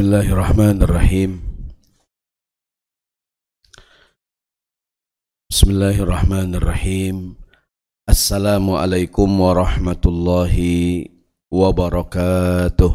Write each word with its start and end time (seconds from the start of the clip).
بسم 0.00 0.08
الله 0.08 0.32
الرحمن 0.32 0.82
الرحيم 0.82 1.30
بسم 5.52 5.68
الله 5.70 5.96
الرحمن 6.00 6.54
الرحيم 6.54 7.16
السلام 8.08 8.64
عليكم 8.70 9.28
ورحمة 9.40 10.02
الله 10.06 10.56
وبركاته 11.52 12.92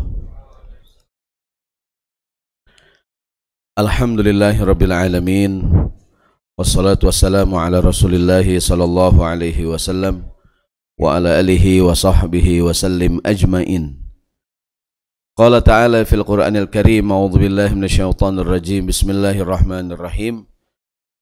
الحمد 3.77 4.19
لله 4.19 4.55
رب 4.65 4.81
العالمين 4.83 5.51
والصلاة 6.57 7.01
والسلام 7.05 7.55
على 7.55 7.85
رسول 7.85 8.17
الله 8.17 8.59
صلى 8.59 8.83
الله 8.83 9.25
عليه 9.25 9.65
وسلم 9.65 10.25
وعلى 10.97 11.29
آله 11.39 11.81
وصحبه 11.81 12.61
وسلم 12.61 13.21
أجمعين 13.25 14.04
Qala 15.35 15.59
ta'ala 15.59 16.07
fil 16.07 16.23
Qur'anil 16.23 16.71
Karim 16.71 17.11
a'udzu 17.11 17.43
billahi 17.43 17.75
minasyaitonir 17.75 18.47
rajim 18.47 18.87
bismillahirrahmanirrahim. 18.87 20.47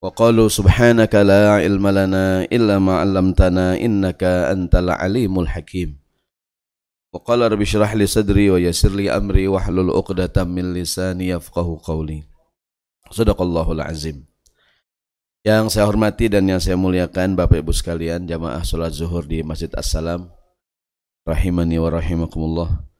Wa 0.05 0.13
qalu 0.13 0.54
subhanaka 0.54 1.26
la 1.26 1.58
ilma 1.66 1.90
lana 1.90 2.45
illa 2.54 2.77
ma 2.77 3.02
'allamtana 3.02 3.73
innaka 3.81 4.54
antal 4.54 4.94
alimul 4.94 5.49
hakim. 5.49 5.98
Wa 7.10 7.26
qala 7.26 7.49
rabbi 7.49 7.65
shrah 7.65 7.90
لي 7.98 8.05
صدري 8.05 8.54
wa 8.54 8.62
لي 8.62 9.10
أمري 9.10 9.10
amri 9.10 9.43
wahlul 9.49 9.90
'uqdatam 9.90 10.46
min 10.46 10.77
lisani 10.77 11.34
yafqahu 11.34 11.82
صدق 13.09 13.41
الله 13.41 13.68
العظيم 13.74 14.18
yang 15.41 15.74
saya 15.74 15.90
hormati 15.90 16.30
dan 16.30 16.46
yang 16.46 16.62
saya 16.62 16.77
muliakan 16.77 17.34
Bapak 17.34 17.65
Ibu 17.65 17.74
sekalian 17.74 18.30
jamaah 18.30 18.62
salat 18.62 18.93
zuhur 18.93 19.26
di 19.26 19.41
Masjid 19.41 19.74
As-Salam. 19.74 20.30
Rahimani 21.26 21.82
wa 21.82 21.90
rahimakumullah. 21.91 22.93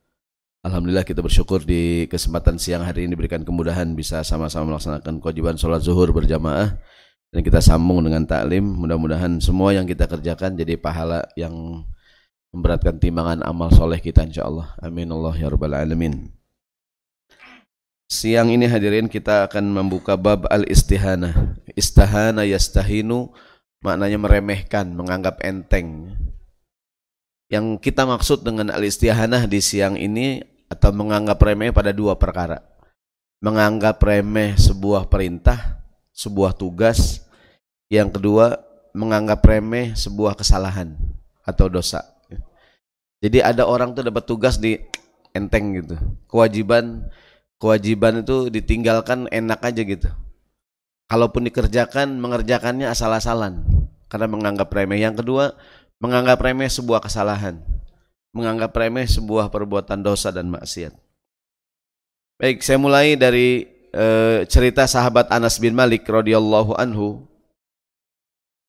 Alhamdulillah 0.64 1.04
kita 1.04 1.20
bersyukur 1.20 1.60
di 1.60 2.08
kesempatan 2.08 2.56
siang 2.56 2.88
hari 2.88 3.04
ini 3.04 3.20
diberikan 3.20 3.44
kemudahan 3.44 3.84
bisa 4.00 4.24
sama-sama 4.24 4.72
melaksanakan 4.72 5.20
kewajiban 5.20 5.60
sholat 5.60 5.84
zuhur 5.84 6.16
berjamaah 6.16 6.80
dan 7.36 7.42
kita 7.44 7.60
sambung 7.60 8.00
dengan 8.00 8.24
taklim. 8.24 8.64
Mudah-mudahan 8.64 9.44
semua 9.44 9.76
yang 9.76 9.84
kita 9.84 10.08
kerjakan 10.08 10.56
jadi 10.56 10.80
pahala 10.80 11.28
yang 11.36 11.84
memberatkan 12.56 12.96
timbangan 12.96 13.44
amal 13.44 13.76
soleh 13.76 14.00
kita 14.00 14.24
insya 14.24 14.48
Allah. 14.48 14.72
Amin 14.80 15.12
Allah 15.12 15.36
ya 15.36 15.52
rabbal 15.52 15.76
alamin. 15.76 16.32
Siang 18.08 18.48
ini 18.48 18.64
hadirin 18.64 19.12
kita 19.12 19.52
akan 19.52 19.68
membuka 19.68 20.16
bab 20.16 20.48
al-istihana. 20.48 21.60
Istahana 21.76 22.48
yastahinu 22.48 23.36
maknanya 23.84 24.16
meremehkan, 24.16 24.96
menganggap 24.96 25.44
enteng. 25.44 26.16
Yang 27.52 27.84
kita 27.84 28.08
maksud 28.08 28.48
dengan 28.48 28.72
al-istihanah 28.72 29.44
di 29.52 29.60
siang 29.60 30.00
ini 30.00 30.53
atau 30.74 30.90
menganggap 30.90 31.38
remeh 31.38 31.70
pada 31.70 31.94
dua 31.94 32.18
perkara. 32.18 32.66
Menganggap 33.44 34.02
remeh 34.02 34.58
sebuah 34.58 35.06
perintah, 35.06 35.86
sebuah 36.18 36.58
tugas. 36.58 37.22
Yang 37.94 38.18
kedua, 38.18 38.58
menganggap 38.98 39.46
remeh 39.46 39.94
sebuah 39.94 40.34
kesalahan 40.34 40.98
atau 41.46 41.70
dosa. 41.70 42.02
Jadi 43.22 43.40
ada 43.40 43.70
orang 43.70 43.94
tuh 43.94 44.04
dapat 44.04 44.26
tugas 44.26 44.58
di 44.58 44.82
enteng 45.32 45.78
gitu. 45.78 45.96
Kewajiban 46.28 47.08
kewajiban 47.62 48.26
itu 48.26 48.50
ditinggalkan 48.50 49.30
enak 49.30 49.62
aja 49.62 49.82
gitu. 49.86 50.10
Kalaupun 51.08 51.46
dikerjakan, 51.46 52.18
mengerjakannya 52.18 52.90
asal-asalan 52.90 53.62
karena 54.10 54.28
menganggap 54.28 54.74
remeh. 54.74 54.98
Yang 55.04 55.22
kedua, 55.22 55.54
menganggap 56.02 56.42
remeh 56.42 56.68
sebuah 56.68 57.06
kesalahan 57.06 57.62
menganggap 58.34 58.74
remeh 58.74 59.06
sebuah 59.06 59.54
perbuatan 59.54 60.02
dosa 60.02 60.34
dan 60.34 60.50
maksiat. 60.50 60.92
Baik, 62.42 62.66
saya 62.66 62.82
mulai 62.82 63.14
dari 63.14 63.70
e, 63.94 64.06
cerita 64.50 64.90
sahabat 64.90 65.30
Anas 65.30 65.62
bin 65.62 65.78
Malik 65.78 66.04
radhiyallahu 66.10 66.74
anhu. 66.76 67.24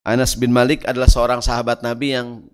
Anas 0.04 0.36
bin 0.36 0.52
Malik 0.52 0.84
adalah 0.84 1.08
seorang 1.08 1.40
sahabat 1.40 1.80
Nabi 1.80 2.12
yang 2.12 2.44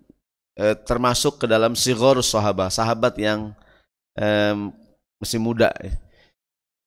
e, 0.55 0.71
termasuk 0.87 1.43
ke 1.43 1.45
dalam 1.51 1.75
sighar 1.75 2.15
sahabat, 2.23 2.71
sahabat 2.71 3.19
yang 3.19 3.51
e, 4.15 4.25
masih 5.19 5.37
muda. 5.37 5.75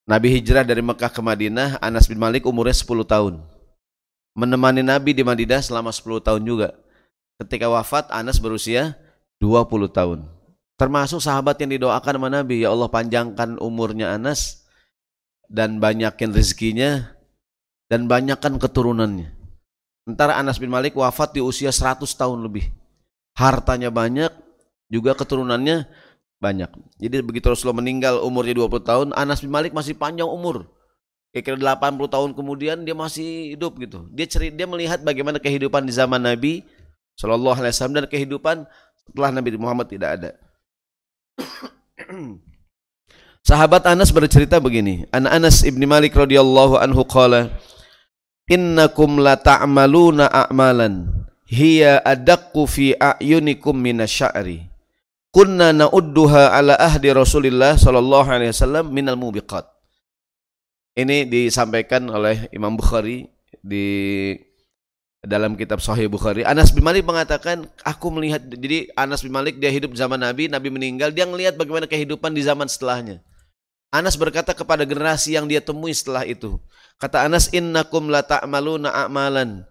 Nabi 0.09 0.33
hijrah 0.41 0.65
dari 0.65 0.81
Mekah 0.81 1.13
ke 1.13 1.21
Madinah, 1.21 1.77
Anas 1.81 2.09
bin 2.09 2.17
Malik 2.17 2.49
umurnya 2.49 2.73
10 2.73 3.05
tahun. 3.05 3.33
Menemani 4.35 4.81
Nabi 4.81 5.13
di 5.13 5.21
Madinah 5.21 5.61
selama 5.61 5.93
10 5.93 6.21
tahun 6.21 6.41
juga. 6.45 6.73
Ketika 7.41 7.69
wafat, 7.69 8.09
Anas 8.09 8.41
berusia 8.41 8.97
20 9.39 9.91
tahun. 9.91 10.19
Termasuk 10.75 11.23
sahabat 11.23 11.55
yang 11.63 11.71
didoakan 11.79 12.19
sama 12.19 12.29
Nabi, 12.31 12.67
ya 12.67 12.75
Allah 12.75 12.91
panjangkan 12.91 13.55
umurnya 13.63 14.11
Anas 14.11 14.67
dan 15.47 15.79
banyakin 15.79 16.35
rezekinya 16.35 17.15
dan 17.87 18.11
banyakkan 18.11 18.59
keturunannya. 18.59 19.31
Ntar 20.05 20.35
Anas 20.35 20.59
bin 20.59 20.69
Malik 20.69 20.93
wafat 20.99 21.33
di 21.33 21.41
usia 21.41 21.71
100 21.71 22.05
tahun 22.05 22.43
lebih. 22.43 22.69
Hartanya 23.39 23.89
banyak, 23.89 24.29
juga 24.91 25.15
keturunannya 25.15 25.87
banyak. 26.43 26.69
Jadi 27.01 27.15
begitu 27.23 27.49
Rasulullah 27.49 27.79
meninggal 27.79 28.21
umurnya 28.21 28.53
20 28.67 28.83
tahun, 28.83 29.07
Anas 29.15 29.41
bin 29.41 29.49
Malik 29.49 29.71
masih 29.71 29.95
panjang 29.95 30.27
umur. 30.27 30.67
Kira-kira 31.35 31.75
80 31.75 32.07
tahun 32.07 32.29
kemudian 32.31 32.77
dia 32.87 32.95
masih 32.95 33.55
hidup 33.55 33.75
gitu. 33.79 34.07
Dia 34.15 34.23
cerita 34.23 34.55
dia 34.55 34.67
melihat 34.67 35.03
bagaimana 35.03 35.35
kehidupan 35.35 35.83
di 35.83 35.91
zaman 35.91 36.23
Nabi 36.23 36.63
Shallallahu 37.15 37.63
alaihi 37.63 37.71
wasallam 37.71 37.97
dan 38.03 38.07
kehidupan 38.11 38.67
setelah 39.07 39.29
Nabi 39.31 39.55
Muhammad 39.55 39.87
tidak 39.87 40.09
ada. 40.19 40.31
Sahabat 43.45 43.85
Anas 43.85 44.09
bercerita 44.09 44.57
begini, 44.57 45.05
An 45.13 45.29
Anas 45.29 45.61
ibni 45.61 45.85
Malik 45.85 46.17
radhiyallahu 46.17 46.81
anhu 46.81 47.05
qala, 47.05 47.53
Innakum 48.49 49.21
la 49.21 49.37
ta'maluna 49.37 50.29
a'malan 50.29 51.09
hiya 51.49 52.01
adaqqu 52.01 52.65
fi 52.65 52.97
a'yunikum 52.97 53.73
minasya'ri. 53.73 54.65
Kunna 55.29 55.75
na'udduha 55.75 56.55
ala 56.57 56.79
ahdi 56.79 57.11
Rasulillah 57.11 57.75
sallallahu 57.75 58.29
alaihi 58.29 58.53
wasallam 58.53 58.89
minal 58.89 59.19
mubiqat. 59.19 59.67
Ini 60.95 61.27
disampaikan 61.27 62.07
oleh 62.07 62.47
Imam 62.55 62.73
Bukhari 62.79 63.27
di 63.59 64.31
dalam 65.25 65.57
kitab 65.57 65.81
Sahih 65.81 66.05
Bukhari. 66.07 66.45
Anas 66.45 66.69
bin 66.71 66.85
Malik 66.85 67.03
mengatakan, 67.03 67.65
aku 67.81 68.13
melihat 68.13 68.45
jadi 68.45 68.89
Anas 68.93 69.25
bin 69.25 69.33
Malik 69.33 69.57
dia 69.57 69.73
hidup 69.73 69.91
zaman 69.97 70.21
Nabi, 70.21 70.47
Nabi 70.47 70.69
meninggal, 70.69 71.11
dia 71.11 71.25
melihat 71.25 71.57
bagaimana 71.57 71.89
kehidupan 71.89 72.31
di 72.31 72.45
zaman 72.45 72.69
setelahnya. 72.69 73.19
Anas 73.89 74.15
berkata 74.15 74.53
kepada 74.53 74.85
generasi 74.85 75.35
yang 75.35 75.49
dia 75.49 75.59
temui 75.59 75.91
setelah 75.91 76.23
itu. 76.23 76.61
Kata 77.01 77.25
Anas, 77.25 77.51
"Innakum 77.51 78.07
la 78.07 78.23
ta'maluna 78.23 78.91
a'malan 78.91 79.65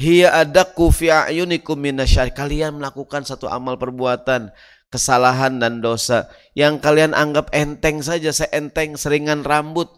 hiya 0.00 0.34
adaqu 0.42 0.90
fi 0.90 1.12
a'yunikum 1.12 1.78
minasyar." 1.78 2.32
Kalian 2.34 2.80
melakukan 2.80 3.22
satu 3.22 3.46
amal 3.46 3.78
perbuatan 3.78 4.50
kesalahan 4.88 5.58
dan 5.58 5.82
dosa 5.82 6.30
yang 6.54 6.78
kalian 6.78 7.12
anggap 7.14 7.50
enteng 7.50 7.98
saja, 8.00 8.30
seenteng 8.30 8.94
seringan 8.96 9.42
rambut. 9.42 9.90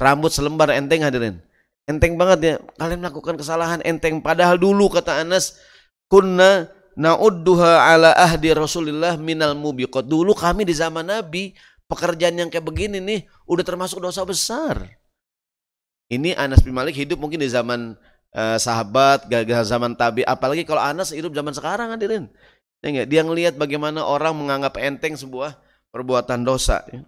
Rambut 0.00 0.32
selembar 0.32 0.72
enteng 0.72 1.04
hadirin 1.04 1.44
Enteng 1.88 2.14
banget 2.20 2.38
ya. 2.42 2.54
Kalian 2.76 3.00
melakukan 3.00 3.34
kesalahan 3.38 3.80
enteng. 3.82 4.20
Padahal 4.20 4.60
dulu 4.60 4.90
kata 4.92 5.24
Anas, 5.24 5.58
kunna 6.10 6.68
na'udduha 6.98 7.88
ala 7.88 8.10
ahdi 8.14 8.52
Rasulillah 8.52 9.16
minal 9.16 9.56
mubiqat. 9.56 10.04
Dulu 10.06 10.36
kami 10.36 10.68
di 10.68 10.74
zaman 10.76 11.08
Nabi, 11.08 11.56
pekerjaan 11.90 12.36
yang 12.36 12.48
kayak 12.52 12.66
begini 12.66 12.98
nih, 13.00 13.20
udah 13.48 13.64
termasuk 13.64 13.98
dosa 14.02 14.22
besar. 14.22 14.86
Ini 16.10 16.34
Anas 16.34 16.62
bin 16.62 16.74
Malik 16.74 16.98
hidup 16.98 17.22
mungkin 17.22 17.38
di 17.38 17.46
zaman 17.46 17.94
uh, 18.34 18.58
sahabat, 18.58 19.30
gagal 19.30 19.66
zaman 19.66 19.94
tabi. 19.94 20.26
Apalagi 20.26 20.66
kalau 20.66 20.82
Anas 20.82 21.14
hidup 21.14 21.30
zaman 21.30 21.54
sekarang 21.54 21.94
hadirin. 21.94 22.26
Ya 22.82 23.04
Dia 23.06 23.22
ngelihat 23.22 23.60
bagaimana 23.60 24.02
orang 24.02 24.34
menganggap 24.34 24.74
enteng 24.80 25.14
sebuah 25.14 25.54
perbuatan 25.94 26.42
dosa. 26.42 26.82
Ya 26.90 27.06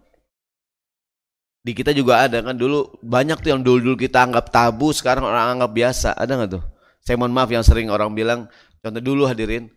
di 1.63 1.73
kita 1.79 1.95
juga 1.95 2.27
ada 2.27 2.43
kan 2.43 2.59
dulu 2.59 2.91
banyak 3.07 3.39
tuh 3.39 3.55
yang 3.55 3.63
dulu-dulu 3.63 3.95
kita 3.95 4.27
anggap 4.27 4.51
tabu 4.51 4.91
sekarang 4.91 5.23
orang 5.23 5.59
anggap 5.59 5.71
biasa. 5.71 6.19
Ada 6.19 6.33
nggak 6.35 6.51
tuh? 6.59 6.63
Saya 7.03 7.15
mohon 7.19 7.31
maaf 7.31 7.51
yang 7.55 7.63
sering 7.63 7.87
orang 7.87 8.11
bilang 8.15 8.51
contoh 8.83 9.03
dulu 9.03 9.31
hadirin 9.31 9.71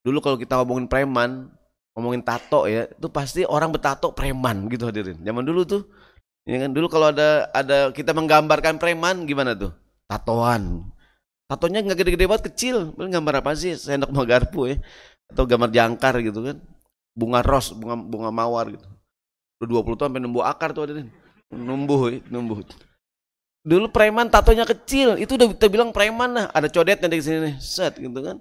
dulu 0.00 0.24
kalau 0.24 0.36
kita 0.40 0.56
ngomongin 0.56 0.88
preman 0.88 1.52
ngomongin 1.92 2.24
tato 2.24 2.64
ya 2.64 2.88
itu 2.88 3.08
pasti 3.12 3.44
orang 3.44 3.68
bertato 3.68 4.16
preman 4.16 4.72
gitu 4.72 4.88
hadirin. 4.88 5.20
Zaman 5.20 5.44
dulu 5.44 5.68
tuh 5.68 5.82
ya 6.48 6.64
kan? 6.64 6.72
Dulu 6.72 6.86
kalau 6.88 7.12
ada 7.12 7.52
ada 7.52 7.92
kita 7.92 8.16
menggambarkan 8.16 8.80
preman 8.80 9.28
gimana 9.28 9.52
tuh? 9.52 9.72
Tatoan. 10.08 10.88
Tatonya 11.44 11.84
nggak 11.84 11.98
gede-gede 12.04 12.24
banget 12.24 12.44
kecil. 12.52 12.96
Gambar 12.96 13.44
apa 13.44 13.52
sih? 13.52 13.76
Sendok 13.76 14.12
mau 14.16 14.24
garpu 14.24 14.72
ya 14.72 14.80
atau 15.28 15.44
gambar 15.44 15.68
jangkar 15.68 16.24
gitu 16.24 16.40
kan. 16.40 16.56
Bunga 17.12 17.44
ros 17.44 17.76
bunga 17.76 18.00
bunga 18.00 18.32
mawar 18.32 18.72
gitu 18.72 18.97
Udah 19.58 19.68
20 19.82 19.98
tahun 19.98 20.08
sampai 20.14 20.22
numbuh 20.22 20.44
akar 20.46 20.70
tuh 20.70 20.86
ada 20.86 21.02
Numbuh, 21.48 22.12
numbuh. 22.28 22.60
Dulu 23.64 23.90
preman 23.90 24.30
tatonya 24.30 24.64
kecil, 24.64 25.18
itu 25.18 25.34
udah 25.34 25.50
kita 25.52 25.66
bilang 25.68 25.90
preman 25.90 26.30
lah. 26.30 26.46
Ada 26.54 26.70
codetnya 26.70 27.08
di 27.10 27.20
sini 27.20 27.38
nih, 27.50 27.54
set 27.58 27.98
gitu 27.98 28.20
kan. 28.20 28.38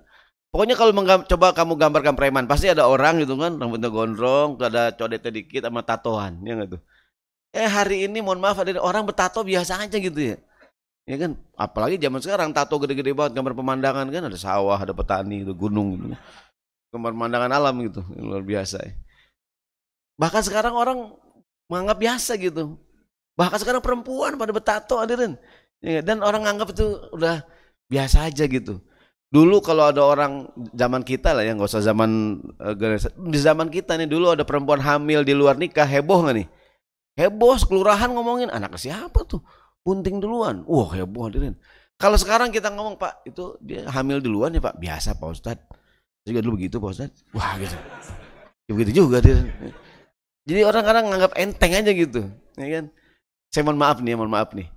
Pokoknya 0.52 0.80
kalau 0.80 0.96
coba 1.28 1.52
kamu 1.52 1.74
gambarkan 1.76 2.16
preman, 2.16 2.48
pasti 2.48 2.72
ada 2.72 2.88
orang 2.88 3.20
gitu 3.20 3.36
kan, 3.36 3.60
rambutnya 3.60 3.92
gondrong, 3.92 4.56
ada 4.64 4.96
codetnya 4.96 5.32
dikit 5.34 5.68
sama 5.68 5.84
tatoan, 5.84 6.40
ya 6.48 6.56
enggak 6.56 6.80
tuh. 6.80 6.82
Eh 7.52 7.68
hari 7.68 8.08
ini 8.08 8.24
mohon 8.24 8.40
maaf 8.40 8.60
ada 8.60 8.80
orang 8.80 9.04
bertato 9.04 9.44
biasa 9.44 9.84
aja 9.84 9.98
gitu 10.00 10.20
ya. 10.36 10.38
Ya 11.08 11.16
kan, 11.16 11.40
apalagi 11.56 11.96
zaman 12.00 12.20
sekarang 12.20 12.52
tato 12.52 12.76
gede-gede 12.84 13.16
banget 13.16 13.40
gambar 13.40 13.56
pemandangan 13.56 14.08
kan 14.12 14.24
ada 14.28 14.38
sawah, 14.40 14.76
ada 14.76 14.92
petani, 14.92 15.44
ada 15.44 15.56
gunung 15.56 15.96
gitu. 15.96 16.06
Gambar 16.96 17.12
pemandangan 17.16 17.52
alam 17.52 17.76
gitu, 17.84 18.04
luar 18.16 18.44
biasa 18.44 18.80
ya. 18.84 18.92
Bahkan 20.18 20.42
sekarang 20.44 20.74
orang 20.74 21.14
menganggap 21.70 21.98
biasa 22.02 22.36
gitu. 22.42 22.78
Bahkan 23.38 23.58
sekarang 23.62 23.82
perempuan 23.86 24.34
pada 24.36 24.50
bertato 24.50 24.98
hadirin. 24.98 25.38
Ya, 25.78 26.02
dan 26.02 26.26
orang 26.26 26.42
anggap 26.50 26.74
itu 26.74 26.86
udah 27.14 27.46
biasa 27.86 28.26
aja 28.26 28.50
gitu. 28.50 28.82
Dulu 29.30 29.60
kalau 29.62 29.92
ada 29.92 30.02
orang 30.02 30.50
zaman 30.74 31.04
kita 31.06 31.36
lah 31.38 31.44
ya, 31.46 31.54
nggak 31.54 31.70
usah 31.70 31.84
zaman 31.84 32.42
uh, 32.58 32.74
di 33.30 33.40
zaman 33.40 33.68
kita 33.70 34.00
nih 34.00 34.08
dulu 34.08 34.34
ada 34.34 34.48
perempuan 34.48 34.80
hamil 34.80 35.22
di 35.22 35.36
luar 35.36 35.60
nikah 35.60 35.86
heboh 35.86 36.26
nggak 36.26 36.36
nih? 36.42 36.48
Heboh, 37.18 37.60
kelurahan 37.68 38.10
ngomongin 38.14 38.50
anak 38.50 38.80
siapa 38.80 39.22
tuh? 39.28 39.44
Bunting 39.86 40.24
duluan. 40.24 40.64
Wah 40.66 40.90
heboh 40.96 41.30
hadirin. 41.30 41.54
Kalau 41.98 42.18
sekarang 42.18 42.54
kita 42.54 42.70
ngomong 42.74 42.98
Pak 42.98 43.26
itu 43.26 43.58
dia 43.58 43.90
hamil 43.90 44.22
duluan 44.22 44.54
ya 44.54 44.62
Pak 44.62 44.78
biasa 44.78 45.18
Pak 45.18 45.28
Ustad. 45.30 45.58
Juga 46.26 46.40
dulu 46.42 46.62
begitu 46.62 46.78
Pak 46.78 46.90
Ustad. 46.94 47.12
Wah 47.34 47.58
gitu. 47.58 47.74
Ya, 48.70 48.72
begitu 48.74 48.92
juga 49.04 49.20
hadirin. 49.20 49.50
Jadi 50.48 50.64
orang-orang 50.64 51.12
nganggap 51.12 51.32
enteng 51.36 51.76
aja 51.76 51.92
gitu, 51.92 52.22
ya 52.56 52.68
kan? 52.80 52.86
Saya 53.52 53.62
mohon 53.68 53.80
maaf 53.84 54.00
nih, 54.00 54.16
mohon 54.16 54.32
maaf 54.32 54.56
nih. 54.56 54.72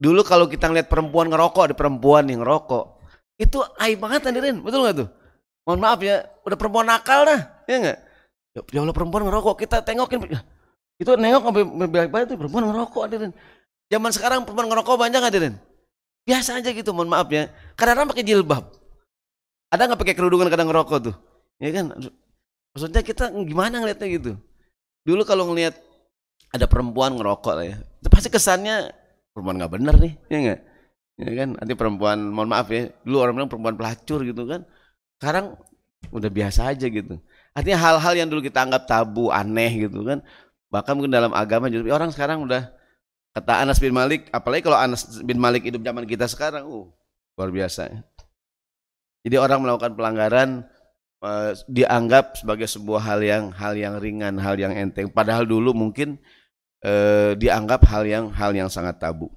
Dulu 0.00 0.24
kalau 0.24 0.48
kita 0.48 0.72
ngeliat 0.72 0.88
perempuan 0.88 1.28
ngerokok, 1.28 1.62
ada 1.68 1.76
perempuan 1.76 2.24
yang 2.24 2.40
ngerokok, 2.40 2.96
itu 3.36 3.60
aib 3.84 4.00
banget 4.00 4.32
hadirin, 4.32 4.64
betul 4.64 4.80
nggak 4.80 4.96
tuh? 5.04 5.08
Mohon 5.68 5.80
maaf 5.84 6.00
ya, 6.00 6.24
udah 6.48 6.56
perempuan 6.56 6.88
nakal 6.88 7.28
dah, 7.28 7.40
ya 7.68 7.76
nggak? 7.76 7.98
Ya, 8.56 8.60
ya 8.64 8.78
Allah 8.80 8.96
perempuan 8.96 9.22
ngerokok, 9.28 9.54
kita 9.60 9.84
tengokin. 9.84 10.24
Itu 10.96 11.16
nengok 11.16 11.52
sampai 11.52 12.24
tuh 12.24 12.36
perempuan 12.40 12.64
ngerokok 12.72 13.02
hadirin. 13.04 13.32
Zaman 13.92 14.10
sekarang 14.16 14.38
perempuan 14.48 14.72
ngerokok 14.72 14.94
banyak 14.96 15.20
hadirin. 15.20 15.54
Biasa 16.24 16.64
aja 16.64 16.72
gitu, 16.72 16.96
mohon 16.96 17.12
maaf 17.12 17.28
ya. 17.28 17.52
Kadang-kadang 17.76 18.08
pakai 18.16 18.24
jilbab. 18.24 18.72
Ada 19.68 19.84
nggak 19.84 20.00
pakai 20.00 20.14
kerudungan 20.16 20.48
kadang 20.48 20.72
ngerokok 20.72 20.98
tuh? 21.12 21.14
Ya 21.60 21.76
kan? 21.76 21.92
Maksudnya 22.72 23.04
kita 23.04 23.28
gimana 23.44 23.84
ngeliatnya 23.84 24.08
gitu? 24.08 24.32
Dulu 25.06 25.22
kalau 25.24 25.48
ngeliat 25.50 25.74
ada 26.50 26.66
perempuan 26.66 27.14
ngerokok 27.16 27.52
lah 27.56 27.66
ya, 27.66 27.76
itu 27.78 28.08
pasti 28.10 28.28
kesannya 28.28 28.90
perempuan 29.30 29.56
nggak 29.62 29.72
bener 29.72 29.94
nih, 29.96 30.12
ya 30.28 30.38
nggak? 30.42 30.60
ya 31.20 31.30
kan 31.36 31.48
nanti 31.60 31.72
perempuan 31.76 32.18
mohon 32.32 32.48
maaf 32.48 32.72
ya 32.72 32.88
dulu 33.04 33.16
orang 33.20 33.34
bilang 33.36 33.50
perempuan 33.52 33.76
pelacur 33.76 34.24
gitu 34.24 34.48
kan 34.48 34.64
sekarang 35.20 35.52
udah 36.16 36.30
biasa 36.32 36.72
aja 36.72 36.88
gitu 36.88 37.20
artinya 37.52 37.76
hal-hal 37.76 38.14
yang 38.16 38.28
dulu 38.32 38.40
kita 38.40 38.64
anggap 38.64 38.88
tabu 38.88 39.28
aneh 39.28 39.84
gitu 39.84 40.00
kan 40.00 40.24
bahkan 40.72 40.96
mungkin 40.96 41.12
dalam 41.12 41.36
agama 41.36 41.68
juga 41.68 41.92
orang 41.92 42.08
sekarang 42.08 42.40
udah 42.48 42.72
kata 43.36 43.52
Anas 43.68 43.76
bin 43.76 43.92
Malik 43.92 44.32
apalagi 44.32 44.64
kalau 44.64 44.80
Anas 44.80 45.04
bin 45.20 45.36
Malik 45.36 45.68
hidup 45.68 45.84
zaman 45.84 46.08
kita 46.08 46.24
sekarang 46.24 46.64
uh 46.64 46.88
luar 47.36 47.52
biasa 47.52 47.80
ya. 47.92 48.00
jadi 49.28 49.36
orang 49.44 49.60
melakukan 49.60 49.92
pelanggaran 49.92 50.64
uh, 51.24 51.52
dianggap 51.68 52.40
sebagai 52.40 52.68
sebuah 52.68 53.00
hal 53.00 53.20
yang 53.24 53.44
hal 53.54 53.72
yang 53.76 53.94
ringan 53.96 54.36
hal 54.36 54.56
yang 54.56 54.72
enteng 54.74 55.08
padahal 55.08 55.48
dulu 55.48 55.72
mungkin 55.72 56.20
uh, 56.84 57.32
dianggap 57.36 57.84
hal 57.88 58.04
yang 58.04 58.24
hal 58.32 58.52
yang 58.52 58.68
sangat 58.68 59.00
tabu 59.00 59.32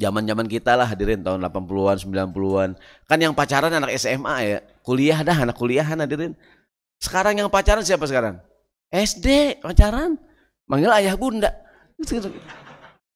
zaman-zaman 0.00 0.46
kita 0.48 0.74
lah 0.74 0.88
hadirin 0.88 1.20
tahun 1.22 1.46
80-an, 1.46 1.96
90-an. 2.02 2.70
Kan 3.06 3.18
yang 3.22 3.34
pacaran 3.36 3.70
anak 3.70 3.94
SMA 3.94 4.36
ya. 4.42 4.58
Kuliah 4.82 5.22
dah 5.22 5.46
anak 5.46 5.54
kuliahan 5.54 5.94
hadirin. 6.00 6.34
Sekarang 6.98 7.38
yang 7.38 7.46
pacaran 7.46 7.86
siapa 7.86 8.02
sekarang? 8.10 8.42
SD 8.90 9.58
pacaran. 9.62 10.18
Manggil 10.66 10.90
ayah 10.98 11.14
bunda. 11.14 11.50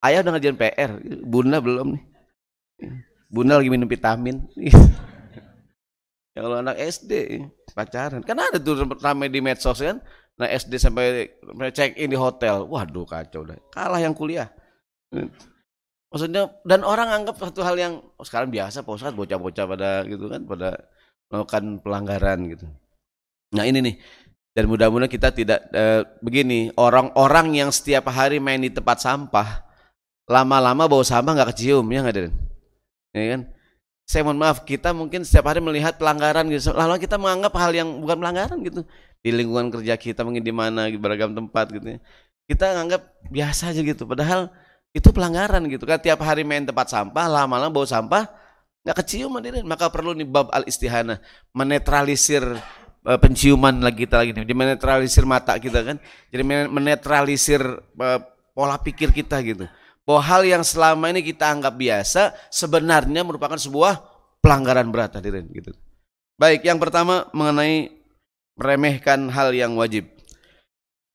Ayah 0.05 0.23
udah 0.23 0.33
ngerjain 0.39 0.55
PR, 0.55 0.91
bunda 1.27 1.59
belum 1.59 1.99
nih. 1.99 2.03
Bunda 3.27 3.59
lagi 3.59 3.71
minum 3.73 3.91
vitamin. 3.91 4.47
ya 6.37 6.45
kalau 6.45 6.61
anak 6.61 6.77
SD 6.77 7.41
pacaran, 7.73 8.21
kan 8.21 8.37
ada 8.37 8.61
tuh 8.61 8.85
ramai 9.01 9.33
di 9.33 9.41
medsos 9.41 9.81
kan. 9.81 10.05
Nah 10.37 10.53
SD 10.53 10.77
sampai 10.77 11.33
check 11.73 11.97
in 11.97 12.13
di 12.13 12.19
hotel, 12.21 12.69
waduh 12.69 13.09
kacau 13.09 13.49
dah. 13.49 13.57
Kalah 13.73 13.97
yang 13.97 14.13
kuliah. 14.13 14.53
Maksudnya 16.13 16.53
dan 16.69 16.85
orang 16.85 17.09
anggap 17.09 17.41
satu 17.41 17.65
hal 17.65 17.81
yang 17.81 18.05
oh, 18.21 18.25
sekarang 18.25 18.53
biasa 18.53 18.85
Ustadz 18.85 19.17
bocah-bocah 19.17 19.65
pada 19.65 20.05
gitu 20.05 20.29
kan 20.29 20.45
pada 20.45 20.77
melakukan 21.33 21.81
pelanggaran 21.81 22.39
gitu. 22.53 22.69
Nah 23.57 23.65
ini 23.65 23.81
nih 23.81 23.97
dan 24.53 24.69
mudah-mudahan 24.69 25.09
kita 25.09 25.33
tidak 25.33 25.73
eh, 25.73 26.05
begini 26.21 26.73
orang-orang 26.77 27.61
yang 27.61 27.71
setiap 27.73 28.13
hari 28.13 28.41
main 28.41 28.61
di 28.61 28.73
tempat 28.73 29.01
sampah 29.01 29.65
lama-lama 30.29 30.89
bau 30.89 31.05
sampah 31.05 31.33
nggak 31.33 31.51
kecium 31.53 31.85
ya 31.93 32.01
nggak 32.05 32.33
ya 33.17 33.27
kan 33.37 33.43
saya 34.07 34.23
mohon 34.23 34.39
maaf 34.39 34.63
kita 34.63 34.95
mungkin 34.95 35.27
setiap 35.27 35.51
hari 35.51 35.59
melihat 35.59 35.99
pelanggaran 35.99 36.47
gitu. 36.47 36.71
Lalu 36.71 37.03
kita 37.03 37.19
menganggap 37.19 37.59
hal 37.59 37.75
yang 37.75 37.91
bukan 37.99 38.23
pelanggaran 38.23 38.59
gitu. 38.63 38.87
Di 39.19 39.35
lingkungan 39.35 39.75
kerja 39.75 39.99
kita 39.99 40.23
mungkin 40.23 40.47
di 40.47 40.55
mana 40.55 40.87
di 40.87 40.95
beragam 40.95 41.35
tempat 41.35 41.75
gitu 41.75 41.99
ya. 41.99 41.99
Kita 42.47 42.71
menganggap 42.71 43.03
biasa 43.27 43.75
aja 43.75 43.83
gitu. 43.83 44.07
Padahal 44.07 44.55
itu 44.95 45.11
pelanggaran 45.11 45.67
gitu 45.67 45.83
kan. 45.91 45.99
Tiap 45.99 46.23
hari 46.23 46.47
main 46.47 46.63
tempat 46.63 46.87
sampah 46.87 47.27
lama-lama 47.27 47.75
bau 47.75 47.83
sampah 47.83 48.31
nggak 48.87 49.03
kecium 49.03 49.35
hadirin 49.35 49.67
maka 49.67 49.91
perlu 49.91 50.15
nih 50.15 50.31
bab 50.31 50.47
al 50.55 50.63
istihana 50.63 51.19
menetralisir 51.51 52.47
uh, 53.03 53.19
penciuman 53.19 53.75
lagi 53.83 54.07
kita 54.07 54.23
lagi 54.23 54.31
nih. 54.39 54.55
Menetralisir 54.55 55.27
mata 55.27 55.59
kita 55.59 55.83
kan. 55.83 55.99
Jadi 56.31 56.43
menetralisir 56.71 57.59
uh, 57.99 58.23
pola 58.55 58.79
pikir 58.79 59.11
kita 59.11 59.43
gitu 59.43 59.67
bahwa 60.07 60.23
hal 60.23 60.43
yang 60.47 60.63
selama 60.63 61.11
ini 61.11 61.27
kita 61.27 61.51
anggap 61.51 61.75
biasa 61.75 62.33
sebenarnya 62.49 63.27
merupakan 63.27 63.59
sebuah 63.59 64.01
pelanggaran 64.39 64.89
berat 64.95 65.19
hadirin 65.19 65.51
gitu 65.51 65.75
baik 66.39 66.63
yang 66.63 66.79
pertama 66.79 67.27
mengenai 67.35 67.91
meremehkan 68.55 69.27
hal 69.29 69.51
yang 69.51 69.75
wajib 69.75 70.17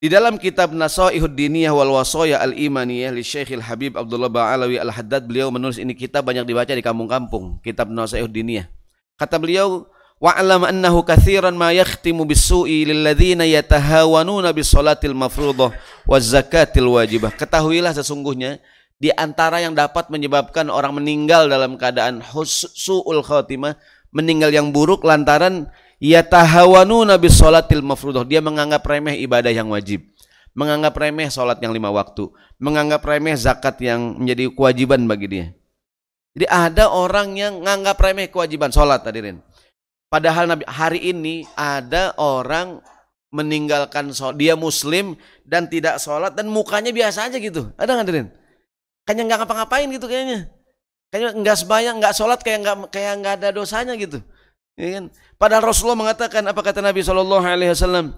di 0.02 0.10
dalam 0.10 0.42
kitab 0.42 0.74
Nasaihud 0.74 1.38
Diniyah 1.38 1.78
wal 1.78 1.94
Wasoya 1.94 2.42
al 2.42 2.58
Imaniyah 2.58 3.14
li 3.14 3.22
Syekhil 3.22 3.62
Habib 3.62 3.94
Abdullah 3.94 4.34
Ba'alawi 4.34 4.82
Al-Haddad 4.82 5.30
beliau 5.30 5.54
menulis 5.54 5.78
ini 5.78 5.94
kitab 5.94 6.26
banyak 6.26 6.42
dibaca 6.42 6.74
di 6.74 6.82
kampung-kampung, 6.82 7.62
kitab 7.62 7.86
Nasaihud 7.86 8.34
Diniyah. 8.34 8.66
Kata 9.14 9.38
beliau, 9.38 9.86
wa'lam 10.18 10.66
annahu 10.66 11.06
kathiran 11.06 11.54
ma 11.54 11.70
yakhtimu 11.70 12.26
bis-su'i 12.26 12.82
lilladzina 12.90 13.46
yatahawanuna 13.46 14.50
bis-salatil 14.58 15.14
mafruḍah 15.14 15.70
waz 16.10 16.34
zakatil 16.34 16.98
wajibah. 16.98 17.30
Ketahuilah 17.38 17.94
sesungguhnya 17.94 18.58
di 19.02 19.10
antara 19.18 19.58
yang 19.58 19.74
dapat 19.74 20.14
menyebabkan 20.14 20.70
orang 20.70 20.94
meninggal 21.02 21.50
dalam 21.50 21.74
keadaan 21.74 22.22
su'ul 22.22 23.26
khatimah, 23.26 23.74
meninggal 24.14 24.54
yang 24.54 24.70
buruk 24.70 25.02
lantaran 25.02 25.74
yatahawanuna 25.98 27.18
bis 27.18 27.42
salatil 27.42 27.82
mafruḍah. 27.82 28.30
Dia 28.30 28.46
menganggap 28.46 28.86
remeh 28.86 29.18
ibadah 29.26 29.50
yang 29.50 29.74
wajib. 29.74 30.06
Menganggap 30.54 30.94
remeh 30.94 31.34
salat 31.34 31.58
yang 31.66 31.74
lima 31.74 31.90
waktu. 31.90 32.30
Menganggap 32.62 33.02
remeh 33.02 33.34
zakat 33.34 33.82
yang 33.82 34.22
menjadi 34.22 34.54
kewajiban 34.54 35.10
bagi 35.10 35.28
dia. 35.32 35.46
Jadi 36.38 36.46
ada 36.46 36.94
orang 36.94 37.34
yang 37.34 37.58
menganggap 37.64 37.98
remeh 37.98 38.30
kewajiban 38.30 38.70
salat 38.70 39.02
hadirin. 39.02 39.42
Padahal 40.12 40.46
Nabi 40.46 40.68
hari 40.68 41.10
ini 41.10 41.48
ada 41.56 42.14
orang 42.22 42.84
meninggalkan 43.32 44.12
sholat. 44.12 44.38
Dia 44.38 44.60
muslim 44.60 45.16
dan 45.48 45.72
tidak 45.72 45.98
sholat 46.04 46.36
dan 46.36 46.52
mukanya 46.52 46.92
biasa 46.92 47.32
aja 47.32 47.40
gitu. 47.40 47.72
Ada 47.80 47.96
nggak 47.96 48.06
hadirin? 48.06 48.28
Kayaknya 49.06 49.24
nggak 49.28 49.40
ngapa-ngapain 49.46 49.88
gitu 49.90 50.06
kayaknya. 50.06 50.40
Kayaknya 51.12 51.30
nggak 51.44 51.58
sebayang, 51.66 51.96
nggak 52.00 52.14
sholat 52.16 52.40
kayak 52.40 52.60
nggak 52.64 52.76
kayak 52.94 53.14
nggak 53.20 53.34
ada 53.42 53.50
dosanya 53.52 53.94
gitu. 54.00 54.24
Ya 54.80 54.98
kan? 54.98 55.06
Padahal 55.36 55.64
Rasulullah 55.68 56.00
mengatakan 56.00 56.44
apa 56.48 56.62
kata 56.64 56.80
Nabi 56.80 57.04
Shallallahu 57.04 57.44
Alaihi 57.44 57.74
Wasallam? 57.74 58.16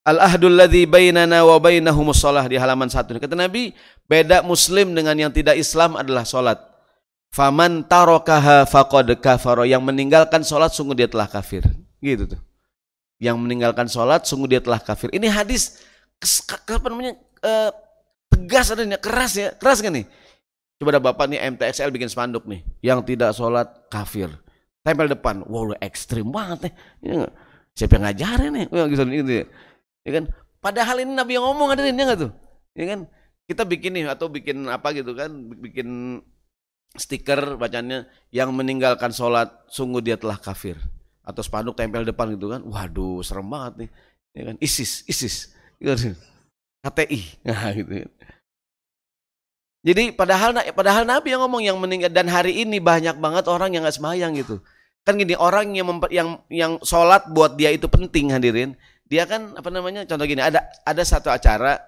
Al 0.00 0.16
ahdul 0.16 0.56
ladhi 0.56 0.88
bainana 0.88 1.44
wa 1.44 1.60
bainahumus 1.60 2.24
salah 2.24 2.48
di 2.48 2.56
halaman 2.56 2.88
satu. 2.88 3.12
Kata 3.20 3.36
Nabi, 3.36 3.76
beda 4.08 4.40
Muslim 4.40 4.96
dengan 4.96 5.12
yang 5.12 5.28
tidak 5.28 5.60
Islam 5.60 6.00
adalah 6.00 6.24
solat. 6.24 6.56
Faman 7.30 7.84
tarokaha 7.84 8.64
faqad 8.64 9.12
kafaro. 9.20 9.68
Yang 9.68 9.82
meninggalkan 9.84 10.40
solat 10.40 10.72
sungguh 10.72 10.96
dia 10.96 11.08
telah 11.10 11.28
kafir. 11.28 11.68
Gitu 12.00 12.24
tuh. 12.24 12.40
Yang 13.20 13.36
meninggalkan 13.44 13.86
solat 13.92 14.24
sungguh 14.24 14.48
dia 14.56 14.64
telah 14.64 14.80
kafir. 14.80 15.12
Ini 15.12 15.28
hadis 15.28 15.84
apa 16.48 16.86
namanya 16.88 17.20
uh, 17.44 17.70
tegas 18.30 18.70
adanya 18.70 18.96
keras 18.96 19.34
ya. 19.34 19.50
Keras 19.58 19.82
kan 19.82 19.92
nih. 19.92 20.06
Coba 20.80 20.96
ada 20.96 21.02
bapak 21.02 21.28
nih 21.28 21.42
MTXL 21.58 21.92
bikin 21.92 22.08
spanduk 22.08 22.46
nih. 22.46 22.64
Yang 22.80 23.12
tidak 23.12 23.36
solat 23.36 23.68
kafir. 23.92 24.30
Tempel 24.80 25.10
depan. 25.12 25.44
Wow 25.44 25.76
ekstrim 25.82 26.30
banget 26.32 26.70
nih. 26.70 26.74
Ya 27.04 27.18
siapa 27.76 27.98
yang 27.98 28.04
ngajarin 28.08 28.50
nih? 28.56 28.66
Ya, 28.72 28.84
gitu, 28.88 29.02
gitu 29.04 29.32
ya. 29.42 29.44
ya 30.06 30.10
kan? 30.16 30.24
Padahal 30.60 30.96
ini 31.04 31.12
Nabi 31.12 31.36
yang 31.36 31.44
ngomong 31.44 31.68
ada 31.74 31.84
ya 31.84 31.92
nggak 31.92 32.20
tuh? 32.20 32.32
Ya 32.72 32.84
kan? 32.96 33.00
Kita 33.44 33.62
bikin 33.66 33.92
nih 33.98 34.04
atau 34.08 34.30
bikin 34.30 34.70
apa 34.70 34.94
gitu 34.94 35.12
kan? 35.12 35.30
Bikin 35.60 36.20
stiker 36.96 37.60
bacanya 37.60 38.08
yang 38.34 38.50
meninggalkan 38.50 39.12
sholat 39.12 39.50
sungguh 39.68 40.00
dia 40.00 40.16
telah 40.16 40.40
kafir. 40.40 40.80
Atau 41.26 41.44
spanduk 41.44 41.76
tempel 41.76 42.08
depan 42.08 42.32
gitu 42.34 42.48
kan? 42.48 42.64
Waduh 42.64 43.20
serem 43.20 43.52
banget 43.52 43.86
nih. 43.86 43.90
Ya 44.32 44.42
kan? 44.52 44.56
ISIS 44.62 45.04
ISIS. 45.04 45.52
Gitu. 45.80 46.16
KTI 46.80 47.20
nah 47.46 47.70
gitu 47.76 48.08
Jadi 49.80 50.12
padahal 50.12 50.52
padahal 50.76 51.08
Nabi 51.08 51.32
yang 51.32 51.40
ngomong 51.40 51.62
yang 51.64 51.76
meninggal 51.80 52.12
dan 52.12 52.28
hari 52.28 52.60
ini 52.60 52.76
banyak 52.76 53.16
banget 53.16 53.48
orang 53.48 53.72
yang 53.72 53.80
nggak 53.80 53.96
sembahyang 53.96 54.36
gitu. 54.36 54.60
Kan 55.08 55.16
gini 55.16 55.32
orang 55.32 55.72
yang 55.72 55.88
memper, 55.88 56.12
yang 56.12 56.36
yang 56.52 56.76
sholat 56.84 57.24
buat 57.32 57.56
dia 57.56 57.72
itu 57.72 57.88
penting 57.88 58.28
hadirin. 58.36 58.76
Dia 59.08 59.24
kan 59.24 59.56
apa 59.56 59.72
namanya? 59.72 60.04
Contoh 60.04 60.28
gini 60.28 60.44
ada 60.44 60.60
ada 60.84 61.00
satu 61.00 61.32
acara 61.32 61.80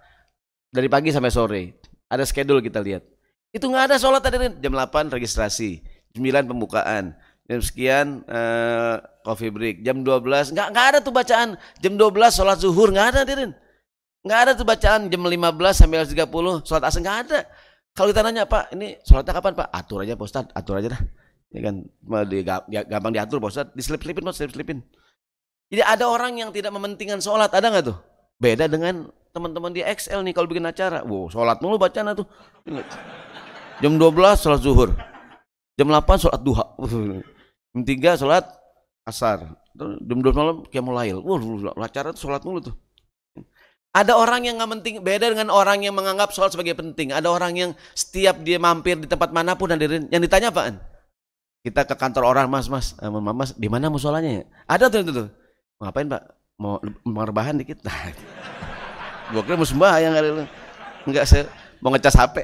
dari 0.72 0.88
pagi 0.88 1.12
sampai 1.12 1.28
sore. 1.28 1.62
Ada 2.08 2.24
schedule 2.24 2.64
kita 2.64 2.80
lihat. 2.80 3.04
Itu 3.52 3.68
nggak 3.68 3.92
ada 3.92 3.96
sholat 4.00 4.24
hadirin. 4.24 4.56
Jam 4.64 4.72
8 4.72 5.12
registrasi, 5.12 5.84
9 6.16 6.48
pembukaan, 6.48 7.12
jam 7.44 7.60
sekian 7.60 8.24
uh, 8.24 9.04
coffee 9.20 9.52
break, 9.52 9.84
jam 9.84 10.00
12 10.00 10.56
nggak 10.56 10.68
nggak 10.72 10.86
ada 10.96 10.98
tuh 11.04 11.12
bacaan. 11.12 11.60
Jam 11.84 12.00
12 12.00 12.08
sholat 12.32 12.56
zuhur 12.56 12.88
nggak 12.88 13.08
ada 13.12 13.18
hadirin. 13.28 13.52
Nggak 14.24 14.40
ada 14.48 14.52
tuh 14.56 14.64
bacaan 14.64 15.12
jam 15.12 15.20
15 15.20 15.36
sampai 15.76 16.08
30 16.08 16.64
sholat 16.64 16.82
asar 16.88 17.00
nggak 17.04 17.18
ada. 17.28 17.40
Kalau 17.92 18.08
kita 18.08 18.24
nanya 18.24 18.48
Pak, 18.48 18.72
ini 18.72 18.96
sholatnya 19.04 19.36
kapan 19.36 19.52
Pak? 19.52 19.68
Atur 19.68 20.00
aja 20.00 20.16
Pak 20.16 20.24
Ustaz, 20.24 20.48
atur 20.56 20.80
aja 20.80 20.96
dah. 20.96 21.02
Ya 21.52 21.60
kan, 21.68 21.84
di, 22.32 22.40
gampang 22.88 23.12
diatur 23.12 23.36
Pak 23.36 23.50
Ustaz, 23.52 23.66
diselip-selipin 23.76 24.24
Pak, 24.24 24.32
diselip-selipin. 24.32 24.78
Jadi 25.68 25.82
ada 25.84 26.08
orang 26.08 26.40
yang 26.40 26.48
tidak 26.52 26.72
mementingkan 26.72 27.20
sholat, 27.20 27.52
ada 27.52 27.68
nggak 27.68 27.84
tuh? 27.92 27.98
Beda 28.40 28.64
dengan 28.68 29.12
teman-teman 29.32 29.72
di 29.72 29.80
XL 29.80 30.20
nih 30.24 30.32
kalau 30.36 30.48
bikin 30.48 30.68
acara. 30.68 31.00
Wow, 31.04 31.32
sholat 31.32 31.60
mulu 31.64 31.80
bacaan 31.80 32.12
tuh. 32.12 32.28
Jam 33.80 33.96
12 33.96 34.12
sholat 34.36 34.60
zuhur. 34.60 34.92
Jam 35.76 35.88
8 35.88 36.04
sholat 36.20 36.40
duha. 36.44 36.64
Jam 37.72 37.80
3 37.84 38.20
sholat 38.20 38.44
asar. 39.08 39.56
Jam 39.76 40.18
12 40.20 40.36
malam 40.36 40.56
kayak 40.68 40.84
mulai. 40.84 41.16
Wah, 41.16 41.40
acara 41.80 42.12
tuh 42.12 42.28
sholat 42.28 42.44
mulu 42.44 42.60
tuh. 42.60 42.76
Ada 43.92 44.16
orang 44.16 44.48
yang 44.48 44.56
nggak 44.56 44.72
penting, 44.80 44.94
beda 45.04 45.36
dengan 45.36 45.52
orang 45.52 45.84
yang 45.84 45.92
menganggap 45.92 46.32
sholat 46.32 46.56
sebagai 46.56 46.72
penting. 46.72 47.12
Ada 47.12 47.28
orang 47.28 47.52
yang 47.52 47.70
setiap 47.92 48.40
dia 48.40 48.56
mampir 48.56 48.96
di 48.96 49.04
tempat 49.04 49.28
mana 49.36 49.52
pun 49.52 49.68
dan 49.68 50.08
yang 50.08 50.22
ditanya 50.24 50.48
apaan? 50.48 50.80
Kita 51.60 51.84
ke 51.84 51.92
kantor 51.94 52.24
orang, 52.24 52.48
mas, 52.48 52.72
mas, 52.72 52.96
eh, 52.96 53.12
mas, 53.12 53.52
di 53.52 53.68
mana 53.68 53.92
musolanya 53.92 54.40
ya? 54.40 54.44
Ada 54.64 54.88
tuh 54.88 55.00
itu 55.04 55.12
tuh. 55.12 55.28
Ngapain 55.76 56.08
pak? 56.08 56.22
Mau 56.56 56.80
merbahan 57.04 57.60
dikit? 57.60 57.84
Nah, 59.32 59.40
gue 59.40 59.48
kira 59.48 59.56
mau 59.56 59.64
sembahyang 59.64 60.12
kali 60.12 60.28
lu. 60.28 60.44
Enggak 61.08 61.24
se 61.24 61.48
mau 61.80 61.88
ngecas 61.88 62.20
HP. 62.20 62.36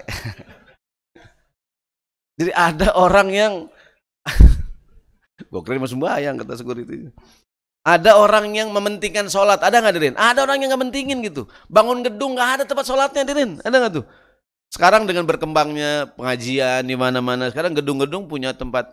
Jadi 2.40 2.52
ada 2.57 2.97
orang 2.97 3.28
yang 3.28 3.52
gue 5.52 5.61
kira 5.69 5.76
mau 5.76 5.90
sembahyang 5.90 6.40
kata 6.40 6.57
security. 6.57 7.12
Ada 7.88 8.21
orang 8.21 8.52
yang 8.52 8.68
mementingkan 8.68 9.33
sholat, 9.33 9.64
ada 9.64 9.80
nggak 9.80 9.95
Dirin? 9.97 10.14
Ada 10.21 10.45
orang 10.45 10.61
yang 10.61 10.76
nggak 10.76 10.83
mentingin 10.85 11.25
gitu. 11.25 11.49
Bangun 11.73 12.04
gedung 12.04 12.37
nggak 12.37 12.61
ada 12.61 12.64
tempat 12.68 12.85
sholatnya 12.85 13.25
Dirin, 13.25 13.57
ada 13.64 13.76
nggak 13.80 13.92
tuh? 13.97 14.04
Sekarang 14.68 15.09
dengan 15.09 15.25
berkembangnya 15.25 16.12
pengajian 16.12 16.85
di 16.85 16.92
mana-mana, 16.92 17.49
sekarang 17.49 17.73
gedung-gedung 17.73 18.28
punya 18.28 18.52
tempat, 18.52 18.92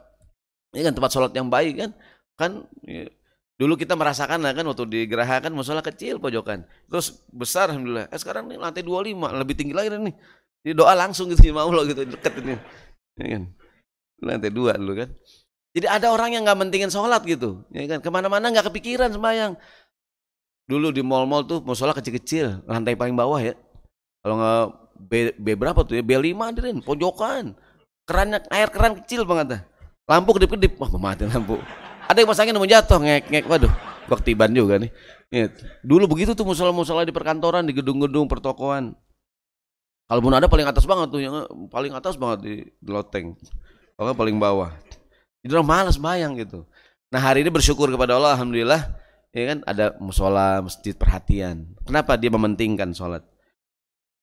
ini 0.72 0.88
kan 0.88 0.96
tempat 0.96 1.12
sholat 1.12 1.36
yang 1.36 1.52
baik 1.52 1.76
kan? 1.76 1.92
Kan 2.40 2.52
ya, 2.88 3.12
dulu 3.60 3.76
kita 3.76 4.00
merasakan 4.00 4.40
lah 4.40 4.56
kan 4.56 4.64
waktu 4.64 4.88
di 4.88 5.00
Geraha 5.12 5.44
kan 5.44 5.52
musola 5.52 5.84
kecil 5.84 6.16
pojokan, 6.24 6.64
terus 6.88 7.20
besar 7.36 7.76
alhamdulillah. 7.76 8.08
Eh 8.08 8.20
sekarang 8.20 8.48
nih 8.48 8.56
lantai 8.56 8.88
25 8.88 9.36
lebih 9.36 9.56
tinggi 9.60 9.76
lagi 9.76 9.92
nih. 9.92 10.16
Jadi 10.64 10.74
doa 10.74 10.96
langsung 10.96 11.28
gitu 11.30 11.52
mau 11.58 11.68
lo 11.68 11.84
gitu 11.84 12.08
deket 12.08 12.40
ini. 12.40 12.56
Ya 13.20 13.28
kan? 13.36 13.44
Lantai 14.24 14.52
dua 14.56 14.80
dulu 14.80 15.04
kan. 15.04 15.12
Jadi 15.76 15.92
ada 15.92 16.08
orang 16.16 16.32
yang 16.32 16.48
nggak 16.48 16.56
mentingin 16.56 16.88
sholat 16.88 17.20
gitu, 17.28 17.68
ya 17.68 17.84
kan? 17.92 18.00
Ke 18.00 18.08
mana-mana 18.08 18.48
nggak 18.48 18.72
kepikiran 18.72 19.12
sembahyang. 19.12 19.60
Dulu 20.72 20.96
di 20.96 21.04
mall-mall 21.04 21.44
tuh 21.44 21.60
musola 21.60 21.92
kecil-kecil, 21.92 22.64
lantai 22.64 22.96
paling 22.96 23.12
bawah 23.12 23.44
ya. 23.44 23.60
Kalau 24.24 24.40
nggak 24.40 24.64
B, 24.96 25.12
B 25.36 25.48
berapa 25.60 25.84
tuh 25.84 26.00
ya? 26.00 26.04
B5 26.08 26.40
dirin, 26.56 26.80
pojokan. 26.80 27.60
Kerannya 28.08 28.48
air 28.56 28.72
keran 28.72 29.04
kecil 29.04 29.28
banget 29.28 29.46
dah. 29.52 29.62
Lampu 30.08 30.32
kedip-kedip, 30.40 30.80
wah 30.80 30.88
mati 30.96 31.28
lampu. 31.28 31.60
Ada 32.08 32.24
yang 32.24 32.30
pasangin 32.30 32.56
mau 32.56 32.70
jatuh, 32.70 33.02
ngek-ngek, 33.02 33.46
waduh. 33.50 33.74
Baktiban 34.06 34.54
juga 34.54 34.78
nih. 34.78 34.94
Ya. 35.34 35.50
Dulu 35.82 36.06
begitu 36.06 36.38
tuh 36.38 36.46
musola-musola 36.46 37.04
di 37.04 37.12
perkantoran, 37.12 37.66
di 37.66 37.74
gedung-gedung 37.74 38.30
pertokoan. 38.30 38.94
Kalaupun 40.06 40.38
ada 40.38 40.46
paling 40.46 40.70
atas 40.70 40.86
banget 40.86 41.08
tuh, 41.10 41.20
yang 41.20 41.34
paling 41.74 41.90
atas 41.90 42.14
banget 42.14 42.40
di 42.46 42.54
loteng. 42.86 43.34
Kalau 43.98 44.14
paling 44.14 44.38
bawah. 44.38 44.70
Jadi 45.46 45.62
orang 45.62 45.70
malas 45.70 46.02
bayang 46.02 46.34
gitu. 46.42 46.66
Nah 47.14 47.22
hari 47.22 47.46
ini 47.46 47.54
bersyukur 47.54 47.86
kepada 47.94 48.18
Allah, 48.18 48.34
Alhamdulillah, 48.34 48.82
ya 49.30 49.44
kan 49.54 49.62
ada 49.70 49.94
musola, 50.02 50.58
masjid 50.66 50.98
perhatian. 50.98 51.70
Kenapa 51.86 52.18
dia 52.18 52.34
mementingkan 52.34 52.90
sholat? 52.98 53.22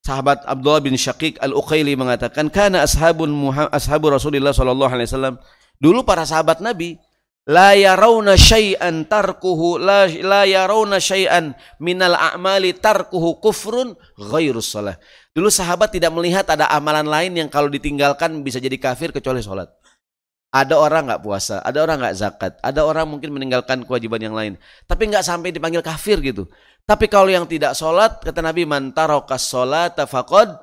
Sahabat 0.03 0.43
Abdullah 0.43 0.83
bin 0.83 0.99
Syaqiq 0.99 1.39
al-Uqaili 1.39 1.95
mengatakan, 1.95 2.51
karena 2.51 2.83
ashabun 2.83 3.31
ashabu 3.71 4.11
Rasulullah 4.11 4.51
sallallahu 4.51 4.91
alaihi 4.91 5.07
wasallam. 5.07 5.39
Dulu 5.79 6.03
para 6.03 6.27
sahabat 6.27 6.59
Nabi 6.59 6.99
la 7.47 7.71
yarawna 7.71 8.35
syai'an 8.35 9.07
tarkuhu 9.07 9.79
la, 9.79 10.11
la 10.11 10.43
yarawna 10.43 10.99
syai'an 10.99 11.55
minal 11.79 12.19
a'mali 12.19 12.75
tarkuhu 12.75 13.39
kufrun 13.39 13.95
ghairus 14.19 14.75
salah. 14.75 14.99
Dulu 15.31 15.47
sahabat 15.47 15.95
tidak 15.95 16.11
melihat 16.11 16.51
ada 16.51 16.67
amalan 16.67 17.07
lain 17.07 17.39
yang 17.39 17.47
kalau 17.47 17.71
ditinggalkan 17.71 18.43
bisa 18.43 18.59
jadi 18.59 18.75
kafir 18.75 19.15
kecuali 19.15 19.39
sholat. 19.39 19.71
Ada 20.53 20.77
orang 20.77 21.09
nggak 21.09 21.21
puasa, 21.25 21.65
ada 21.65 21.81
orang 21.81 21.97
nggak 21.97 22.13
zakat, 22.13 22.53
ada 22.61 22.85
orang 22.85 23.09
mungkin 23.09 23.33
meninggalkan 23.33 23.81
kewajiban 23.89 24.21
yang 24.21 24.37
lain, 24.37 24.53
tapi 24.85 25.09
nggak 25.09 25.25
sampai 25.25 25.49
dipanggil 25.49 25.81
kafir 25.81 26.21
gitu. 26.21 26.45
Tapi 26.85 27.09
kalau 27.09 27.25
yang 27.33 27.49
tidak 27.49 27.73
sholat, 27.73 28.21
kata 28.21 28.45
Nabi, 28.45 28.61
mantarokas 28.69 29.49
sholat 29.49 29.97
tafakod 29.97 30.53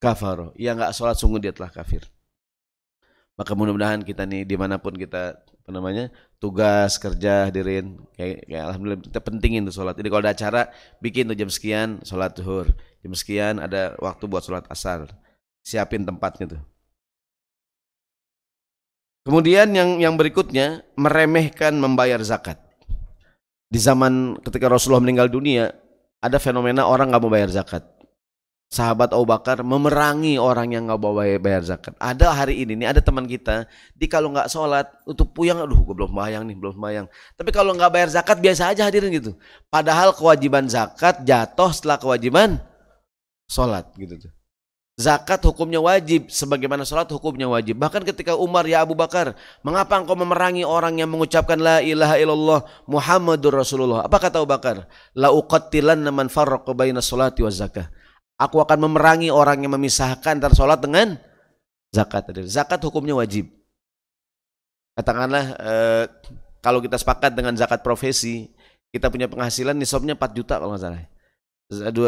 kafaro. 0.00 0.56
Yang 0.56 0.74
nggak 0.80 0.92
sholat 0.96 1.16
sungguh 1.20 1.36
dia 1.42 1.52
telah 1.52 1.68
kafir. 1.68 2.08
Maka 3.36 3.52
mudah-mudahan 3.52 4.00
kita 4.00 4.24
nih 4.24 4.48
di 4.48 4.56
mana 4.56 4.80
pun 4.80 4.96
kita 4.96 5.36
apa 5.36 5.70
namanya 5.72 6.08
tugas 6.40 6.96
kerja 6.96 7.52
hadirin 7.52 8.00
kayak, 8.16 8.48
kayak 8.48 8.64
alhamdulillah 8.72 9.00
kita 9.04 9.20
pentingin 9.20 9.68
tuh 9.68 9.76
sholat. 9.76 9.94
Jadi 10.00 10.08
kalau 10.08 10.22
ada 10.24 10.32
acara 10.32 10.62
bikin 11.04 11.28
tuh 11.28 11.36
jam 11.36 11.52
sekian 11.52 12.00
sholat 12.04 12.32
zuhur, 12.36 12.72
jam 13.04 13.12
sekian 13.12 13.60
ada 13.60 13.96
waktu 14.00 14.24
buat 14.24 14.40
sholat 14.40 14.64
asar, 14.72 15.12
siapin 15.60 16.08
tempatnya 16.08 16.56
tuh. 16.56 16.62
Kemudian 19.20 19.68
yang 19.76 20.00
yang 20.00 20.14
berikutnya 20.16 20.80
meremehkan 20.96 21.76
membayar 21.76 22.20
zakat. 22.24 22.56
Di 23.70 23.78
zaman 23.78 24.40
ketika 24.40 24.66
Rasulullah 24.66 25.04
meninggal 25.04 25.28
dunia, 25.28 25.70
ada 26.18 26.40
fenomena 26.40 26.88
orang 26.88 27.12
nggak 27.12 27.22
mau 27.22 27.32
bayar 27.32 27.52
zakat. 27.52 27.84
Sahabat 28.70 29.10
Abu 29.10 29.26
Bakar 29.26 29.66
memerangi 29.66 30.38
orang 30.38 30.70
yang 30.70 30.86
nggak 30.86 31.00
mau 31.02 31.10
bayar, 31.10 31.66
zakat. 31.66 31.90
Ada 31.98 32.30
hari 32.30 32.62
ini, 32.62 32.78
nih 32.78 32.86
ada 32.94 33.02
teman 33.02 33.26
kita, 33.26 33.66
di 33.98 34.06
kalau 34.06 34.30
nggak 34.30 34.46
sholat, 34.46 34.86
untuk 35.10 35.34
puyang, 35.34 35.58
aduh 35.58 35.82
gue 35.82 35.90
belum 35.90 36.14
bayang 36.14 36.46
nih, 36.46 36.54
belum 36.54 36.78
bayang. 36.78 37.10
Tapi 37.34 37.50
kalau 37.50 37.74
nggak 37.74 37.90
bayar 37.90 38.08
zakat 38.14 38.38
biasa 38.38 38.70
aja 38.70 38.86
hadirin 38.86 39.10
gitu. 39.10 39.34
Padahal 39.66 40.14
kewajiban 40.14 40.70
zakat 40.70 41.18
jatuh 41.26 41.74
setelah 41.74 41.98
kewajiban 41.98 42.62
sholat 43.50 43.90
gitu 43.98 44.30
tuh. 44.30 44.32
Zakat 45.00 45.40
hukumnya 45.48 45.80
wajib, 45.80 46.28
sebagaimana 46.28 46.84
sholat 46.84 47.08
hukumnya 47.08 47.48
wajib. 47.48 47.80
Bahkan 47.80 48.04
ketika 48.04 48.36
Umar 48.36 48.68
ya 48.68 48.84
Abu 48.84 48.92
Bakar, 48.92 49.32
mengapa 49.64 49.96
engkau 49.96 50.12
memerangi 50.12 50.60
orang 50.60 51.00
yang 51.00 51.08
mengucapkan 51.08 51.56
la 51.56 51.80
ilaha 51.80 52.20
illallah 52.20 52.60
Muhammadur 52.84 53.56
Rasulullah? 53.56 54.04
Apa 54.04 54.20
kata 54.20 54.44
Abu 54.44 54.52
Bakar? 54.52 54.84
La 55.16 55.32
uqattilanna 55.32 56.12
man 56.12 56.28
farraqa 56.28 56.76
baina 56.76 57.00
sholati 57.00 57.40
wa 57.40 57.48
zakah. 57.48 57.88
Aku 58.36 58.60
akan 58.60 58.92
memerangi 58.92 59.32
orang 59.32 59.64
yang 59.64 59.72
memisahkan 59.72 60.36
antara 60.36 60.52
sholat 60.52 60.84
dengan 60.84 61.16
zakat. 61.88 62.28
Zakat 62.44 62.84
hukumnya 62.84 63.16
wajib. 63.16 63.48
Katakanlah 65.00 65.44
eh, 65.64 66.04
kalau 66.60 66.84
kita 66.84 67.00
sepakat 67.00 67.32
dengan 67.32 67.56
zakat 67.56 67.80
profesi, 67.80 68.52
kita 68.92 69.08
punya 69.08 69.32
penghasilan 69.32 69.72
nisabnya 69.72 70.12
4 70.12 70.36
juta 70.36 70.60
kalau 70.60 70.76
nggak 70.76 70.84
salah 70.84 71.19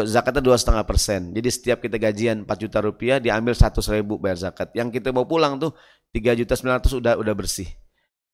zakatnya 0.03 0.43
dua 0.43 0.59
setengah 0.59 0.83
persen. 0.83 1.31
Jadi 1.31 1.49
setiap 1.49 1.79
kita 1.79 1.95
gajian 1.95 2.43
4 2.43 2.63
juta 2.67 2.83
rupiah 2.83 3.17
diambil 3.23 3.55
satu 3.55 3.79
ribu 3.95 4.19
bayar 4.19 4.51
zakat. 4.51 4.75
Yang 4.75 4.99
kita 4.99 5.15
mau 5.15 5.23
pulang 5.23 5.55
tuh 5.55 5.71
tiga 6.11 6.35
juta 6.35 6.53
sembilan 6.59 6.83
ratus 6.83 6.93
udah 6.99 7.13
udah 7.15 7.33
bersih. 7.33 7.71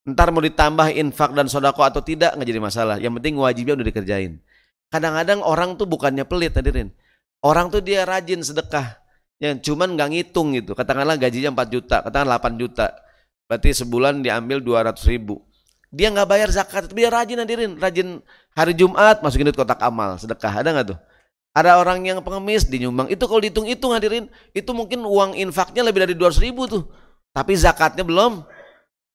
Ntar 0.10 0.34
mau 0.34 0.42
ditambah 0.42 0.90
infak 0.98 1.38
dan 1.38 1.46
sodako 1.46 1.86
atau 1.86 2.02
tidak 2.02 2.34
nggak 2.34 2.48
jadi 2.50 2.62
masalah. 2.62 2.98
Yang 2.98 3.22
penting 3.22 3.34
wajibnya 3.38 3.74
udah 3.78 3.88
dikerjain. 3.88 4.32
Kadang-kadang 4.90 5.46
orang 5.46 5.78
tuh 5.78 5.86
bukannya 5.86 6.26
pelit 6.26 6.58
hadirin. 6.58 6.90
Orang 7.46 7.70
tuh 7.70 7.86
dia 7.86 8.10
rajin 8.10 8.42
sedekah. 8.42 8.98
Yang 9.38 9.70
cuman 9.70 9.94
nggak 9.94 10.10
ngitung 10.10 10.58
gitu. 10.58 10.74
Katakanlah 10.74 11.16
gajinya 11.16 11.54
4 11.54 11.70
juta, 11.70 12.02
katakanlah 12.02 12.42
8 12.42 12.58
juta. 12.58 12.92
Berarti 13.46 13.70
sebulan 13.72 14.26
diambil 14.26 14.66
200 14.66 14.98
ribu. 15.14 15.46
Dia 15.94 16.10
nggak 16.14 16.28
bayar 16.30 16.50
zakat, 16.54 16.90
tapi 16.90 17.06
dia 17.06 17.14
rajin 17.14 17.38
hadirin. 17.38 17.72
Rajin 17.78 18.22
hari 18.54 18.74
Jumat 18.74 19.22
masukin 19.22 19.46
duit 19.46 19.58
kotak 19.58 19.82
amal, 19.82 20.18
sedekah. 20.18 20.62
Ada 20.62 20.70
nggak 20.74 20.88
tuh? 20.94 21.00
Ada 21.60 21.76
orang 21.76 22.08
yang 22.08 22.24
pengemis 22.24 22.64
dinyumbang. 22.64 23.12
Itu 23.12 23.28
kalau 23.28 23.44
dihitung-hitung 23.44 23.92
hadirin, 23.92 24.32
itu 24.56 24.72
mungkin 24.72 25.04
uang 25.04 25.36
infaknya 25.36 25.84
lebih 25.84 26.08
dari 26.08 26.16
200 26.16 26.40
ribu 26.40 26.72
tuh. 26.72 26.88
Tapi 27.36 27.52
zakatnya 27.60 28.08
belum 28.08 28.48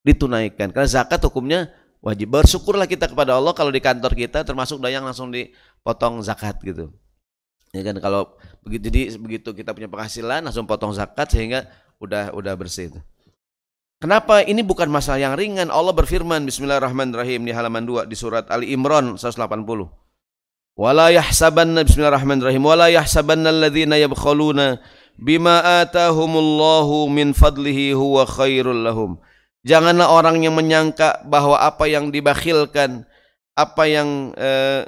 ditunaikan. 0.05 0.69
Karena 0.69 0.85
zakat 0.85 1.17
hukumnya 1.25 1.73
wajib. 2.05 2.29
Bersyukurlah 2.29 2.85
kita 2.85 3.09
kepada 3.09 3.33
Allah 3.33 3.57
kalau 3.57 3.73
di 3.73 3.81
kantor 3.81 4.13
kita 4.13 4.45
termasuk 4.45 4.77
dayang 4.77 5.01
langsung 5.01 5.33
dipotong 5.33 6.21
zakat 6.21 6.61
gitu. 6.61 6.93
Ya 7.73 7.81
kan 7.81 7.97
kalau 7.97 8.37
begitu 8.61 8.93
jadi 8.93 9.01
begitu 9.17 9.49
kita 9.51 9.73
punya 9.73 9.89
penghasilan 9.89 10.45
langsung 10.45 10.69
potong 10.69 10.93
zakat 10.93 11.27
sehingga 11.33 11.65
udah 11.97 12.31
udah 12.37 12.53
bersih 12.53 12.93
itu. 12.93 13.01
Kenapa 13.99 14.45
ini 14.45 14.61
bukan 14.61 14.85
masalah 14.85 15.17
yang 15.17 15.33
ringan? 15.33 15.73
Allah 15.73 15.91
berfirman 15.91 16.45
Bismillahirrahmanirrahim 16.45 17.41
di 17.41 17.51
halaman 17.51 17.83
2 17.83 18.05
di 18.05 18.13
surat 18.13 18.45
Ali 18.53 18.69
Imran 18.69 19.17
180. 19.17 20.04
Wala 20.75 21.07
yahsabanna 21.07 21.87
Bismillahirrahmanirrahim 21.87 22.59
wala 22.59 22.91
yahsabanna 22.91 23.47
alladhina 23.47 23.95
yabkhaluna 23.95 24.83
bima 25.15 25.63
atahumullahu 25.83 27.07
min 27.07 27.31
fadlihi 27.31 27.95
huwa 27.95 28.27
khairul 28.27 28.83
lahum. 28.83 29.15
Janganlah 29.63 30.11
orang 30.11 30.43
yang 30.43 30.51
menyangka 30.51 31.23
bahwa 31.25 31.55
apa 31.57 31.87
yang 31.87 32.11
dibakhilkan, 32.11 33.07
apa 33.55 33.83
yang 33.87 34.35
eh, 34.35 34.83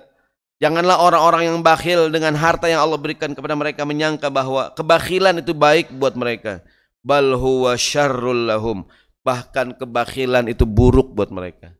Janganlah 0.57 0.97
orang-orang 0.97 1.53
yang 1.53 1.57
bakhil 1.61 2.09
dengan 2.09 2.33
harta 2.33 2.65
yang 2.65 2.81
Allah 2.81 2.97
berikan 2.97 3.37
kepada 3.37 3.53
mereka 3.53 3.85
menyangka 3.85 4.33
bahwa 4.33 4.73
kebakhilan 4.73 5.37
itu 5.37 5.53
baik 5.53 5.93
buat 5.93 6.17
mereka. 6.17 6.65
Bal 7.05 7.37
huwa 7.37 7.77
syarrul 7.77 8.49
lahum. 8.49 8.81
Bahkan 9.21 9.77
kebakhilan 9.77 10.49
itu 10.49 10.65
buruk 10.65 11.13
buat 11.13 11.29
mereka. 11.29 11.77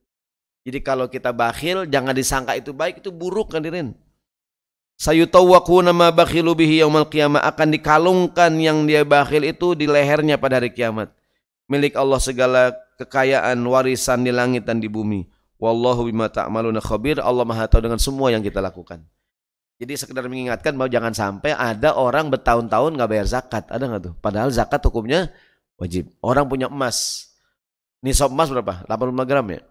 Jadi 0.68 0.84
kalau 0.84 1.08
kita 1.08 1.32
bakhil 1.32 1.88
jangan 1.88 2.12
disangka 2.12 2.60
itu 2.60 2.76
baik, 2.76 3.00
itu 3.00 3.08
buruk 3.08 3.56
kan 3.56 3.64
dirin. 3.64 3.96
Sayutawwaquna 5.00 5.96
ma 5.96 6.12
bakhilu 6.12 6.52
bihi 6.52 6.84
yaumal 6.84 7.08
qiyamah 7.08 7.40
akan 7.40 7.72
dikalungkan 7.72 8.52
yang 8.60 8.84
dia 8.84 9.08
bakhil 9.08 9.48
itu 9.48 9.80
di 9.80 9.88
lehernya 9.88 10.36
pada 10.36 10.60
hari 10.60 10.76
kiamat. 10.76 11.08
Milik 11.72 11.96
Allah 11.96 12.20
segala 12.20 12.76
kekayaan 13.00 13.56
warisan 13.64 14.28
di 14.28 14.36
langit 14.36 14.68
dan 14.68 14.84
di 14.84 14.92
bumi 14.92 15.24
Wallahu 15.58 16.06
bima 16.06 16.30
ta'maluna 16.30 16.84
khabir. 16.84 17.18
Allah 17.18 17.42
Maha 17.42 17.66
tahu 17.66 17.82
dengan 17.82 17.98
semua 17.98 18.30
yang 18.30 18.46
kita 18.46 18.62
lakukan. 18.62 19.02
Jadi 19.78 19.94
sekedar 19.94 20.26
mengingatkan 20.26 20.74
bahwa 20.74 20.90
jangan 20.90 21.14
sampai 21.14 21.54
ada 21.54 21.94
orang 21.98 22.30
bertahun-tahun 22.34 22.98
nggak 22.98 23.10
bayar 23.10 23.28
zakat. 23.30 23.64
Ada 23.70 23.84
nggak 23.88 24.02
tuh? 24.04 24.14
Padahal 24.22 24.50
zakat 24.54 24.82
hukumnya 24.86 25.34
wajib. 25.78 26.14
Orang 26.22 26.50
punya 26.50 26.70
emas. 26.70 27.30
Nisab 28.06 28.30
emas 28.30 28.50
berapa? 28.54 28.86
85 28.86 29.30
gram 29.30 29.46
ya? 29.50 29.62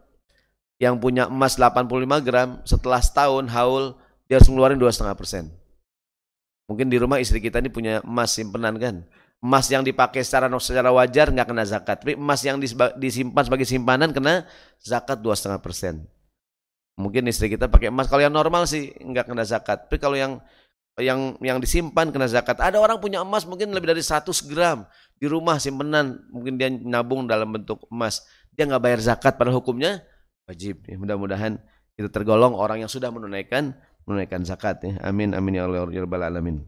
Yang 0.77 0.95
punya 1.01 1.25
emas 1.29 1.57
85 1.57 2.21
gram 2.21 2.61
setelah 2.69 3.01
setahun 3.01 3.49
haul 3.49 3.97
dia 4.29 4.37
harus 4.37 4.49
ngeluarin 4.51 4.77
2,5 4.77 5.17
persen. 5.17 5.49
Mungkin 6.67 6.91
di 6.91 6.99
rumah 6.99 7.23
istri 7.23 7.39
kita 7.39 7.63
ini 7.63 7.71
punya 7.71 8.03
emas 8.03 8.35
simpenan 8.35 8.75
kan 8.77 9.07
emas 9.43 9.69
yang 9.69 9.85
dipakai 9.85 10.25
secara 10.25 10.49
secara 10.59 10.91
wajar 10.91 11.29
nggak 11.31 11.47
kena 11.49 11.65
zakat. 11.67 11.97
Tapi 12.01 12.17
emas 12.17 12.41
yang 12.43 12.57
disimpan 12.97 13.43
sebagai 13.45 13.67
simpanan 13.69 14.11
kena 14.11 14.49
zakat 14.81 15.21
dua 15.21 15.37
setengah 15.37 15.61
persen. 15.61 16.03
Mungkin 16.97 17.29
istri 17.29 17.53
kita 17.53 17.69
pakai 17.69 17.93
emas 17.93 18.09
kalau 18.09 18.25
yang 18.25 18.33
normal 18.33 18.65
sih 18.65 18.91
nggak 18.97 19.29
kena 19.29 19.45
zakat. 19.45 19.87
Tapi 19.87 20.01
kalau 20.01 20.17
yang 20.17 20.41
yang 20.97 21.37
yang 21.45 21.61
disimpan 21.61 22.09
kena 22.09 22.25
zakat. 22.25 22.57
Ada 22.57 22.81
orang 22.81 22.97
punya 22.97 23.21
emas 23.21 23.45
mungkin 23.45 23.69
lebih 23.71 23.93
dari 23.93 24.01
100 24.01 24.33
gram 24.49 24.89
di 25.21 25.29
rumah 25.29 25.61
simpenan, 25.61 26.25
mungkin 26.33 26.57
dia 26.57 26.73
nabung 26.73 27.29
dalam 27.29 27.53
bentuk 27.53 27.85
emas. 27.93 28.25
Dia 28.57 28.65
nggak 28.65 28.81
bayar 28.81 29.01
zakat 29.05 29.37
pada 29.37 29.53
hukumnya 29.53 30.01
wajib. 30.47 30.87
Ya, 30.87 30.97
mudah-mudahan 30.97 31.59
itu 31.99 32.09
tergolong 32.09 32.55
orang 32.55 32.81
yang 32.87 32.91
sudah 32.91 33.11
menunaikan 33.11 33.75
menunaikan 34.07 34.47
zakat 34.47 34.81
ya. 34.87 34.95
Amin 35.03 35.35
amin 35.35 35.59
ya 35.59 35.67
Allah 35.67 35.91
ya 35.91 36.01
rabbal 36.07 36.23
alamin. 36.23 36.63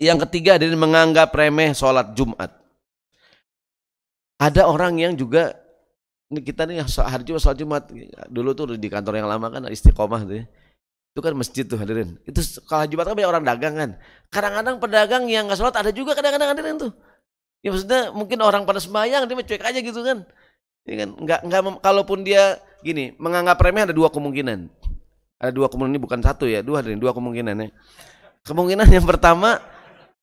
Yang 0.00 0.26
ketiga 0.28 0.58
adalah 0.58 0.80
menganggap 0.80 1.30
remeh 1.30 1.70
sholat 1.76 2.16
Jumat. 2.16 2.50
Ada 4.40 4.66
orang 4.66 4.98
yang 4.98 5.14
juga 5.14 5.54
ini 6.32 6.42
kita 6.42 6.66
nih 6.66 6.82
hari 6.82 7.22
Jumat 7.22 7.40
sholat 7.44 7.58
Jumat 7.60 7.82
dulu 8.32 8.50
tuh 8.56 8.74
di 8.74 8.88
kantor 8.90 9.22
yang 9.22 9.28
lama 9.28 9.46
kan 9.52 9.62
istiqomah 9.70 10.24
tuh 10.26 10.36
ya. 10.42 10.44
Itu 11.14 11.22
kan 11.22 11.30
masjid 11.38 11.62
tuh 11.62 11.78
hadirin. 11.78 12.18
Itu 12.26 12.42
kalau 12.66 12.90
Jumat 12.90 13.06
kan 13.06 13.14
banyak 13.14 13.30
orang 13.30 13.44
dagang 13.46 13.74
kan. 13.78 13.90
Kadang-kadang 14.34 14.82
pedagang 14.82 15.24
yang 15.30 15.46
nggak 15.46 15.60
sholat 15.60 15.76
ada 15.78 15.94
juga 15.94 16.18
kadang-kadang 16.18 16.58
hadirin 16.58 16.76
tuh. 16.80 16.92
Ya 17.62 17.70
maksudnya 17.70 18.10
mungkin 18.10 18.42
orang 18.42 18.66
pada 18.66 18.82
sembahyang 18.82 19.30
dia 19.30 19.36
mencuek 19.38 19.62
aja 19.62 19.78
gitu 19.78 20.00
kan. 20.02 20.26
Ya 20.84 20.94
kan 21.06 21.08
nggak 21.16 21.40
nggak 21.46 21.60
kalaupun 21.80 22.26
dia 22.26 22.58
gini 22.84 23.16
menganggap 23.16 23.56
remeh 23.56 23.88
ada 23.88 23.94
dua 23.96 24.12
kemungkinan. 24.12 24.68
Ada 25.40 25.50
dua 25.50 25.72
kemungkinan 25.72 25.96
ini 25.96 26.02
bukan 26.04 26.20
satu 26.20 26.44
ya, 26.44 26.60
dua 26.60 26.84
hadirin, 26.84 27.00
dua 27.00 27.16
kemungkinan 27.16 27.54
ya. 27.56 27.68
Kemungkinan 28.44 28.86
yang 28.92 29.08
pertama 29.08 29.56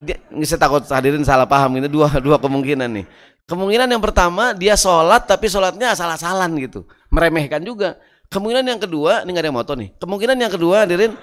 dia 0.01 0.17
saya 0.45 0.61
takut 0.61 0.85
hadirin 0.85 1.25
salah 1.25 1.49
paham 1.49 1.81
ini 1.81 1.89
dua 1.89 2.21
dua 2.21 2.37
kemungkinan 2.37 2.89
nih. 3.01 3.05
Kemungkinan 3.49 3.89
yang 3.89 4.01
pertama 4.01 4.53
dia 4.53 4.77
sholat 4.77 5.25
tapi 5.25 5.49
sholatnya 5.49 5.97
asal-asalan 5.97 6.53
gitu. 6.61 6.85
Meremehkan 7.09 7.65
juga. 7.65 7.97
Kemungkinan 8.31 8.63
yang 8.63 8.79
kedua 8.79 9.25
ini 9.25 9.29
nggak 9.33 9.45
ada 9.49 9.53
motor 9.53 9.75
nih. 9.75 9.89
Kemungkinan 9.97 10.37
yang 10.37 10.53
kedua 10.53 10.85
hadirin 10.85 11.17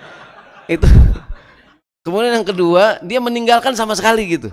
itu 0.69 0.85
kemudian 2.05 2.37
yang 2.37 2.47
kedua 2.47 3.01
dia 3.01 3.23
meninggalkan 3.23 3.73
sama 3.79 3.95
sekali 3.95 4.27
gitu. 4.27 4.51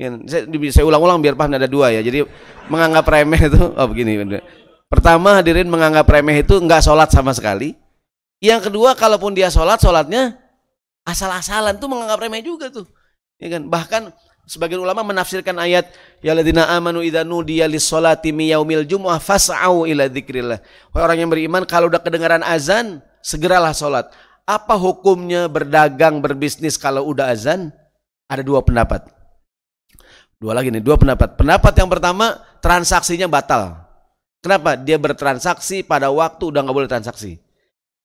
Ya, 0.00 0.08
saya, 0.24 0.48
saya 0.72 0.84
ulang-ulang 0.88 1.20
biar 1.20 1.36
paham 1.36 1.52
ada 1.52 1.68
dua 1.68 1.92
ya. 1.92 2.00
Jadi 2.00 2.24
menganggap 2.70 3.04
remeh 3.08 3.40
itu 3.48 3.60
oh 3.60 3.86
begini 3.90 4.16
pertama 4.92 5.40
hadirin 5.40 5.72
menganggap 5.72 6.04
remeh 6.04 6.44
itu 6.44 6.60
nggak 6.60 6.84
sholat 6.84 7.08
sama 7.08 7.32
sekali 7.32 7.72
yang 8.44 8.60
kedua 8.60 8.92
kalaupun 8.92 9.32
dia 9.32 9.48
sholat 9.48 9.80
sholatnya 9.80 10.36
asal-asalan 11.08 11.80
tuh 11.80 11.88
menganggap 11.88 12.20
remeh 12.20 12.44
juga 12.44 12.68
tuh 12.68 12.84
Ya 13.42 13.58
kan? 13.58 13.66
Bahkan 13.66 14.02
sebagian 14.46 14.78
ulama 14.78 15.02
menafsirkan 15.02 15.58
ayat 15.58 15.90
ya 16.22 16.30
ladina 16.30 16.70
amanu 16.70 17.02
idza 17.02 17.26
nudiya 17.26 17.66
lis-salati 17.66 18.30
mi 18.30 18.54
yaumil 18.54 18.86
fas'au 19.18 19.82
ila 19.82 20.06
dzikrillah. 20.06 20.62
Orang 20.94 21.18
yang 21.18 21.26
beriman 21.26 21.66
kalau 21.66 21.90
udah 21.90 21.98
kedengaran 21.98 22.46
azan, 22.46 23.02
segeralah 23.18 23.74
salat. 23.74 24.06
Apa 24.46 24.78
hukumnya 24.78 25.50
berdagang, 25.50 26.22
berbisnis 26.22 26.78
kalau 26.78 27.10
udah 27.10 27.34
azan? 27.34 27.74
Ada 28.30 28.46
dua 28.46 28.62
pendapat. 28.62 29.10
Dua 30.38 30.54
lagi 30.54 30.70
nih, 30.70 30.82
dua 30.82 30.94
pendapat. 30.94 31.34
Pendapat 31.34 31.74
yang 31.74 31.90
pertama, 31.90 32.38
transaksinya 32.62 33.26
batal. 33.26 33.81
Kenapa? 34.42 34.74
Dia 34.74 34.98
bertransaksi 34.98 35.86
pada 35.86 36.10
waktu 36.10 36.50
udah 36.50 36.60
nggak 36.66 36.76
boleh 36.76 36.90
transaksi. 36.90 37.38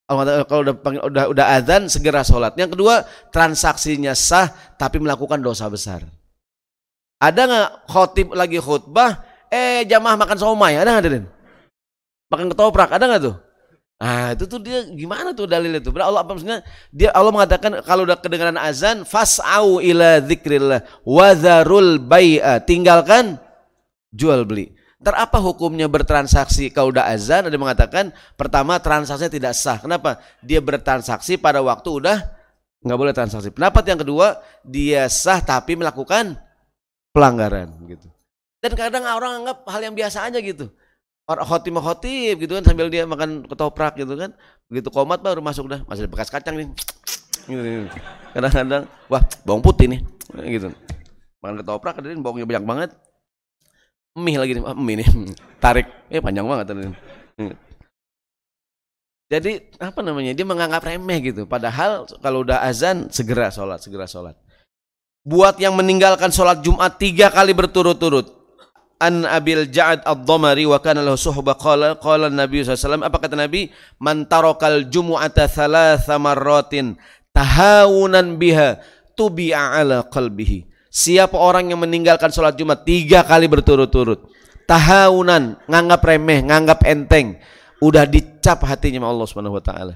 Kalau 0.08 0.62
udah 0.64 0.76
udah 1.04 1.26
udah 1.34 1.46
azan 1.58 1.90
segera 1.92 2.22
sholat. 2.24 2.56
Yang 2.56 2.78
kedua 2.78 3.04
transaksinya 3.34 4.14
sah 4.14 4.48
tapi 4.78 5.02
melakukan 5.02 5.42
dosa 5.42 5.68
besar. 5.68 6.06
Ada 7.18 7.42
nggak 7.50 7.70
khotib 7.90 8.38
lagi 8.38 8.62
khutbah, 8.62 9.26
eh 9.50 9.82
jamaah 9.90 10.14
makan 10.14 10.38
somai, 10.38 10.78
ada 10.78 10.94
nggak 10.94 11.02
hadirin? 11.02 11.26
Makan 12.30 12.54
ketoprak, 12.54 12.94
ada 12.94 13.04
nggak 13.10 13.22
tuh? 13.26 13.36
Ah 13.98 14.38
itu 14.38 14.46
tuh 14.46 14.62
dia 14.62 14.86
gimana 14.94 15.34
tuh 15.34 15.50
dalil 15.50 15.74
itu? 15.74 15.90
Berarti 15.90 16.06
Allah 16.06 16.22
apa 16.22 16.38
maksudnya? 16.38 16.62
Dia 16.94 17.10
Allah 17.18 17.34
mengatakan 17.34 17.82
kalau 17.82 18.06
udah 18.06 18.22
kedengaran 18.22 18.62
azan, 18.62 19.02
fas'au 19.10 19.82
ila 19.82 20.22
dzikrillah 20.22 20.86
wadharul 21.02 21.98
bai'a. 21.98 22.62
Tinggalkan 22.62 23.42
jual 24.14 24.46
beli. 24.46 24.77
Ntar 24.98 25.14
apa 25.14 25.38
hukumnya 25.38 25.86
bertransaksi 25.86 26.74
kalau 26.74 26.90
udah 26.90 27.06
azan? 27.14 27.46
Ada 27.46 27.58
mengatakan 27.58 28.10
pertama 28.34 28.82
transaksinya 28.82 29.30
tidak 29.30 29.54
sah. 29.54 29.78
Kenapa? 29.78 30.18
Dia 30.42 30.58
bertransaksi 30.58 31.38
pada 31.38 31.62
waktu 31.62 31.90
udah 32.02 32.18
nggak 32.82 32.98
boleh 32.98 33.14
transaksi. 33.14 33.54
Pendapat 33.54 33.86
yang 33.86 34.02
kedua 34.02 34.42
dia 34.66 35.06
sah 35.06 35.38
tapi 35.38 35.78
melakukan 35.78 36.34
pelanggaran 37.14 37.70
gitu. 37.86 38.10
Dan 38.58 38.74
kadang 38.74 39.06
orang 39.06 39.46
anggap 39.46 39.70
hal 39.70 39.82
yang 39.86 39.94
biasa 39.94 40.26
aja 40.34 40.42
gitu. 40.42 40.74
Orang 41.30 41.46
khotib 41.46 41.78
khotib 41.78 42.36
gitu 42.42 42.58
kan 42.58 42.66
sambil 42.66 42.90
dia 42.90 43.06
makan 43.06 43.46
ketoprak 43.46 44.02
gitu 44.02 44.18
kan. 44.18 44.34
Begitu 44.66 44.90
komat 44.90 45.22
baru 45.22 45.46
masuk 45.46 45.70
dah 45.70 45.86
masih 45.86 46.10
bekas 46.10 46.34
kacang 46.34 46.58
nih. 46.58 46.74
Kadang-kadang 48.34 48.90
wah 49.14 49.22
bawang 49.46 49.62
putih 49.62 49.94
nih 49.94 50.02
gitu. 50.58 50.74
Makan 51.46 51.62
ketoprak 51.62 52.02
kadang 52.02 52.26
bawangnya 52.26 52.50
banyak 52.50 52.66
banget 52.66 52.90
mie 54.18 54.38
lagi 54.42 54.58
nih, 54.58 54.64
mie 54.74 54.96
nih, 55.00 55.08
tarik, 55.64 55.86
eh 56.10 56.20
panjang 56.20 56.50
banget 56.50 56.66
tadi. 56.74 56.90
Jadi 59.28 59.60
apa 59.84 60.00
namanya? 60.00 60.32
Dia 60.32 60.48
menganggap 60.48 60.88
remeh 60.88 61.20
gitu. 61.20 61.44
Padahal 61.44 62.08
kalau 62.24 62.48
udah 62.48 62.64
azan 62.64 63.12
segera 63.12 63.52
sholat, 63.52 63.84
segera 63.84 64.08
sholat. 64.08 64.40
Buat 65.28 65.60
yang 65.60 65.76
meninggalkan 65.76 66.32
sholat 66.32 66.64
Jumat 66.64 66.96
tiga 66.96 67.28
kali 67.28 67.52
berturut-turut. 67.52 68.40
An 68.98 69.30
Abil 69.30 69.70
Ja'ad 69.70 70.02
Ad-Dhamari 70.02 70.66
wa 70.66 70.82
kana 70.82 71.06
lahu 71.06 71.20
suhbah 71.20 71.54
qala 71.54 72.02
qala 72.02 72.34
Nabi 72.34 72.66
SAW 72.66 73.06
apa 73.06 73.22
kata 73.22 73.38
Nabi 73.38 73.70
man 74.02 74.26
tarakal 74.26 74.90
jumu'ata 74.90 75.46
thalatha 75.46 76.18
marratin 76.18 76.98
tahawunan 77.30 78.42
biha 78.42 78.82
tubi'a 79.14 79.78
ala 79.78 80.02
qalbihi 80.10 80.66
Siapa 80.98 81.38
orang 81.38 81.70
yang 81.70 81.78
meninggalkan 81.78 82.34
sholat 82.34 82.58
Jumat 82.58 82.82
tiga 82.82 83.22
kali 83.22 83.46
berturut-turut, 83.46 84.34
tahawunan, 84.66 85.62
nganggap 85.70 86.02
remeh, 86.02 86.42
nganggap 86.42 86.82
enteng, 86.90 87.38
udah 87.86 88.10
dicap 88.10 88.66
hatinya 88.66 89.06
sama 89.06 89.14
Allah 89.14 89.28
Subhanahu 89.30 89.58
wa 89.62 89.64
taala. 89.64 89.94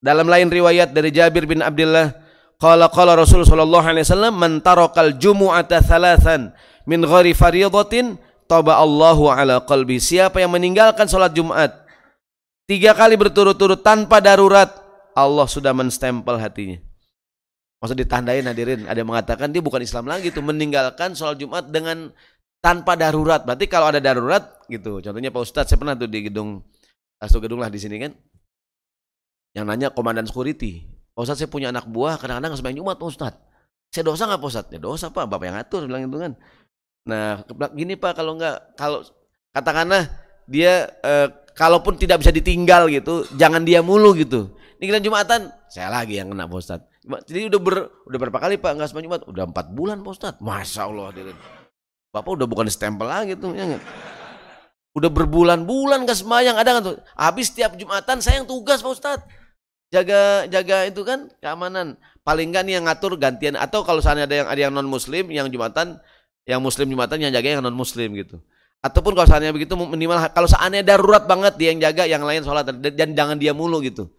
Dalam 0.00 0.24
lain 0.24 0.48
riwayat 0.48 0.96
dari 0.96 1.12
Jabir 1.12 1.44
bin 1.44 1.60
Abdullah, 1.60 2.16
qala 2.56 2.88
qala 2.88 3.12
Rasul 3.12 3.44
sallallahu 3.44 3.84
alaihi 3.84 4.08
wasallam, 4.08 4.32
"Man 4.40 4.64
tarakal 4.64 5.20
jumu'ata 5.20 5.84
thalathan 5.84 6.56
min 6.88 7.04
ghairi 7.04 7.36
fardhatin, 7.36 8.16
taba 8.48 8.80
Allahu 8.80 9.28
ala 9.28 9.60
qalbi." 9.68 10.00
Siapa 10.00 10.40
yang 10.40 10.56
meninggalkan 10.56 11.12
sholat 11.12 11.36
Jumat 11.36 11.76
tiga 12.64 12.96
kali 12.96 13.20
berturut-turut 13.20 13.84
tanpa 13.84 14.24
darurat, 14.24 14.72
Allah 15.12 15.44
sudah 15.44 15.76
menstempel 15.76 16.40
hatinya. 16.40 16.80
Maksud 17.82 17.98
ditandain 17.98 18.46
hadirin, 18.46 18.86
ada 18.86 18.94
yang 18.94 19.10
mengatakan 19.10 19.50
dia 19.50 19.58
bukan 19.58 19.82
Islam 19.82 20.06
lagi 20.06 20.30
tuh 20.30 20.38
meninggalkan 20.46 21.18
sholat 21.18 21.34
Jumat 21.42 21.66
dengan 21.66 22.14
tanpa 22.62 22.94
darurat. 22.94 23.42
Berarti 23.42 23.66
kalau 23.66 23.90
ada 23.90 23.98
darurat 23.98 24.62
gitu. 24.70 25.02
Contohnya 25.02 25.34
Pak 25.34 25.42
Ustadz, 25.42 25.74
saya 25.74 25.82
pernah 25.82 25.98
tuh 25.98 26.06
di 26.06 26.30
gedung 26.30 26.62
satu 27.18 27.42
gedung 27.42 27.58
lah 27.58 27.66
di 27.66 27.82
sini 27.82 27.98
kan. 27.98 28.14
Yang 29.58 29.64
nanya 29.66 29.88
komandan 29.90 30.30
security. 30.30 30.86
Pak 31.10 31.26
Ustadz 31.26 31.42
saya 31.42 31.50
punya 31.50 31.74
anak 31.74 31.90
buah 31.90 32.22
kadang-kadang 32.22 32.54
sembahyang 32.54 32.86
Jumat 32.86 32.96
Pak 33.02 33.08
Ustadz. 33.10 33.42
Saya 33.90 34.04
dosa 34.06 34.30
nggak 34.30 34.38
Pak 34.38 34.50
Ustadz? 34.54 34.70
Ya 34.70 34.78
dosa 34.78 35.06
Pak, 35.10 35.26
Bapak 35.26 35.44
yang 35.50 35.56
ngatur 35.58 35.82
bilang 35.90 36.06
itu 36.06 36.18
kan. 36.22 36.32
Nah, 37.02 37.42
gini 37.74 37.98
Pak 37.98 38.14
kalau 38.14 38.38
nggak 38.38 38.78
kalau 38.78 39.02
katakanlah 39.50 40.06
dia 40.46 40.86
eh, 41.02 41.28
kalaupun 41.58 41.98
tidak 41.98 42.22
bisa 42.22 42.30
ditinggal 42.30 42.86
gitu, 42.94 43.26
jangan 43.34 43.66
dia 43.66 43.82
mulu 43.82 44.14
gitu. 44.14 44.54
Ini 44.78 44.86
kita 44.86 45.02
Jumatan, 45.02 45.50
saya 45.66 45.90
lagi 45.90 46.22
yang 46.22 46.30
kena 46.30 46.46
Pak 46.46 46.58
Ustadz. 46.62 46.91
Jadi 47.02 47.50
udah 47.50 47.60
ber, 47.60 47.74
udah 48.06 48.18
berapa 48.18 48.38
kali 48.38 48.54
Pak 48.62 48.78
nggak 48.78 48.88
sembahyang 48.94 49.08
Jumat? 49.10 49.22
Udah 49.26 49.44
empat 49.50 49.66
bulan 49.74 50.06
Pak 50.06 50.12
Ustadz. 50.14 50.38
Masya 50.38 50.80
Allah 50.86 51.04
hadirin. 51.10 51.38
Bapak 52.14 52.30
udah 52.38 52.46
bukan 52.46 52.70
stempel 52.70 53.10
lagi 53.10 53.34
tuh 53.34 53.56
ya? 53.58 53.80
Udah 54.92 55.08
berbulan-bulan 55.08 56.04
gak 56.04 56.20
sembahyang 56.20 56.60
ada 56.60 56.78
kan 56.78 56.82
tuh. 56.84 56.96
Habis 57.16 57.48
setiap 57.48 57.72
Jumatan 57.80 58.20
saya 58.20 58.44
yang 58.44 58.46
tugas 58.46 58.84
Pak 58.84 58.92
Ustadz. 58.92 59.26
Jaga 59.92 60.46
jaga 60.48 60.88
itu 60.88 61.02
kan 61.02 61.32
keamanan. 61.40 61.96
Paling 62.22 62.52
enggak 62.52 62.62
nih 62.68 62.74
yang 62.78 62.84
ngatur 62.86 63.18
gantian 63.18 63.58
atau 63.58 63.82
kalau 63.82 63.98
seandainya 64.04 64.28
ada 64.28 64.36
yang 64.36 64.48
ada 64.48 64.60
yang 64.68 64.72
non 64.72 64.88
muslim 64.88 65.32
yang 65.32 65.48
Jumatan 65.50 65.98
yang 66.46 66.60
muslim 66.62 66.86
Jumatan 66.86 67.18
yang 67.18 67.32
jaga 67.34 67.58
yang 67.58 67.64
non 67.64 67.74
muslim 67.74 68.14
gitu. 68.14 68.38
Ataupun 68.84 69.16
kalau 69.16 69.26
seandainya 69.26 69.56
begitu 69.56 69.74
minimal 69.74 70.28
kalau 70.30 70.46
seandainya 70.46 70.96
darurat 70.96 71.24
banget 71.24 71.58
dia 71.58 71.74
yang 71.74 71.80
jaga 71.80 72.04
yang 72.06 72.22
lain 72.22 72.44
sholat 72.44 72.68
dan 72.68 73.16
jangan 73.16 73.36
dia 73.40 73.56
mulu 73.56 73.80
gitu. 73.82 74.12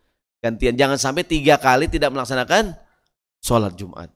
Gantian 0.44 0.76
jangan 0.76 1.00
sampai 1.00 1.24
tiga 1.24 1.56
kali 1.56 1.88
tidak 1.88 2.12
melaksanakan 2.12 2.76
sholat 3.40 3.80
Jumat. 3.80 4.12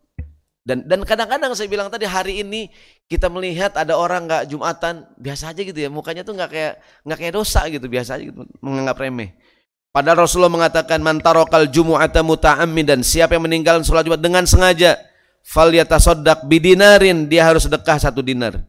Dan 0.67 0.83
dan 0.83 1.07
kadang-kadang 1.07 1.55
saya 1.55 1.71
bilang 1.71 1.87
tadi 1.87 2.03
hari 2.03 2.43
ini 2.43 2.67
kita 3.07 3.31
melihat 3.31 3.71
ada 3.79 3.95
orang 3.95 4.27
nggak 4.27 4.51
jumatan 4.51 5.07
biasa 5.15 5.55
aja 5.55 5.63
gitu 5.63 5.79
ya 5.79 5.87
mukanya 5.87 6.27
tuh 6.27 6.35
nggak 6.35 6.51
kayak 6.51 6.73
nggak 7.07 7.17
kayak 7.23 7.33
dosa 7.39 7.63
gitu 7.71 7.87
biasa 7.87 8.19
aja 8.19 8.27
gitu 8.27 8.43
menganggap 8.59 8.99
remeh. 8.99 9.31
Padahal 9.95 10.27
Rasulullah 10.27 10.51
mengatakan 10.51 10.99
mantarokal 10.99 11.71
jumu'ata 11.71 12.19
muta'ammidan 12.19 12.99
siapa 13.07 13.39
yang 13.39 13.47
meninggalkan 13.47 13.87
sholat 13.87 14.03
Jumat 14.03 14.19
dengan 14.19 14.43
sengaja 14.43 14.99
fal 15.47 15.71
yatasaddaq 15.71 16.43
bidinarin 16.43 17.31
dia 17.31 17.47
harus 17.47 17.63
sedekah 17.63 17.95
satu 18.03 18.19
dinar. 18.19 18.67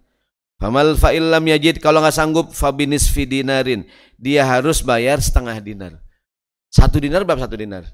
Famal 0.62 0.94
fa'ilam 0.94 1.42
yajid 1.42 1.82
kalau 1.82 1.98
nggak 1.98 2.14
sanggup 2.14 2.54
fabinis 2.54 3.10
dinarin 3.10 3.82
dia 4.14 4.46
harus 4.46 4.78
bayar 4.86 5.18
setengah 5.18 5.58
dinar. 5.58 5.98
Satu 6.68 7.00
dinar 7.00 7.24
berapa 7.24 7.40
satu 7.40 7.56
dinar? 7.56 7.88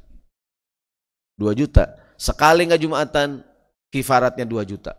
Dua 1.39 1.55
juta. 1.55 1.95
Sekali 2.15 2.67
nggak 2.67 2.83
jumatan 2.83 3.43
kifaratnya 3.95 4.43
2 4.43 4.67
juta. 4.67 4.99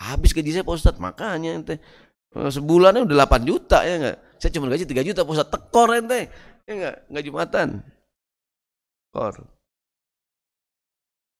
Habis 0.00 0.32
gaji 0.32 0.56
saya 0.56 0.64
Pak 0.64 0.76
Ustaz, 0.80 0.96
makanya 0.96 1.52
ente 1.52 1.76
eh, 2.32 2.50
sebulannya 2.50 3.04
udah 3.04 3.28
8 3.28 3.44
juta 3.44 3.84
ya 3.84 4.00
enggak. 4.00 4.16
Saya 4.40 4.50
cuma 4.56 4.72
gaji 4.72 4.88
3 4.88 5.08
juta 5.12 5.20
Pak 5.28 5.52
tekor 5.52 5.92
ente. 5.92 6.32
Ya 6.64 6.72
enggak, 6.72 6.96
enggak 7.12 7.24
jumatan. 7.28 7.68
Tekor. 9.12 9.34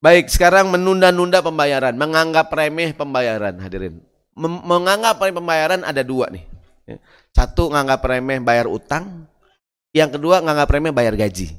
Baik, 0.00 0.32
sekarang 0.32 0.72
menunda-nunda 0.72 1.44
pembayaran, 1.44 1.92
menganggap 1.92 2.48
remeh 2.52 2.96
pembayaran 2.96 3.60
hadirin. 3.60 4.00
Mem 4.32 4.54
menganggap 4.64 5.20
remeh 5.20 5.36
pembayaran 5.36 5.80
ada 5.84 6.00
dua 6.00 6.32
nih. 6.32 6.44
Ya. 6.88 6.96
Satu 7.36 7.68
nganggap 7.68 8.00
remeh 8.08 8.40
bayar 8.40 8.64
utang, 8.64 9.28
yang 9.92 10.08
kedua 10.08 10.40
nganggap 10.40 10.68
remeh 10.72 10.92
bayar 10.92 11.16
gaji. 11.20 11.52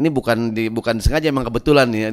Ini 0.00 0.08
bukan 0.08 0.56
di 0.56 0.72
bukan 0.72 0.96
sengaja 0.96 1.28
emang 1.28 1.44
kebetulan 1.44 1.84
ya. 1.92 2.08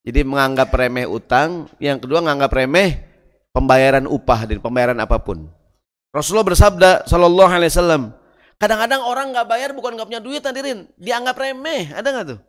Jadi 0.00 0.24
menganggap 0.24 0.72
remeh 0.72 1.04
utang, 1.04 1.68
yang 1.76 2.00
kedua 2.00 2.24
menganggap 2.24 2.48
remeh 2.56 3.04
pembayaran 3.52 4.08
upah 4.08 4.48
dan 4.48 4.56
pembayaran 4.64 4.96
apa 4.96 5.20
pun. 5.20 5.44
Rasulullah 6.16 6.48
bersabda 6.48 7.04
sallallahu 7.04 7.52
alaihi 7.52 7.68
wasallam, 7.68 8.02
kadang-kadang 8.56 9.04
orang 9.04 9.36
nggak 9.36 9.52
bayar 9.52 9.76
bukan 9.76 10.00
nggak 10.00 10.08
punya 10.08 10.22
duit 10.24 10.40
hadirin, 10.40 10.88
dianggap 10.96 11.36
remeh. 11.36 11.92
Ada 11.92 12.08
nggak 12.08 12.26
tuh? 12.32 12.40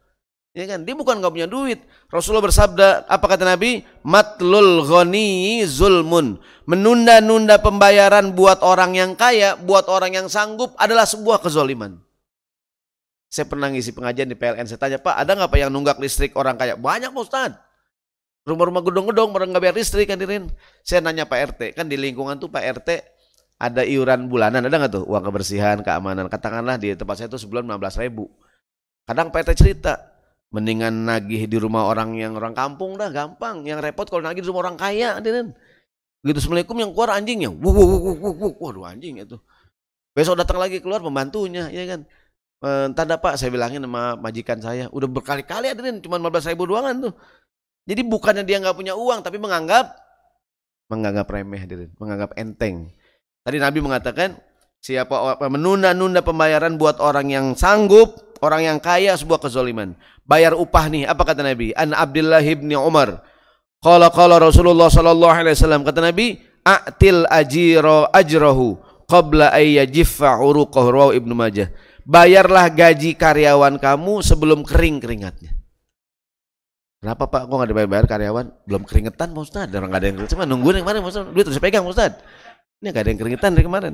Ya 0.55 0.63
kan? 0.71 0.87
Dia 0.87 0.95
bukan 0.95 1.19
nggak 1.19 1.33
punya 1.35 1.51
duit. 1.51 1.83
Rasulullah 2.07 2.47
bersabda, 2.47 3.11
apa 3.11 3.25
kata 3.27 3.43
Nabi? 3.43 3.83
Matlul 4.07 4.87
ghani 4.87 5.67
zulmun. 5.67 6.39
Menunda-nunda 6.63 7.59
pembayaran 7.59 8.31
buat 8.31 8.63
orang 8.63 8.95
yang 8.95 9.19
kaya, 9.19 9.59
buat 9.59 9.91
orang 9.91 10.15
yang 10.15 10.27
sanggup 10.31 10.73
adalah 10.79 11.03
sebuah 11.03 11.43
kezoliman. 11.43 12.06
Saya 13.27 13.43
pernah 13.43 13.67
ngisi 13.67 13.91
pengajian 13.91 14.31
di 14.31 14.39
PLN, 14.39 14.65
saya 14.71 14.79
tanya, 14.79 14.97
Pak, 15.03 15.15
ada 15.19 15.31
nggak 15.35 15.51
Pak 15.51 15.59
yang 15.59 15.71
nunggak 15.71 15.99
listrik 15.99 16.31
orang 16.39 16.55
kaya? 16.55 16.79
Banyak 16.79 17.11
Pak 17.11 17.23
Ustaz. 17.27 17.51
Rumah-rumah 18.47 18.79
gedung-gedung 18.79 19.35
orang 19.35 19.51
nggak 19.51 19.63
bayar 19.67 19.75
listrik 19.75 20.07
kan 20.07 20.15
dirin. 20.15 20.47
Saya 20.79 21.03
nanya 21.03 21.27
Pak 21.27 21.55
RT, 21.55 21.61
kan 21.75 21.91
di 21.91 21.99
lingkungan 21.99 22.39
tuh 22.39 22.47
Pak 22.47 22.63
RT 22.79 22.89
ada 23.59 23.83
iuran 23.83 24.31
bulanan, 24.31 24.63
ada 24.63 24.71
nggak 24.71 24.91
tuh? 24.95 25.03
Uang 25.03 25.27
kebersihan, 25.27 25.83
keamanan. 25.83 26.31
Katakanlah 26.31 26.79
di 26.79 26.95
tempat 26.95 27.19
saya 27.19 27.27
tuh 27.27 27.43
sebulan 27.43 27.67
15 27.67 28.03
ribu. 28.07 28.31
Kadang 29.03 29.35
Pak 29.35 29.43
RT 29.43 29.51
cerita, 29.59 29.99
mendingan 30.55 31.03
nagih 31.03 31.51
di 31.51 31.59
rumah 31.59 31.91
orang 31.91 32.15
yang 32.15 32.39
orang 32.39 32.55
kampung 32.55 32.95
dah, 32.95 33.11
gampang. 33.11 33.67
Yang 33.67 33.91
repot 33.91 34.07
kalau 34.07 34.23
nagih 34.23 34.39
di 34.39 34.47
rumah 34.47 34.71
orang 34.71 34.79
kaya, 34.79 35.19
dirin. 35.19 35.51
Begitu 36.23 36.47
Assalamualaikum 36.47 36.75
yang 36.79 36.91
keluar 36.95 37.09
anjingnya. 37.11 37.51
Wuh, 37.51 37.73
wuh, 37.75 37.87
wuh, 37.87 38.15
wuh, 38.15 38.35
wuh. 38.39 38.53
Waduh 38.63 38.87
anjing 38.87 39.19
itu. 39.19 39.35
Besok 40.15 40.39
datang 40.39 40.57
lagi 40.57 40.79
keluar 40.79 41.03
pembantunya, 41.03 41.67
ya 41.67 41.83
kan. 41.83 42.07
Entah 42.57 43.05
ada 43.05 43.21
pak, 43.21 43.37
saya 43.37 43.53
bilangin 43.53 43.85
sama 43.85 44.17
majikan 44.17 44.57
saya, 44.57 44.89
udah 44.89 45.05
berkali-kali 45.05 45.69
ada 45.69 45.81
cuma 46.01 46.17
15 46.17 46.51
ribu 46.53 46.65
doangan 46.65 46.95
tuh. 47.09 47.13
Jadi 47.85 48.01
bukannya 48.01 48.43
dia 48.43 48.57
nggak 48.57 48.73
punya 48.73 48.97
uang, 48.97 49.21
tapi 49.21 49.37
menganggap 49.37 49.93
menganggap 50.87 51.27
remeh, 51.27 51.59
hadirin, 51.61 51.91
menganggap 51.99 52.33
enteng. 52.39 52.89
Tadi 53.43 53.57
Nabi 53.59 53.79
mengatakan, 53.83 54.39
siapa 54.79 55.37
menunda-nunda 55.47 56.23
pembayaran 56.23 56.79
buat 56.79 56.97
orang 57.03 57.27
yang 57.31 57.45
sanggup, 57.53 58.39
orang 58.39 58.67
yang 58.67 58.77
kaya 58.79 59.13
sebuah 59.15 59.39
kezoliman. 59.43 59.95
Bayar 60.27 60.55
upah 60.55 60.87
nih, 60.91 61.03
apa 61.07 61.23
kata 61.23 61.43
Nabi? 61.43 61.71
An 61.75 61.91
Abdullah 61.95 62.43
ibni 62.43 62.75
Umar. 62.75 63.23
Qala 63.83 64.09
Rasulullah 64.41 64.89
sallallahu 64.89 65.31
alaihi 65.31 65.55
wasallam 65.55 65.85
kata 65.85 66.01
Nabi, 66.01 66.41
"A'til 66.65 67.23
ajiro 67.29 68.09
ajrahu 68.11 68.81
qabla 69.05 69.53
ayyajiffa 69.53 70.39
uruqahu 70.41 71.13
Ibnu 71.13 71.31
Majah." 71.37 71.71
Bayarlah 72.07 72.71
gaji 72.71 73.19
karyawan 73.19 73.75
kamu 73.75 74.23
sebelum 74.23 74.63
kering 74.63 75.03
keringatnya. 75.03 75.51
Kenapa 77.03 77.29
Pak? 77.29 77.45
Kok 77.45 77.55
nggak 77.61 77.69
dibayar-bayar 77.75 78.05
karyawan? 78.09 78.45
Belum 78.65 78.81
keringetan 78.87 79.35
Pak 79.35 79.43
Ustaz. 79.43 79.69
Orang 79.69 79.91
nggak 79.91 80.01
ada 80.01 80.07
yang 80.07 80.15
keringetan. 80.17 80.33
Cuma 80.39 80.45
nungguin 80.49 80.81
yang 80.81 80.85
kemarin 80.87 80.99
Pak 81.05 81.11
Ustaz. 81.13 81.25
Duit 81.29 81.45
terus 81.45 81.59
pegang 81.61 81.83
Pak 81.85 81.93
Ustaz. 81.93 82.13
Ini 82.81 82.87
nggak 82.89 83.03
ada 83.03 83.09
yang 83.11 83.19
keringetan 83.19 83.51
dari 83.53 83.65
kemarin. 83.67 83.93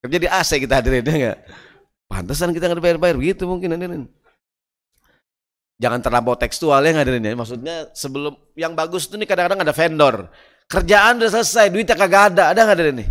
Kerja 0.00 0.18
di 0.20 0.28
AC 0.30 0.50
kita 0.62 0.74
hadirin 0.80 1.04
ya 1.04 1.14
nggak? 1.20 1.38
Pantesan 2.08 2.48
kita 2.56 2.64
nggak 2.70 2.78
dibayar-bayar 2.80 3.16
begitu 3.20 3.44
mungkin 3.44 3.76
hadirin. 3.76 4.04
Jangan 5.74 6.00
terlampau 6.00 6.38
tekstual 6.38 6.80
ya 6.80 6.96
hadirin 6.96 7.20
ya. 7.20 7.36
Maksudnya 7.36 7.92
sebelum 7.92 8.32
yang 8.56 8.72
bagus 8.72 9.04
itu 9.04 9.20
nih 9.20 9.28
kadang-kadang 9.28 9.60
ada 9.60 9.74
vendor. 9.76 10.16
Kerjaan 10.64 11.20
udah 11.20 11.28
selesai, 11.28 11.68
duitnya 11.68 11.92
kagak 11.92 12.32
ada. 12.32 12.56
Ada 12.56 12.60
nggak 12.64 12.72
hadirin 12.72 12.96
nih? 13.04 13.08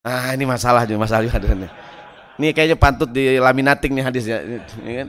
Ah 0.00 0.32
ini 0.32 0.48
masalah 0.48 0.88
juga 0.88 1.04
masalah 1.04 1.28
juga 1.28 1.36
hadirin. 1.36 1.68
Ini 2.36 2.52
kayaknya 2.52 2.76
pantut 2.76 3.08
di 3.12 3.40
laminating 3.40 3.96
nih 3.96 4.04
hadisnya, 4.04 4.36
ya 4.84 4.94
kan? 5.04 5.08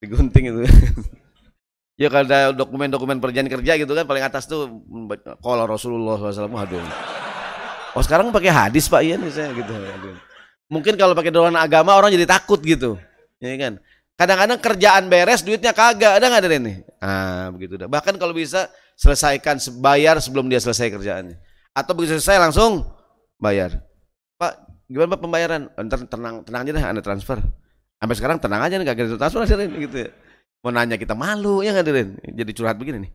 Digunting 0.00 0.44
itu. 0.48 0.60
ya 2.00 2.08
kalau 2.08 2.24
ada 2.24 2.54
dokumen-dokumen 2.54 3.18
perjanjian 3.18 3.50
kerja 3.50 3.72
gitu 3.74 3.90
kan 3.92 4.06
paling 4.06 4.22
atas 4.22 4.46
tuh 4.46 4.70
kalau 5.42 5.64
Rasulullah 5.66 6.16
SAW 6.16 6.54
aduh. 6.54 6.80
Oh 7.96 8.02
sekarang 8.04 8.30
pakai 8.30 8.54
hadis 8.54 8.86
pak 8.86 9.02
nih 9.02 9.28
saya 9.28 9.50
gitu. 9.52 9.72
Mungkin 10.70 10.94
kalau 10.94 11.16
pakai 11.16 11.32
dorongan 11.32 11.58
agama 11.58 11.96
orang 11.96 12.12
jadi 12.12 12.28
takut 12.28 12.60
gitu, 12.60 13.00
ya 13.40 13.56
kan? 13.56 13.80
Kadang-kadang 14.18 14.58
kerjaan 14.60 15.04
beres, 15.08 15.40
duitnya 15.40 15.72
kagak, 15.72 16.20
ada 16.20 16.26
nggak 16.28 16.42
ada 16.44 16.48
ini? 16.58 16.74
Ah 17.00 17.48
begitu 17.54 17.80
dah. 17.80 17.88
Bahkan 17.88 18.20
kalau 18.20 18.36
bisa 18.36 18.68
selesaikan 18.98 19.56
bayar 19.80 20.20
sebelum 20.20 20.50
dia 20.50 20.60
selesai 20.60 20.92
kerjaannya. 20.92 21.38
Atau 21.72 21.96
begitu 21.96 22.18
selesai 22.20 22.36
langsung 22.42 22.84
bayar. 23.40 23.87
Gimana 24.88 25.12
pak 25.12 25.20
pembayaran? 25.20 25.68
Ntar 25.76 26.08
tenang 26.08 26.40
tenang 26.48 26.64
aja 26.64 26.72
deh 26.72 26.80
anda 26.80 27.04
transfer. 27.04 27.36
Sampai 28.00 28.16
sekarang 28.16 28.40
tenang 28.40 28.64
aja 28.64 28.80
nih 28.80 28.88
gak 28.88 29.20
transfer 29.20 29.44
hadirin 29.44 29.76
gitu 29.76 30.08
ya. 30.08 30.10
Mau 30.64 30.72
nanya 30.72 30.96
kita 30.96 31.12
malu 31.14 31.62
ya 31.62 31.72
hadirin 31.76 32.16
jadi 32.24 32.52
curhat 32.56 32.80
begini 32.80 33.04
nih. 33.06 33.12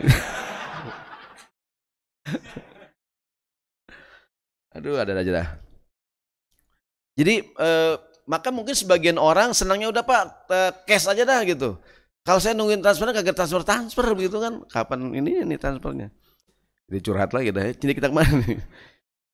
Aduh 4.78 5.02
ada 5.02 5.18
aja 5.18 5.32
dah. 5.34 5.58
Jadi 7.18 7.42
eh, 7.42 7.98
maka 8.30 8.54
mungkin 8.54 8.78
sebagian 8.78 9.18
orang 9.18 9.50
senangnya 9.50 9.90
udah 9.90 10.06
pak 10.06 10.46
eh, 10.46 10.70
cash 10.86 11.10
aja 11.10 11.26
dah 11.26 11.42
gitu. 11.42 11.74
Kalau 12.22 12.38
saya 12.38 12.54
nungguin 12.54 12.78
transfernya 12.84 13.16
kagak 13.18 13.34
transfer 13.34 13.66
transfer 13.66 14.06
begitu 14.14 14.38
kan? 14.38 14.62
Kapan 14.70 15.10
ini 15.10 15.42
ini 15.42 15.58
transfernya? 15.58 16.14
Jadi 16.86 16.98
curhat 17.02 17.34
lagi 17.34 17.50
dah 17.50 17.66
jadi 17.74 17.98
kita 17.98 18.06
ke 18.10 18.14
mana 18.14 18.34
nih 18.46 18.58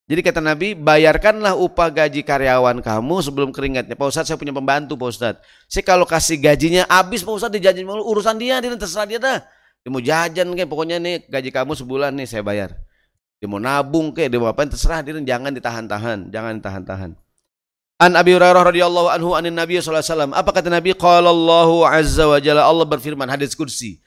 jadi 0.07 0.23
kata 0.23 0.39
Nabi, 0.39 0.79
bayarkanlah 0.79 1.59
upah 1.59 1.91
gaji 1.91 2.23
karyawan 2.23 2.79
kamu 2.79 3.17
sebelum 3.27 3.51
keringatnya. 3.51 3.99
Pak 3.99 4.07
Ustadz 4.07 4.31
saya 4.31 4.39
punya 4.39 4.55
pembantu 4.55 4.95
Pak 4.95 5.09
Ustadz. 5.11 5.43
Saya 5.67 5.83
kalau 5.83 6.07
kasih 6.07 6.39
gajinya 6.39 6.87
habis 6.87 7.27
Pak 7.27 7.35
Ustadz 7.35 7.59
dijanji 7.59 7.83
urusan 7.83 8.39
dia, 8.39 8.63
dia 8.63 8.71
terserah 8.79 9.03
dia 9.03 9.19
dah. 9.19 9.43
Dia 9.83 9.91
mau 9.91 9.99
jajan 9.99 10.47
kayak 10.55 10.71
pokoknya 10.71 11.03
nih 11.03 11.27
gaji 11.27 11.51
kamu 11.51 11.75
sebulan 11.75 12.15
nih 12.15 12.27
saya 12.31 12.47
bayar. 12.47 12.79
Dia 13.43 13.51
mau 13.51 13.59
nabung 13.59 14.15
kayak 14.15 14.31
dia 14.31 14.39
mau 14.39 14.47
apa 14.47 14.63
terserah 14.71 15.03
dia 15.03 15.19
jangan 15.27 15.51
ditahan-tahan, 15.51 16.31
jangan 16.31 16.63
ditahan-tahan. 16.63 17.11
An 17.99 18.13
Abi 18.15 18.39
Hurairah 18.39 18.63
radhiyallahu 18.63 19.11
anhu 19.11 19.35
anin 19.35 19.59
Nabi 19.59 19.83
sallallahu 19.83 20.07
alaihi 20.07 20.13
wasallam. 20.15 20.33
Apa 20.39 20.51
kata 20.55 20.71
Nabi? 20.71 20.95
Qala 20.95 21.35
Allah 21.35 21.69
azza 21.99 22.31
wa 22.31 22.39
jalla 22.39 22.63
Allah 22.63 22.87
berfirman 22.87 23.27
hadis 23.27 23.59
kursi. 23.59 23.99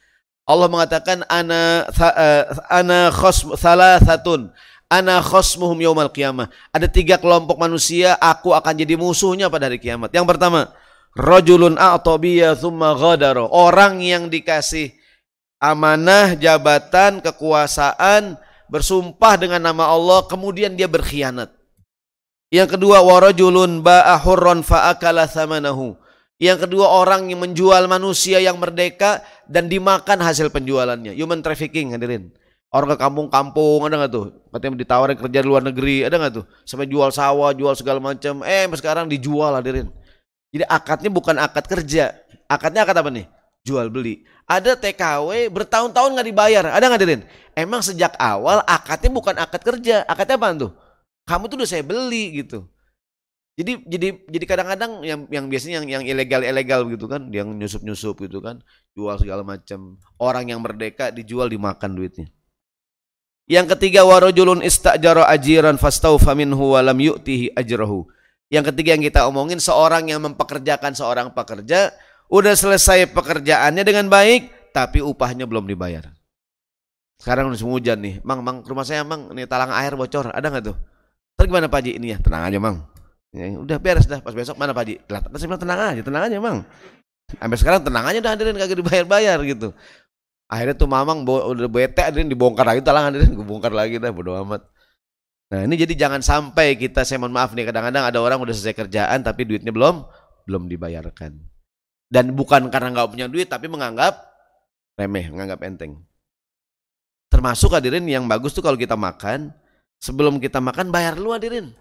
Allah 0.47 0.71
mengatakan 0.71 1.27
ana 1.27 1.83
uh, 1.91 2.43
ana 2.71 3.11
khosm 3.11 3.53
thalathatun 3.59 4.55
ana 4.89 5.21
khosmuhum 5.21 5.77
yaumal 5.79 6.09
qiyamah. 6.09 6.49
Ada 6.73 6.89
tiga 6.89 7.21
kelompok 7.21 7.55
manusia 7.61 8.17
aku 8.17 8.51
akan 8.51 8.73
jadi 8.73 8.97
musuhnya 8.97 9.47
pada 9.47 9.69
hari 9.69 9.77
kiamat. 9.77 10.11
Yang 10.11 10.35
pertama, 10.35 10.73
rajulun 11.13 11.77
a'tabiya 11.77 12.57
thumma 12.57 12.97
ghadara. 12.97 13.45
Orang 13.47 14.01
yang 14.01 14.27
dikasih 14.27 14.91
amanah, 15.61 16.33
jabatan, 16.35 17.21
kekuasaan, 17.21 18.35
bersumpah 18.67 19.33
dengan 19.37 19.61
nama 19.61 19.93
Allah 19.93 20.25
kemudian 20.25 20.73
dia 20.73 20.89
berkhianat. 20.89 21.53
Yang 22.49 22.81
kedua 22.81 23.05
warajulun 23.05 23.85
ba'a 23.85 24.17
hurran 24.25 24.65
fa'akala 24.65 25.29
thamanahu. 25.29 25.93
Yang 26.39 26.65
kedua 26.65 26.87
orang 26.89 27.29
yang 27.29 27.45
menjual 27.45 27.85
manusia 27.85 28.41
yang 28.41 28.57
merdeka 28.57 29.21
dan 29.45 29.69
dimakan 29.69 30.23
hasil 30.23 30.49
penjualannya. 30.49 31.13
Human 31.13 31.45
trafficking 31.45 31.93
hadirin. 31.93 32.33
Orang 32.69 32.93
ke 32.93 32.97
kampung-kampung 33.01 33.89
ada 33.89 34.05
nggak 34.05 34.13
tuh? 34.13 34.25
Katanya 34.53 34.77
ditawarin 34.77 35.17
kerja 35.17 35.39
di 35.41 35.47
luar 35.49 35.63
negeri 35.65 36.05
ada 36.05 36.15
nggak 36.21 36.33
tuh? 36.37 36.45
Sampai 36.65 36.85
jual 36.85 37.09
sawah, 37.09 37.49
jual 37.53 37.73
segala 37.73 37.97
macam. 37.97 38.45
Eh 38.45 38.69
sekarang 38.77 39.09
dijual 39.09 39.57
hadirin. 39.57 39.89
Jadi 40.53 40.65
akadnya 40.69 41.09
bukan 41.09 41.35
akad 41.41 41.65
kerja. 41.65 42.13
Akadnya 42.45 42.85
akad 42.85 43.01
apa 43.01 43.09
nih? 43.09 43.25
Jual 43.65 43.89
beli. 43.89 44.21
Ada 44.45 44.77
TKW 44.77 45.49
bertahun-tahun 45.49 46.09
nggak 46.13 46.27
dibayar. 46.29 46.63
Ada 46.69 46.83
nggak 46.89 46.99
hadirin? 47.01 47.21
Emang 47.57 47.81
sejak 47.81 48.13
awal 48.21 48.61
akadnya 48.69 49.09
bukan 49.09 49.35
akad 49.37 49.61
kerja. 49.65 50.05
Akadnya 50.05 50.37
apa 50.37 50.53
tuh? 50.53 50.71
kamu 51.29 51.45
tuh 51.45 51.57
udah 51.61 51.69
saya 51.69 51.85
beli 51.85 52.41
gitu 52.41 52.65
jadi 53.53 53.77
jadi 53.85 54.07
jadi 54.25 54.45
kadang-kadang 54.49 54.91
yang 55.05 55.19
yang 55.29 55.45
biasanya 55.45 55.85
yang 55.85 56.01
yang 56.01 56.03
ilegal 56.09 56.41
ilegal 56.41 56.81
gitu 56.89 57.05
kan 57.05 57.29
yang 57.29 57.53
nyusup 57.53 57.85
nyusup 57.85 58.17
gitu 58.25 58.41
kan 58.41 58.65
jual 58.97 59.13
segala 59.21 59.45
macam 59.45 60.01
orang 60.17 60.49
yang 60.49 60.57
merdeka 60.57 61.13
dijual 61.13 61.45
dimakan 61.45 61.93
duitnya 61.93 62.25
yang 63.49 63.65
ketiga 63.65 64.05
warajulun 64.05 64.61
istajara 64.61 65.25
ajiran 65.27 65.75
fastaufa 65.81 66.37
minhu 66.37 66.77
wa 66.77 66.85
lam 66.85 66.95
yu'tihi 67.01 67.57
ajrahu 67.57 68.05
yang 68.53 68.61
ketiga 68.61 68.95
yang 68.95 69.03
kita 69.03 69.25
omongin 69.25 69.57
seorang 69.57 70.07
yang 70.07 70.21
mempekerjakan 70.21 70.93
seorang 70.93 71.33
pekerja 71.33 71.91
udah 72.29 72.53
selesai 72.53 73.09
pekerjaannya 73.09 73.81
dengan 73.81 74.05
baik 74.07 74.71
tapi 74.71 75.01
upahnya 75.01 75.49
belum 75.49 75.65
dibayar 75.65 76.13
sekarang 77.19 77.51
udah 77.51 77.59
hujan 77.59 77.97
nih 77.99 78.21
mang 78.21 78.45
mang 78.45 78.61
rumah 78.63 78.85
saya 78.85 79.01
mang 79.01 79.33
ini 79.33 79.49
talang 79.49 79.73
air 79.73 79.97
bocor 79.97 80.29
ada 80.29 80.47
nggak 80.47 80.69
tuh 80.69 80.77
Terus 81.39 81.55
gimana 81.55 81.71
Pak 81.71 81.79
Haji? 81.79 81.91
Ini 81.95 82.07
ya, 82.11 82.17
tenang 82.19 82.43
aja, 82.51 82.59
Mang. 82.59 82.83
Ya, 83.31 83.47
udah 83.55 83.79
beres 83.79 84.03
dah. 84.11 84.19
Pas 84.19 84.35
besok 84.35 84.59
mana 84.59 84.75
Pak 84.75 84.83
Haji? 84.83 84.95
Lah, 85.07 85.23
saya 85.39 85.55
tenang 85.55 85.79
aja, 85.79 86.01
tenang 86.03 86.23
aja, 86.27 86.35
Mang. 86.43 86.67
Sampai 87.31 87.57
sekarang 87.63 87.81
tenang 87.87 88.03
aja 88.03 88.19
udah 88.19 88.31
hadirin 88.35 88.59
kagak 88.59 88.75
dibayar-bayar 88.75 89.39
gitu. 89.47 89.71
Akhirnya 90.49 90.75
tuh 90.75 90.89
Mamang 90.89 91.21
udah 91.29 91.69
bete 91.69 92.01
hadirin 92.01 92.25
dibongkar 92.25 92.65
lagi 92.65 92.81
talang 92.81 93.13
hadirin, 93.13 93.37
gue 93.37 93.45
bongkar 93.45 93.69
lagi 93.69 94.01
dah 94.01 94.09
bodo 94.09 94.33
amat. 94.41 94.65
Nah, 95.49 95.65
ini 95.65 95.77
jadi 95.77 95.93
jangan 95.93 96.21
sampai 96.25 96.73
kita 96.77 97.05
saya 97.05 97.21
mohon 97.21 97.33
maaf 97.33 97.53
nih 97.53 97.69
kadang-kadang 97.69 98.05
ada 98.05 98.17
orang 98.21 98.41
udah 98.41 98.53
selesai 98.53 98.85
kerjaan 98.85 99.21
tapi 99.21 99.45
duitnya 99.45 99.69
belum 99.69 100.05
belum 100.49 100.65
dibayarkan. 100.65 101.37
Dan 102.09 102.33
bukan 102.33 102.73
karena 102.73 102.89
nggak 102.97 103.09
punya 103.13 103.25
duit 103.29 103.45
tapi 103.45 103.69
menganggap 103.69 104.17
remeh, 104.97 105.29
menganggap 105.29 105.61
enteng. 105.61 106.01
Termasuk 107.29 107.77
hadirin 107.77 108.09
yang 108.09 108.25
bagus 108.25 108.57
tuh 108.57 108.65
kalau 108.65 108.77
kita 108.77 108.97
makan 108.97 109.53
Sebelum 109.99 110.39
kita 110.39 110.63
makan 110.63 110.95
bayar 110.95 111.19
lu 111.19 111.35
hadirin. 111.35 111.75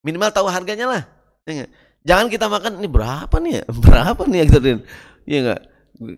Minimal 0.00 0.32
tahu 0.32 0.48
harganya 0.48 0.88
lah. 0.88 1.02
Ya 1.44 1.68
Jangan 2.00 2.32
kita 2.32 2.48
makan 2.48 2.80
ini 2.80 2.88
berapa 2.88 3.36
nih 3.36 3.52
ya? 3.60 3.64
Berapa 3.84 4.22
nih 4.24 4.38
ya 4.40 4.44
hadirin? 4.48 4.80
Iya 5.28 5.38
enggak? 5.44 5.62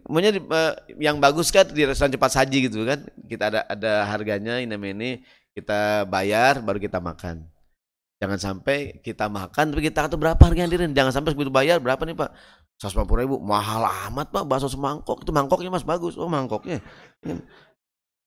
Maunya 0.09 0.37
uh, 0.37 0.75
yang 1.01 1.17
bagus 1.17 1.49
kan 1.49 1.65
di 1.69 1.89
restoran 1.89 2.13
cepat 2.13 2.31
saji 2.37 2.69
gitu 2.69 2.85
kan. 2.85 3.01
Kita 3.25 3.49
ada 3.49 3.61
ada 3.65 3.93
harganya 4.07 4.61
ini 4.61 4.77
ini 4.77 5.11
kita 5.57 6.05
bayar 6.05 6.61
baru 6.61 6.77
kita 6.77 7.01
makan. 7.01 7.49
Jangan 8.21 8.37
sampai 8.37 9.01
kita 9.01 9.33
makan 9.33 9.73
tapi 9.73 9.89
kita 9.89 10.05
tuh 10.13 10.21
berapa 10.21 10.41
harganya 10.41 10.69
hadirin? 10.69 10.93
Jangan 10.93 11.13
sampai 11.17 11.33
begitu 11.33 11.49
bayar 11.49 11.81
berapa 11.81 12.05
nih 12.05 12.13
Pak? 12.13 12.31
150 12.81 13.25
ribu 13.25 13.37
mahal 13.41 13.85
amat 14.09 14.33
Pak 14.33 14.45
bakso 14.49 14.69
semangkok 14.69 15.21
itu 15.21 15.33
mangkoknya 15.37 15.69
mas 15.69 15.85
bagus 15.85 16.17
oh 16.17 16.25
mangkoknya 16.33 16.81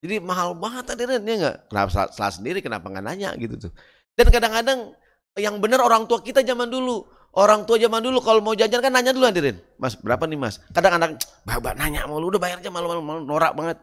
jadi 0.04 0.20
mahal 0.20 0.52
banget 0.52 0.92
hadirin 0.92 1.24
ya 1.24 1.34
enggak? 1.40 1.56
Kenapa 1.72 1.88
salah, 1.88 2.10
salah 2.12 2.34
sendiri 2.36 2.60
kenapa 2.60 2.92
nggak 2.92 3.04
nanya 3.08 3.32
gitu 3.40 3.56
tuh. 3.56 3.72
Dan 4.12 4.28
kadang-kadang 4.28 4.92
yang 5.40 5.56
benar 5.64 5.80
orang 5.80 6.04
tua 6.04 6.20
kita 6.20 6.44
zaman 6.44 6.68
dulu. 6.68 7.08
Orang 7.34 7.66
tua 7.66 7.82
zaman 7.82 7.98
dulu 7.98 8.22
kalau 8.22 8.38
mau 8.38 8.54
jajan 8.54 8.78
kan 8.78 8.94
nanya 8.94 9.10
dulu 9.10 9.26
hadirin. 9.26 9.58
Mas 9.74 9.98
berapa 9.98 10.22
nih 10.22 10.38
mas? 10.38 10.62
Kadang 10.70 11.02
anak 11.02 11.18
bapak 11.42 11.74
nanya 11.74 12.06
mau 12.06 12.22
udah 12.22 12.38
bayar 12.38 12.62
aja 12.62 12.70
malu-malu 12.70 13.26
norak 13.26 13.58
banget. 13.58 13.82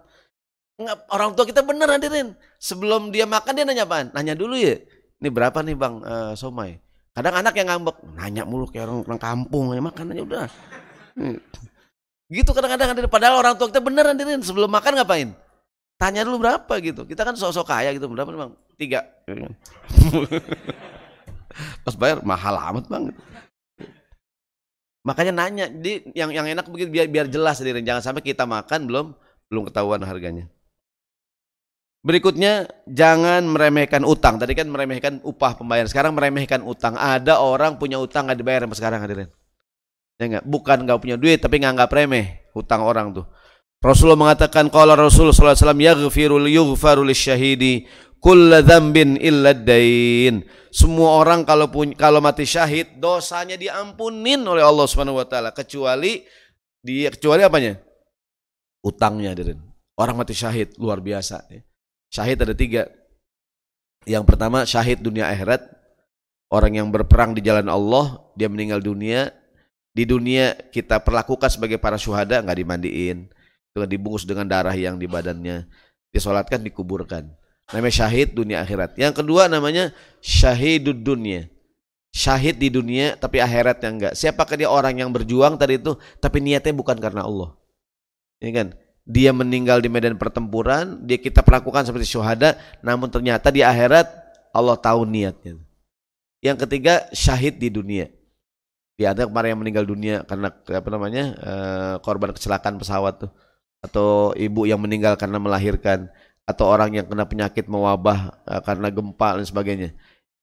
Enggak, 0.80 1.04
orang 1.12 1.36
tua 1.36 1.44
kita 1.44 1.60
bener 1.60 1.92
hadirin. 1.92 2.32
Sebelum 2.64 3.12
dia 3.12 3.28
makan 3.28 3.52
dia 3.52 3.68
nanya 3.68 3.84
apaan? 3.84 4.08
Nanya 4.16 4.40
dulu 4.40 4.56
ya. 4.56 4.80
Ini 5.20 5.28
berapa 5.28 5.60
nih 5.68 5.76
bang 5.76 5.96
uh, 6.00 6.34
somai? 6.40 6.80
Kadang 7.12 7.44
anak 7.44 7.54
yang 7.60 7.68
ngambek 7.68 8.00
nanya 8.16 8.48
mulu 8.48 8.72
kayak 8.72 8.88
orang, 8.88 9.04
orang 9.04 9.20
kampung 9.20 9.76
ya 9.76 9.84
makan 9.84 10.16
aja 10.16 10.24
udah. 10.24 10.48
Gitu 12.32 12.48
kadang-kadang 12.56 12.96
padahal 13.12 13.44
orang 13.44 13.60
tua 13.60 13.68
kita 13.68 13.84
bener 13.84 14.08
hadirin 14.08 14.40
sebelum 14.40 14.72
makan 14.72 14.96
ngapain? 14.96 15.36
Tanya 16.00 16.24
dulu 16.24 16.48
berapa 16.48 16.74
gitu. 16.80 17.04
Kita 17.04 17.28
kan 17.28 17.36
sosok 17.36 17.68
kaya 17.68 17.92
gitu. 17.92 18.08
Berapa 18.08 18.32
bang? 18.32 18.52
Tiga. 18.80 19.04
Pas 21.86 21.96
bayar 21.96 22.24
mahal 22.26 22.56
amat 22.58 22.86
banget. 22.88 23.16
Makanya 25.02 25.34
nanya, 25.34 25.66
di 25.66 26.06
yang 26.14 26.30
yang 26.30 26.46
enak 26.46 26.70
begitu 26.70 26.94
biar 26.94 27.10
biar 27.10 27.26
jelas 27.26 27.58
sendiri. 27.58 27.82
Jangan 27.82 28.02
sampai 28.06 28.22
kita 28.22 28.46
makan 28.46 28.86
belum 28.86 29.06
belum 29.50 29.64
ketahuan 29.68 30.02
harganya. 30.06 30.46
Berikutnya 32.02 32.66
jangan 32.90 33.46
meremehkan 33.46 34.02
utang. 34.02 34.42
Tadi 34.42 34.58
kan 34.58 34.66
meremehkan 34.70 35.22
upah 35.22 35.54
pembayaran. 35.58 35.90
Sekarang 35.90 36.18
meremehkan 36.18 36.66
utang. 36.66 36.98
Ada 36.98 37.38
orang 37.38 37.78
punya 37.78 38.02
utang 38.02 38.26
nggak 38.26 38.40
dibayar 38.42 38.62
sampai 38.66 38.78
sekarang 38.78 39.00
hadirin. 39.06 39.30
Ya 40.18 40.26
enggak? 40.30 40.46
Bukan 40.46 40.78
nggak 40.86 41.00
punya 41.02 41.18
duit 41.18 41.42
tapi 41.42 41.62
nganggap 41.62 41.90
remeh 41.94 42.42
utang 42.58 42.82
orang 42.82 43.14
tuh. 43.14 43.26
Rasulullah 43.82 44.30
mengatakan 44.30 44.70
qala 44.70 44.94
Rasul 44.94 45.34
sallallahu 45.34 45.58
alaihi 45.58 45.66
wasallam 45.66 45.82
yaghfiru 45.82 46.36
yughfaru 46.46 47.02
lisyahidi 47.02 47.90
kulla 48.22 48.62
dzambin 48.62 49.18
illa 49.18 49.58
dain. 49.58 50.46
Semua 50.70 51.18
orang 51.18 51.42
kalau 51.44 51.68
punya, 51.74 51.98
kalau 51.98 52.22
mati 52.22 52.46
syahid 52.46 53.02
dosanya 53.02 53.58
diampunin 53.58 54.46
oleh 54.46 54.62
Allah 54.62 54.86
Subhanahu 54.86 55.18
wa 55.18 55.26
taala 55.26 55.50
kecuali 55.50 56.22
dia 56.86 57.10
kecuali 57.10 57.42
apanya? 57.42 57.82
Utangnya, 58.86 59.34
hadirin. 59.34 59.58
Orang 59.98 60.22
mati 60.22 60.38
syahid 60.38 60.78
luar 60.78 61.02
biasa 61.02 61.50
ya. 61.50 61.66
Syahid 62.14 62.38
ada 62.38 62.54
tiga. 62.54 62.86
Yang 64.06 64.24
pertama 64.30 64.62
syahid 64.64 65.02
dunia 65.02 65.26
akhirat. 65.26 65.66
Orang 66.54 66.76
yang 66.78 66.92
berperang 66.92 67.32
di 67.34 67.42
jalan 67.42 67.66
Allah, 67.66 68.22
dia 68.36 68.46
meninggal 68.46 68.84
dunia. 68.84 69.34
Di 69.96 70.06
dunia 70.06 70.54
kita 70.70 71.02
perlakukan 71.02 71.50
sebagai 71.50 71.82
para 71.82 71.98
syuhada 71.98 72.44
nggak 72.44 72.58
dimandiin 72.62 73.32
dengan 73.72 73.88
dibungkus 73.88 74.28
dengan 74.28 74.46
darah 74.48 74.76
yang 74.76 75.00
di 75.00 75.08
badannya. 75.08 75.68
Disolatkan 76.12 76.60
dikuburkan. 76.60 77.32
Namanya 77.72 78.04
syahid 78.04 78.36
dunia 78.36 78.60
akhirat. 78.68 79.00
Yang 79.00 79.24
kedua 79.24 79.48
namanya 79.48 79.96
syahidud 80.20 81.00
dunia. 81.00 81.48
Syahid 82.12 82.60
di 82.60 82.68
dunia 82.68 83.16
tapi 83.16 83.40
akhirat 83.40 83.80
yang 83.88 83.96
enggak. 83.96 84.14
Siapakah 84.20 84.60
dia 84.60 84.68
orang 84.68 85.00
yang 85.00 85.10
berjuang 85.16 85.56
tadi 85.56 85.80
itu? 85.80 85.96
Tapi 86.20 86.44
niatnya 86.44 86.76
bukan 86.76 87.00
karena 87.00 87.24
Allah. 87.24 87.56
Ini 88.44 88.52
kan? 88.52 88.68
Dia 89.08 89.32
meninggal 89.32 89.80
di 89.80 89.90
medan 89.90 90.20
pertempuran 90.20 91.08
dia 91.08 91.18
kita 91.18 91.42
perlakukan 91.42 91.88
seperti 91.88 92.06
syuhada 92.06 92.54
namun 92.86 93.10
ternyata 93.10 93.50
di 93.50 93.64
akhirat 93.64 94.12
Allah 94.52 94.76
tahu 94.76 95.08
niatnya. 95.08 95.56
Yang 96.44 96.68
ketiga 96.68 97.08
syahid 97.16 97.56
di 97.56 97.72
dunia. 97.72 98.12
Di 99.00 99.08
ada 99.08 99.24
kemarin 99.24 99.56
yang 99.56 99.62
meninggal 99.64 99.86
dunia 99.88 100.28
karena 100.28 100.52
apa 100.52 100.90
namanya 100.92 101.24
uh, 101.40 101.96
korban 102.04 102.36
kecelakaan 102.36 102.76
pesawat 102.76 103.24
tuh 103.24 103.32
atau 103.82 104.32
ibu 104.38 104.70
yang 104.70 104.78
meninggal 104.78 105.18
karena 105.18 105.42
melahirkan 105.42 106.08
atau 106.46 106.70
orang 106.70 106.94
yang 106.94 107.06
kena 107.10 107.26
penyakit 107.26 107.66
mewabah 107.66 108.34
uh, 108.46 108.62
karena 108.62 108.94
gempa 108.94 109.38
dan 109.38 109.46
sebagainya. 109.46 109.90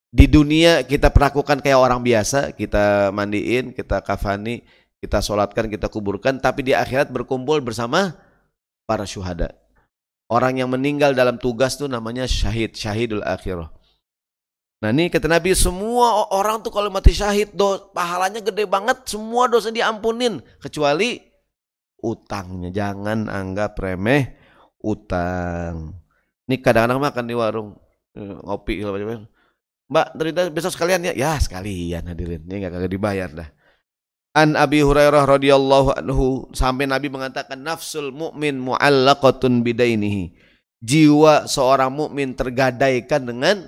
Di 0.08 0.24
dunia 0.24 0.82
kita 0.82 1.12
perlakukan 1.12 1.60
kayak 1.60 1.78
orang 1.78 2.00
biasa, 2.00 2.56
kita 2.56 3.12
mandiin, 3.12 3.76
kita 3.76 4.00
kafani, 4.00 4.64
kita 4.98 5.20
sholatkan, 5.20 5.68
kita 5.68 5.86
kuburkan, 5.86 6.40
tapi 6.40 6.64
di 6.64 6.72
akhirat 6.72 7.12
berkumpul 7.12 7.60
bersama 7.60 8.16
para 8.88 9.04
syuhada. 9.04 9.52
Orang 10.28 10.60
yang 10.60 10.72
meninggal 10.72 11.12
dalam 11.12 11.36
tugas 11.36 11.76
tuh 11.76 11.88
namanya 11.88 12.24
syahid, 12.24 12.72
syahidul 12.72 13.24
akhirah. 13.24 13.68
Nah 14.78 14.94
ini 14.94 15.10
kata 15.12 15.28
Nabi 15.28 15.52
semua 15.52 16.30
orang 16.32 16.62
tuh 16.64 16.72
kalau 16.72 16.88
mati 16.88 17.12
syahid 17.12 17.52
do, 17.52 17.92
pahalanya 17.92 18.40
gede 18.40 18.64
banget, 18.64 19.04
semua 19.04 19.44
dosa 19.44 19.68
diampunin 19.68 20.40
kecuali 20.62 21.27
utangnya. 22.02 22.70
Jangan 22.70 23.26
anggap 23.26 23.78
remeh 23.78 24.38
utang. 24.82 25.98
Ini 26.48 26.56
kadang-kadang 26.62 27.02
makan 27.02 27.24
di 27.28 27.34
warung 27.36 27.68
eh, 28.16 28.36
ngopi 28.44 28.80
Mbak, 29.88 30.06
ternyata 30.20 30.40
besok 30.52 30.72
sekalian 30.76 31.00
ya? 31.00 31.12
Ya, 31.16 31.32
sekalian 31.40 32.04
hadirin. 32.12 32.44
Ini 32.44 32.60
enggak 32.60 32.72
kagak 32.76 32.92
dibayar 32.92 33.28
dah. 33.32 33.48
An 34.36 34.52
Abi 34.54 34.84
Hurairah 34.84 35.24
radhiyallahu 35.24 35.96
anhu 35.96 36.52
sampai 36.52 36.84
Nabi 36.84 37.08
mengatakan 37.08 37.56
nafsul 37.56 38.12
mukmin 38.12 38.60
muallaqatun 38.60 39.64
bidainihi. 39.64 40.36
Jiwa 40.78 41.48
seorang 41.48 41.90
mukmin 41.90 42.36
tergadaikan 42.36 43.24
dengan 43.24 43.66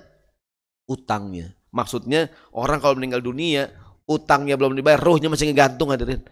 utangnya. 0.86 1.56
Maksudnya 1.72 2.28
orang 2.52 2.78
kalau 2.78 3.00
meninggal 3.00 3.24
dunia, 3.24 3.72
utangnya 4.04 4.54
belum 4.60 4.76
dibayar, 4.76 5.00
rohnya 5.00 5.32
masih 5.32 5.50
ngegantung 5.50 5.90
hadirin. 5.90 6.22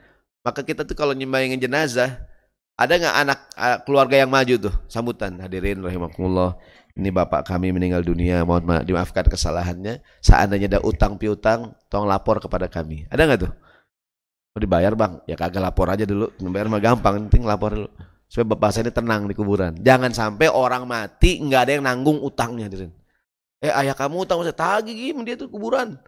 Maka 0.47 0.63
kita 0.65 0.87
tuh 0.87 0.95
kalau 0.95 1.13
nyembayangin 1.13 1.61
jenazah, 1.61 2.25
ada 2.79 2.95
nggak 2.95 3.17
anak 3.27 3.39
keluarga 3.83 4.23
yang 4.23 4.31
maju 4.31 4.55
tuh 4.71 4.75
sambutan 4.87 5.35
hadirin 5.43 5.83
rahimakumullah. 5.83 6.55
Ini 6.99 7.15
bapak 7.15 7.47
kami 7.47 7.71
meninggal 7.71 8.03
dunia, 8.03 8.43
mohon 8.43 8.67
ma 8.67 8.83
dimaafkan 8.83 9.27
kesalahannya. 9.31 10.03
Seandainya 10.19 10.79
ada 10.79 10.81
utang 10.83 11.15
piutang, 11.15 11.75
tolong 11.87 12.11
lapor 12.11 12.43
kepada 12.43 12.67
kami. 12.67 13.07
Ada 13.07 13.23
nggak 13.23 13.41
tuh? 13.47 13.53
Mau 14.55 14.59
dibayar 14.59 14.95
bang? 14.99 15.23
Ya 15.31 15.39
kagak 15.39 15.63
lapor 15.63 15.87
aja 15.95 16.03
dulu. 16.03 16.35
Membayar 16.43 16.67
mah 16.67 16.83
gampang, 16.83 17.31
penting 17.31 17.47
lapor 17.47 17.71
dulu. 17.71 17.91
Supaya 18.27 18.47
bapak 18.51 18.71
saya 18.75 18.91
ini 18.91 18.93
tenang 18.93 19.31
di 19.31 19.35
kuburan. 19.39 19.79
Jangan 19.79 20.11
sampai 20.11 20.51
orang 20.51 20.91
mati 20.91 21.39
nggak 21.39 21.61
ada 21.67 21.73
yang 21.79 21.85
nanggung 21.87 22.19
utangnya, 22.19 22.67
hadirin. 22.67 22.91
Eh 23.63 23.71
ayah 23.71 23.95
kamu 23.95 24.27
utang 24.27 24.43
saya 24.43 24.55
tagih 24.55 24.95
gim 24.95 25.23
dia 25.23 25.39
tuh 25.39 25.47
kuburan. 25.47 25.99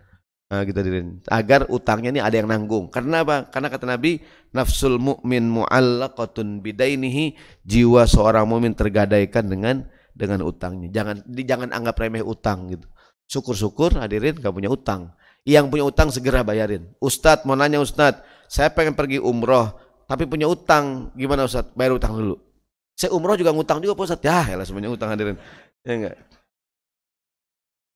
Nah, 0.51 0.67
kita 0.67 0.83
dirin. 0.83 1.23
Agar 1.31 1.71
utangnya 1.71 2.11
ini 2.11 2.19
ada 2.19 2.35
yang 2.35 2.51
nanggung. 2.51 2.91
Karena 2.91 3.23
apa? 3.23 3.47
Karena 3.47 3.71
kata 3.71 3.87
Nabi, 3.87 4.19
nafsul 4.51 4.99
mu'min 4.99 5.47
mu'allaqatun 5.47 6.59
bidainihi, 6.59 7.39
jiwa 7.63 8.03
seorang 8.11 8.51
mukmin 8.51 8.75
tergadaikan 8.75 9.47
dengan 9.47 9.87
dengan 10.11 10.43
utangnya. 10.43 10.91
Jangan 10.91 11.23
di, 11.23 11.47
jangan 11.47 11.71
anggap 11.71 12.03
remeh 12.03 12.27
utang 12.27 12.67
gitu. 12.67 12.83
Syukur-syukur 13.31 13.95
hadirin 14.03 14.43
gak 14.43 14.51
punya 14.51 14.67
utang. 14.67 15.15
Yang 15.47 15.71
punya 15.71 15.87
utang 15.87 16.11
segera 16.11 16.43
bayarin. 16.43 16.91
Ustadz 16.99 17.47
mau 17.47 17.55
nanya 17.55 17.79
Ustadz, 17.79 18.21
saya 18.51 18.75
pengen 18.75 18.99
pergi 18.99 19.23
umroh, 19.23 19.71
tapi 20.11 20.27
punya 20.27 20.51
utang. 20.51 21.15
Gimana 21.15 21.47
Ustadz? 21.47 21.79
Bayar 21.79 21.95
utang 21.95 22.19
dulu. 22.19 22.37
Saya 22.99 23.15
umroh 23.15 23.39
juga 23.39 23.55
ngutang 23.55 23.79
juga 23.79 23.95
Pak 23.95 24.05
Ustadz. 24.05 24.27
Ya, 24.27 24.51
ya 24.51 24.59
semuanya 24.67 24.91
utang 24.91 25.15
hadirin. 25.15 25.39
Ya 25.87 25.93
enggak? 25.95 26.17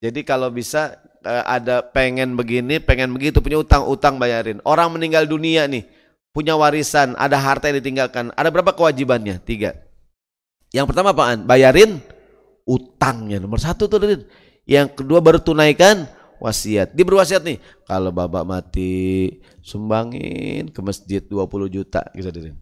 Jadi 0.00 0.20
kalau 0.24 0.48
bisa 0.48 0.96
eh, 0.96 1.13
ada 1.24 1.80
pengen 1.80 2.36
begini, 2.38 2.78
pengen 2.78 3.10
begitu, 3.16 3.40
punya 3.40 3.58
utang, 3.60 3.88
utang 3.88 4.20
bayarin. 4.20 4.60
Orang 4.62 4.94
meninggal 4.94 5.24
dunia 5.24 5.64
nih, 5.66 5.88
punya 6.30 6.54
warisan, 6.54 7.16
ada 7.16 7.40
harta 7.40 7.72
yang 7.72 7.80
ditinggalkan. 7.80 8.30
Ada 8.36 8.48
berapa 8.52 8.76
kewajibannya? 8.76 9.40
Tiga. 9.42 9.74
Yang 10.70 10.92
pertama 10.92 11.16
apaan? 11.16 11.48
Bayarin 11.48 11.98
utangnya. 12.68 13.40
Nomor 13.40 13.58
satu 13.58 13.88
tuh. 13.88 13.98
Yang 14.64 15.00
kedua 15.00 15.24
baru 15.24 15.40
tunaikan 15.40 16.04
wasiat. 16.38 16.92
Dia 16.92 17.04
berwasiat 17.04 17.42
nih, 17.44 17.58
kalau 17.88 18.12
bapak 18.12 18.44
mati, 18.44 19.28
sumbangin 19.64 20.68
ke 20.68 20.80
masjid 20.84 21.20
20 21.24 21.68
juta. 21.72 22.04
Gitu, 22.12 22.28
dirin. 22.28 22.56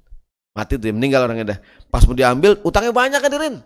Mati 0.52 0.76
tuh, 0.78 0.92
meninggal 0.94 1.26
orangnya 1.26 1.56
dah. 1.56 1.58
Pas 1.88 2.04
mau 2.06 2.14
diambil, 2.14 2.60
utangnya 2.62 2.92
banyak 2.94 3.20
kan, 3.20 3.30
dirin. 3.32 3.56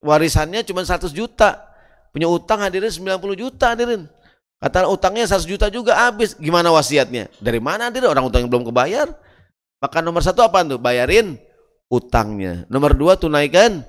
Warisannya 0.00 0.62
cuma 0.66 0.84
100 0.84 1.10
juta 1.12 1.76
Punya 2.16 2.32
utang 2.32 2.64
hadirin 2.64 2.88
90 2.88 3.36
juta 3.36 3.76
hadirin. 3.76 4.08
Kata 4.56 4.88
utangnya 4.88 5.28
100 5.28 5.44
juta 5.44 5.66
juga 5.68 6.08
habis. 6.08 6.32
Gimana 6.40 6.72
wasiatnya? 6.72 7.28
Dari 7.38 7.60
mana 7.60 7.92
hadirin? 7.92 8.08
Orang 8.08 8.28
utangnya 8.28 8.48
belum 8.48 8.72
kebayar. 8.72 9.12
Maka 9.80 10.00
nomor 10.00 10.24
satu 10.24 10.40
apa 10.40 10.64
tuh? 10.64 10.80
Bayarin 10.80 11.36
utangnya. 11.92 12.64
Nomor 12.72 12.96
dua 12.96 13.20
tunaikan 13.20 13.84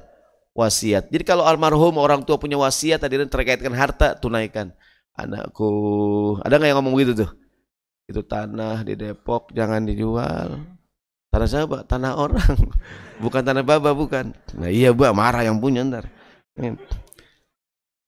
wasiat. 0.52 1.08
Jadi 1.08 1.24
kalau 1.24 1.48
almarhum 1.48 1.96
orang 1.96 2.22
tua 2.28 2.36
punya 2.36 2.60
wasiat 2.60 3.00
hadirin 3.00 3.32
terkaitkan 3.32 3.72
harta 3.72 4.20
tunaikan. 4.20 4.76
Anakku, 5.18 6.38
ada 6.46 6.62
nggak 6.62 6.70
yang 6.70 6.78
ngomong 6.78 6.94
gitu 7.02 7.26
tuh? 7.26 7.32
Itu 8.06 8.22
tanah 8.22 8.86
di 8.86 8.94
Depok 8.94 9.50
jangan 9.50 9.82
dijual. 9.82 10.62
Tanah 11.34 11.48
siapa? 11.50 11.78
Tanah 11.90 12.22
orang. 12.22 12.54
Bukan 13.24 13.42
tanah 13.42 13.66
baba 13.66 13.98
bukan. 13.98 14.30
Nah 14.62 14.70
iya 14.70 14.94
bu 14.94 15.10
marah 15.10 15.42
yang 15.42 15.58
punya 15.58 15.82
ntar 15.82 16.06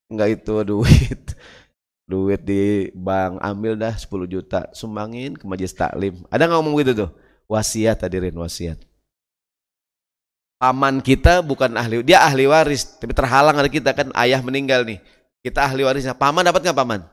nggak 0.09 0.29
itu 0.41 0.53
duit 0.65 1.21
duit 2.09 2.41
di 2.41 2.89
bank 2.97 3.37
ambil 3.37 3.77
dah 3.77 3.93
10 3.93 4.09
juta. 4.25 4.65
Sumbangin 4.73 5.37
ke 5.37 5.45
majelis 5.45 5.77
taklim. 5.77 6.25
Ada 6.33 6.49
nggak 6.49 6.57
ngomong 6.57 6.73
gitu 6.81 7.05
tuh? 7.05 7.09
Wasiat 7.45 8.01
hadirin 8.01 8.33
wasiat. 8.33 8.81
Paman 10.59 10.99
kita 10.99 11.39
bukan 11.45 11.71
ahli 11.77 12.03
dia 12.03 12.19
ahli 12.19 12.43
waris 12.43 12.83
tapi 12.99 13.15
terhalang 13.15 13.55
ada 13.55 13.69
kita 13.69 13.93
kan 13.93 14.09
ayah 14.17 14.41
meninggal 14.41 14.81
nih. 14.83 14.97
Kita 15.45 15.69
ahli 15.69 15.85
warisnya 15.85 16.17
paman 16.17 16.41
dapat 16.41 16.65
nggak 16.65 16.77
paman? 16.77 17.05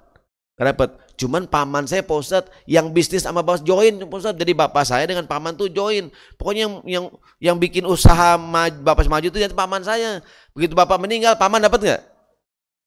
Dapat. 0.56 1.04
Cuman 1.16 1.48
paman 1.48 1.88
saya 1.88 2.04
posat 2.04 2.48
yang 2.68 2.92
bisnis 2.92 3.24
sama 3.24 3.40
bapak 3.40 3.64
join 3.64 4.04
posat 4.09 4.37
jadi 4.37 4.52
bapak 4.52 4.85
saya 4.85 5.04
dengan 5.04 5.28
paman 5.28 5.52
tuh 5.52 5.68
join. 5.68 6.09
Pokoknya 6.40 6.68
yang 6.68 6.74
yang 6.85 7.04
yang 7.40 7.56
bikin 7.61 7.85
usaha 7.85 8.37
maj, 8.40 8.72
bapak 8.80 9.09
maju 9.09 9.28
itu 9.28 9.37
jadi 9.37 9.52
paman 9.52 9.85
saya. 9.85 10.24
Begitu 10.56 10.72
bapak 10.72 10.96
meninggal 11.00 11.37
paman 11.37 11.61
dapat 11.61 11.80
nggak 11.85 12.15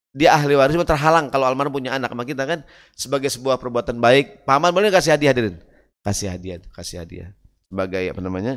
dia 0.10 0.34
ahli 0.34 0.58
waris 0.58 0.74
cuma 0.74 0.88
terhalang 0.88 1.30
kalau 1.30 1.45
almarhum 1.45 1.74
punya 1.74 1.93
anak. 1.93 2.10
Sama 2.10 2.26
kita 2.26 2.43
kan 2.50 2.65
sebagai 2.98 3.30
sebuah 3.30 3.62
perbuatan 3.62 4.02
baik. 4.02 4.43
Paman 4.45 4.74
boleh 4.74 4.89
kasih 4.89 5.13
hadiah 5.13 5.32
hadirin? 5.32 5.62
Kasih 6.02 6.34
hadiah 6.34 6.58
kasih 6.74 7.06
hadiah. 7.06 7.30
Sebagai 7.69 8.04
apa 8.10 8.22
namanya? 8.22 8.54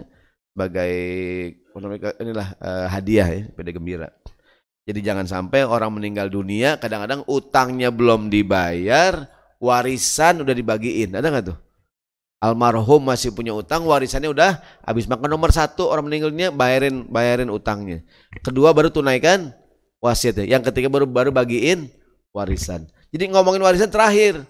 Sebagai 0.52 0.92
apa 1.72 1.78
namanya 1.80 2.00
inilah 2.20 2.48
uh, 2.56 2.86
hadiah 2.88 3.28
ya 3.28 3.40
pada 3.52 3.70
gembira. 3.72 4.08
Jadi 4.82 4.98
jangan 4.98 5.30
sampai 5.30 5.62
orang 5.62 5.94
meninggal 5.94 6.26
dunia 6.26 6.74
kadang-kadang 6.80 7.22
utangnya 7.30 7.94
belum 7.94 8.32
dibayar 8.32 9.30
warisan 9.62 10.42
udah 10.42 10.54
dibagiin. 10.56 11.14
Ada 11.14 11.28
nggak 11.30 11.46
tuh? 11.52 11.58
Almarhum 12.42 13.06
masih 13.06 13.30
punya 13.30 13.54
utang 13.54 13.86
warisannya 13.86 14.26
udah 14.26 14.58
habis. 14.82 15.06
Makan 15.06 15.30
nomor 15.30 15.54
satu 15.54 15.86
orang 15.86 16.10
meninggalnya 16.10 16.50
bayarin 16.50 17.06
bayarin 17.06 17.46
utangnya. 17.46 18.02
Kedua 18.42 18.74
baru 18.74 18.90
tunaikan 18.90 19.54
wasiat 20.02 20.42
ya. 20.42 20.58
Yang 20.58 20.68
ketiga 20.68 20.90
baru 20.90 21.06
baru 21.06 21.30
bagiin 21.30 21.86
warisan. 22.34 22.90
Jadi 23.14 23.30
ngomongin 23.30 23.62
warisan 23.62 23.88
terakhir. 23.88 24.42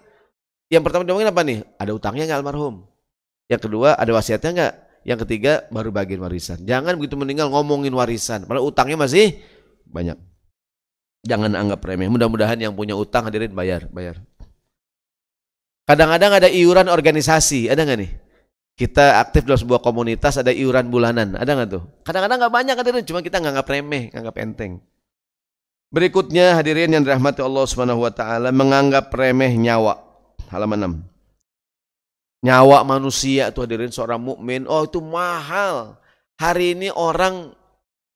Yang 0.73 0.83
pertama 0.89 1.05
ngomongin 1.05 1.29
apa 1.29 1.43
nih? 1.45 1.59
Ada 1.77 1.93
utangnya 1.93 2.25
nggak 2.33 2.41
almarhum? 2.41 2.89
Yang 3.53 3.69
kedua 3.69 3.93
ada 3.95 4.11
wasiatnya 4.17 4.51
nggak? 4.57 4.75
Yang 5.05 5.19
ketiga 5.29 5.53
baru 5.69 5.93
bagiin 5.93 6.25
warisan. 6.25 6.59
Jangan 6.65 6.97
begitu 6.97 7.21
meninggal 7.21 7.53
ngomongin 7.53 7.93
warisan. 7.93 8.49
Padahal 8.49 8.65
utangnya 8.65 8.97
masih 8.97 9.37
banyak. 9.85 10.17
Jangan 11.23 11.53
anggap 11.55 11.85
remeh. 11.85 12.09
Mudah-mudahan 12.09 12.59
yang 12.59 12.73
punya 12.75 12.97
utang 12.97 13.29
hadirin 13.29 13.53
bayar, 13.53 13.87
bayar. 13.93 14.19
Kadang-kadang 15.87 16.39
ada 16.39 16.49
iuran 16.49 16.87
organisasi, 16.87 17.67
ada 17.67 17.83
nggak 17.83 17.99
nih? 17.99 18.13
Kita 18.79 19.21
aktif 19.21 19.45
dalam 19.45 19.61
sebuah 19.61 19.85
komunitas 19.85 20.41
ada 20.41 20.49
iuran 20.49 20.89
bulanan, 20.89 21.37
ada 21.37 21.53
nggak 21.53 21.69
tuh? 21.69 21.83
Kadang-kadang 22.07 22.39
nggak 22.41 22.55
banyak 22.55 22.77
hadirin, 22.79 23.05
cuma 23.05 23.21
kita 23.21 23.43
nggak 23.43 23.53
anggap 23.59 23.69
remeh, 23.69 24.03
nganggap 24.15 24.35
enteng. 24.41 24.73
Berikutnya 25.93 26.57
hadirin 26.57 26.97
yang 26.97 27.05
dirahmati 27.05 27.45
Allah 27.45 27.69
Subhanahu 27.69 28.01
wa 28.01 28.09
taala 28.09 28.49
menganggap 28.49 29.13
remeh 29.13 29.53
nyawa. 29.61 30.01
Halaman 30.49 31.05
6. 32.43 32.49
Nyawa 32.49 32.81
manusia 32.83 33.53
itu 33.53 33.61
hadirin 33.61 33.93
seorang 33.93 34.19
mukmin, 34.19 34.65
oh 34.65 34.89
itu 34.89 35.05
mahal. 35.05 36.01
Hari 36.41 36.75
ini 36.75 36.89
orang 36.89 37.53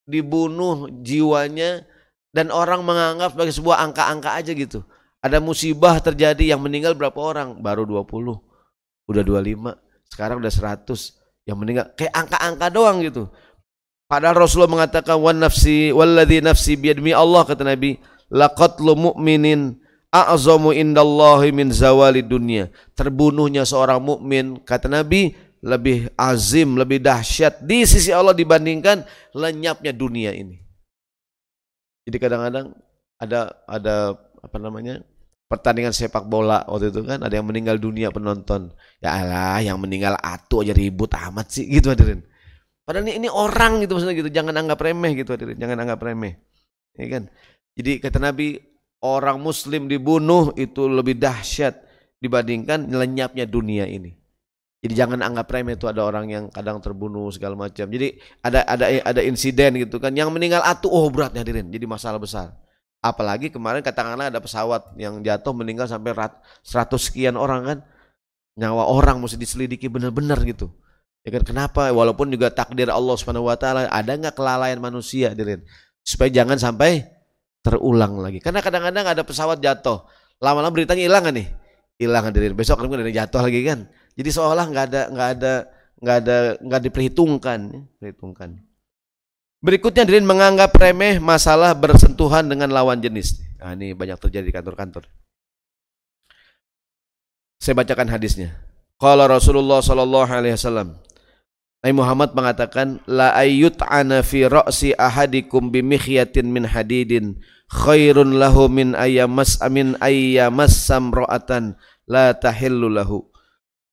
dibunuh 0.08 0.88
jiwanya 1.04 1.84
dan 2.32 2.48
orang 2.48 2.80
menganggap 2.80 3.36
sebagai 3.36 3.54
sebuah 3.54 3.84
angka-angka 3.84 4.34
aja 4.34 4.56
gitu. 4.56 4.80
Ada 5.20 5.36
musibah 5.38 6.00
terjadi 6.00 6.56
yang 6.56 6.64
meninggal 6.64 6.96
berapa 6.96 7.20
orang? 7.20 7.60
Baru 7.60 7.84
20. 7.84 8.40
Udah 9.06 9.22
25, 9.22 9.76
sekarang 10.08 10.40
udah 10.40 10.50
100 10.50 11.44
yang 11.44 11.60
meninggal. 11.60 11.92
Kayak 11.92 12.24
angka-angka 12.24 12.66
doang 12.72 13.04
gitu. 13.04 13.28
Padahal 14.06 14.38
Rasulullah 14.38 14.70
mengatakan 14.70 15.18
wan 15.18 15.42
nafsi 15.42 15.90
walladzi 15.90 16.38
nafsi 16.38 16.78
biyadmi 16.78 17.10
Allah 17.10 17.42
kata 17.42 17.66
Nabi 17.66 17.98
laqatlu 18.30 18.94
mu'minin 18.94 19.82
a'zamu 20.14 20.70
indallahi 20.70 21.50
min 21.50 21.74
zawali 21.74 22.22
dunia. 22.22 22.70
Terbunuhnya 22.94 23.66
seorang 23.66 23.98
mukmin 23.98 24.62
kata 24.62 24.86
Nabi 24.86 25.34
lebih 25.58 26.06
azim, 26.14 26.78
lebih 26.78 27.02
dahsyat 27.02 27.66
di 27.66 27.82
sisi 27.82 28.14
Allah 28.14 28.32
dibandingkan 28.32 29.02
lenyapnya 29.34 29.90
dunia 29.90 30.30
ini. 30.30 30.62
Jadi 32.06 32.16
kadang-kadang 32.22 32.70
ada 33.18 33.50
ada 33.66 34.14
apa 34.38 34.58
namanya? 34.62 35.02
pertandingan 35.46 35.94
sepak 35.94 36.26
bola 36.26 36.66
waktu 36.66 36.90
itu 36.90 37.06
kan 37.06 37.22
ada 37.22 37.30
yang 37.30 37.46
meninggal 37.46 37.78
dunia 37.78 38.10
penonton. 38.10 38.74
Ya 38.98 39.14
Allah, 39.14 39.62
yang 39.62 39.78
meninggal 39.78 40.18
atu 40.18 40.66
aja 40.66 40.74
ribut 40.74 41.14
amat 41.14 41.54
sih 41.54 41.70
gitu 41.70 41.94
hadirin. 41.94 42.26
Padahal 42.86 43.10
ini, 43.10 43.26
ini 43.26 43.28
orang 43.28 43.82
gitu 43.82 43.98
maksudnya 43.98 44.14
gitu. 44.14 44.30
Jangan 44.30 44.54
anggap 44.54 44.78
remeh 44.78 45.12
gitu 45.18 45.34
hadirin. 45.34 45.58
Jangan 45.58 45.76
anggap 45.82 45.98
remeh. 46.06 46.38
Ya 46.94 47.06
kan? 47.10 47.22
Jadi 47.74 47.98
kata 47.98 48.22
Nabi, 48.22 48.62
orang 49.02 49.42
muslim 49.42 49.90
dibunuh 49.90 50.54
itu 50.54 50.86
lebih 50.86 51.18
dahsyat 51.18 51.82
dibandingkan 52.22 52.86
lenyapnya 52.86 53.44
dunia 53.44 53.90
ini. 53.90 54.14
Jadi 54.86 54.94
jangan 55.02 55.18
anggap 55.18 55.50
remeh 55.50 55.74
itu 55.74 55.90
ada 55.90 56.06
orang 56.06 56.30
yang 56.30 56.44
kadang 56.46 56.78
terbunuh 56.78 57.26
segala 57.34 57.58
macam. 57.58 57.90
Jadi 57.90 58.22
ada 58.38 58.62
ada 58.62 58.86
ada 58.86 59.20
insiden 59.26 59.82
gitu 59.82 59.98
kan 59.98 60.14
yang 60.14 60.30
meninggal 60.30 60.62
atuh 60.62 60.86
oh 60.86 61.10
berat 61.10 61.34
hadirin. 61.34 61.66
Jadi 61.74 61.90
masalah 61.90 62.22
besar. 62.22 62.54
Apalagi 63.02 63.50
kemarin 63.50 63.82
katakanlah 63.82 64.30
ada 64.30 64.38
pesawat 64.38 64.94
yang 64.94 65.26
jatuh 65.26 65.50
meninggal 65.58 65.90
sampai 65.90 66.14
100 66.14 66.62
sekian 67.02 67.34
orang 67.34 67.66
kan. 67.66 67.78
Nyawa 68.56 68.88
orang 68.88 69.18
mesti 69.18 69.34
diselidiki 69.36 69.90
benar-benar 69.90 70.38
gitu. 70.46 70.70
Ya 71.26 71.34
kan 71.34 71.42
kenapa? 71.42 71.90
Walaupun 71.90 72.30
juga 72.30 72.54
takdir 72.54 72.86
Allah 72.86 73.18
Subhanahu 73.18 73.50
wa 73.50 73.58
taala 73.58 73.90
ada 73.90 74.14
nggak 74.14 74.38
kelalaian 74.38 74.78
manusia 74.78 75.34
hadirin. 75.34 75.66
Supaya 76.06 76.30
jangan 76.30 76.54
sampai 76.54 77.02
terulang 77.66 78.22
lagi. 78.22 78.38
Karena 78.38 78.62
kadang-kadang 78.62 79.10
ada 79.10 79.26
pesawat 79.26 79.58
jatuh. 79.58 80.06
Lama-lama 80.38 80.70
beritanya 80.70 81.02
hilang 81.02 81.26
nih? 81.34 81.50
Hilang 81.98 82.30
hadirin. 82.30 82.54
Besok 82.54 82.78
kan 82.78 83.02
ada 83.02 83.10
jatuh 83.10 83.42
lagi 83.42 83.66
kan. 83.66 83.90
Jadi 84.14 84.30
seolah 84.30 84.70
nggak 84.70 84.84
ada 84.86 85.02
nggak 85.10 85.28
ada 85.34 85.52
nggak 85.98 86.16
ada 86.22 86.36
nggak 86.62 86.80
diperhitungkan, 86.86 87.58
ya, 87.74 87.80
perhitungkan. 87.98 88.62
Berikutnya 89.58 90.06
hadirin 90.06 90.28
menganggap 90.28 90.70
remeh 90.78 91.18
masalah 91.18 91.74
bersentuhan 91.74 92.46
dengan 92.46 92.70
lawan 92.70 93.02
jenis. 93.02 93.42
Nah, 93.58 93.74
ini 93.74 93.98
banyak 93.98 94.14
terjadi 94.22 94.46
di 94.46 94.54
kantor-kantor. 94.54 95.10
Saya 97.58 97.74
bacakan 97.74 98.14
hadisnya. 98.14 98.54
Qala 99.00 99.26
Rasulullah 99.26 99.82
sallallahu 99.82 100.30
alaihi 100.30 100.54
wasallam. 100.54 100.94
Nabi 101.86 102.02
Muhammad 102.02 102.34
mengatakan 102.34 102.98
la 103.06 103.30
ayyut 103.38 103.78
ana 103.86 104.26
fi 104.26 104.42
ra'si 104.42 104.90
ahadikum 104.98 105.70
bi 105.70 105.86
mikhyatin 105.86 106.50
min 106.50 106.66
hadidin 106.66 107.38
khairun 107.70 108.42
lahu 108.42 108.66
min 108.66 108.98
ayyamas 108.98 109.62
amin 109.62 109.94
ayyamas 110.02 110.74
samra'atan 110.82 111.78
la 112.10 112.34
tahillu 112.34 112.90
lahu 112.90 113.30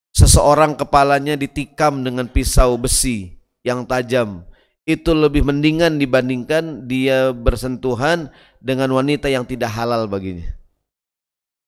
seseorang 0.10 0.74
kepalanya 0.74 1.38
ditikam 1.38 2.02
dengan 2.02 2.26
pisau 2.26 2.82
besi 2.82 3.38
yang 3.62 3.86
tajam 3.86 4.41
itu 4.89 5.14
lebih 5.14 5.46
mendingan 5.46 6.02
dibandingkan 6.02 6.89
dia 6.89 7.30
bersentuhan 7.30 8.34
dengan 8.58 8.89
wanita 8.89 9.30
yang 9.30 9.46
tidak 9.46 9.70
halal 9.70 10.10
baginya. 10.10 10.50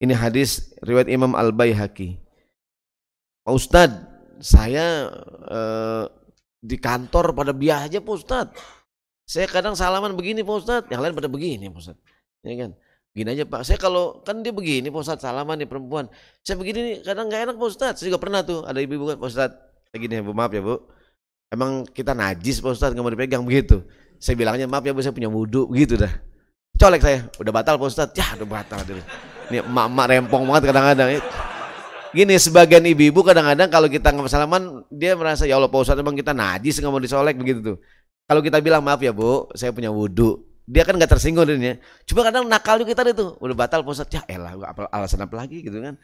Ini 0.01 0.17
hadis 0.17 0.73
riwayat 0.82 1.05
Imam 1.05 1.38
Al 1.38 1.53
Baihaqi. 1.53 2.17
Pak 3.45 3.53
Ustad, 3.55 4.15
saya 4.43 5.07
eh, 5.47 6.03
di 6.66 6.82
kantor 6.82 7.38
pada 7.38 7.53
biasa 7.53 7.86
aja 7.86 7.99
Pak 8.01 8.13
Ustad. 8.18 8.47
Saya 9.26 9.45
kadang 9.45 9.78
salaman 9.78 10.18
begini 10.18 10.41
Pak 10.41 10.55
Ustad, 10.57 10.84
yang 10.89 11.01
lain 11.05 11.13
pada 11.13 11.30
begini 11.30 11.70
Pak 11.70 11.82
Ustad. 11.82 11.97
Ya 12.41 12.53
kan? 12.66 12.72
Gini 13.16 13.32
aja 13.32 13.47
Pak, 13.47 13.63
saya 13.63 13.80
kalau 13.80 14.20
kan 14.28 14.43
dia 14.43 14.51
begini 14.51 14.91
Pak 14.91 14.99
Ustadz, 14.99 15.24
salaman 15.24 15.55
nih 15.55 15.72
perempuan. 15.72 16.11
Saya 16.43 16.59
begini 16.59 16.80
nih 16.84 16.95
kadang 16.99 17.32
nggak 17.32 17.47
enak 17.47 17.55
Pak 17.55 17.70
Ustadz. 17.72 17.97
Saya 18.03 18.11
juga 18.11 18.20
pernah 18.20 18.43
tuh 18.43 18.68
ada 18.68 18.76
ibu-ibu 18.76 19.07
kan 19.07 19.16
Pak 19.16 19.30
Ustadz. 19.32 19.55
Kayak 19.88 19.99
gini 20.03 20.13
ya 20.20 20.22
Bu, 20.28 20.36
maaf 20.36 20.51
ya 20.51 20.59
Bu. 20.59 20.76
Emang 21.47 21.88
kita 21.88 22.11
najis 22.11 22.59
Pak 22.59 22.76
Ustadz 22.76 22.91
nggak 22.91 23.05
mau 23.07 23.13
dipegang 23.16 23.47
begitu. 23.47 23.88
Saya 24.20 24.36
bilangnya 24.36 24.68
maaf 24.68 24.84
ya 24.84 24.91
Bu, 24.91 24.99
saya 24.99 25.16
punya 25.16 25.32
wudhu 25.32 25.72
gitu 25.72 25.95
dah. 25.95 26.11
Colek 26.76 27.07
saya, 27.07 27.32
udah 27.39 27.51
batal 27.55 27.80
Pak 27.80 27.88
Ustadz. 27.88 28.20
Ya 28.20 28.36
udah 28.36 28.47
batal. 28.51 28.84
Ini 29.47 29.63
emak-emak 29.63 30.05
rempong 30.11 30.43
banget 30.51 30.63
kadang-kadang. 30.76 31.09
Gini 32.16 32.39
sebagian 32.39 32.80
ibu-ibu 32.88 33.28
kadang-kadang 33.28 33.68
kalau 33.68 33.91
kita 33.91 34.16
nggak 34.16 34.32
salaman 34.32 34.88
dia 34.88 35.20
merasa 35.20 35.43
ya 35.43 35.59
Allah 35.59 35.68
Pak 35.68 35.84
Ustadz 35.84 35.99
emang 35.99 36.16
kita 36.16 36.32
najis 36.32 36.80
nggak 36.80 36.91
mau 36.91 37.03
disolek 37.03 37.36
begitu 37.36 37.59
tuh. 37.59 37.78
Kalau 38.24 38.39
kita 38.39 38.63
bilang 38.63 38.80
maaf 38.80 39.03
ya 39.03 39.11
Bu, 39.11 39.51
saya 39.51 39.76
punya 39.76 39.91
wudhu 39.91 40.55
dia 40.66 40.82
kan 40.82 40.95
nggak 40.97 41.11
tersinggung 41.11 41.45
dia. 41.45 41.78
Coba 42.09 42.32
kadang 42.32 42.47
nakal 42.49 42.82
juga 42.82 42.97
kita 42.97 43.05
itu, 43.13 43.38
udah 43.38 43.55
batal 43.55 43.86
pusat 43.86 44.09
ya 44.09 44.22
elah 44.26 44.55
alasan 44.89 45.22
apa 45.28 45.36
lagi 45.38 45.61
gitu 45.61 45.78
kan. 45.78 45.99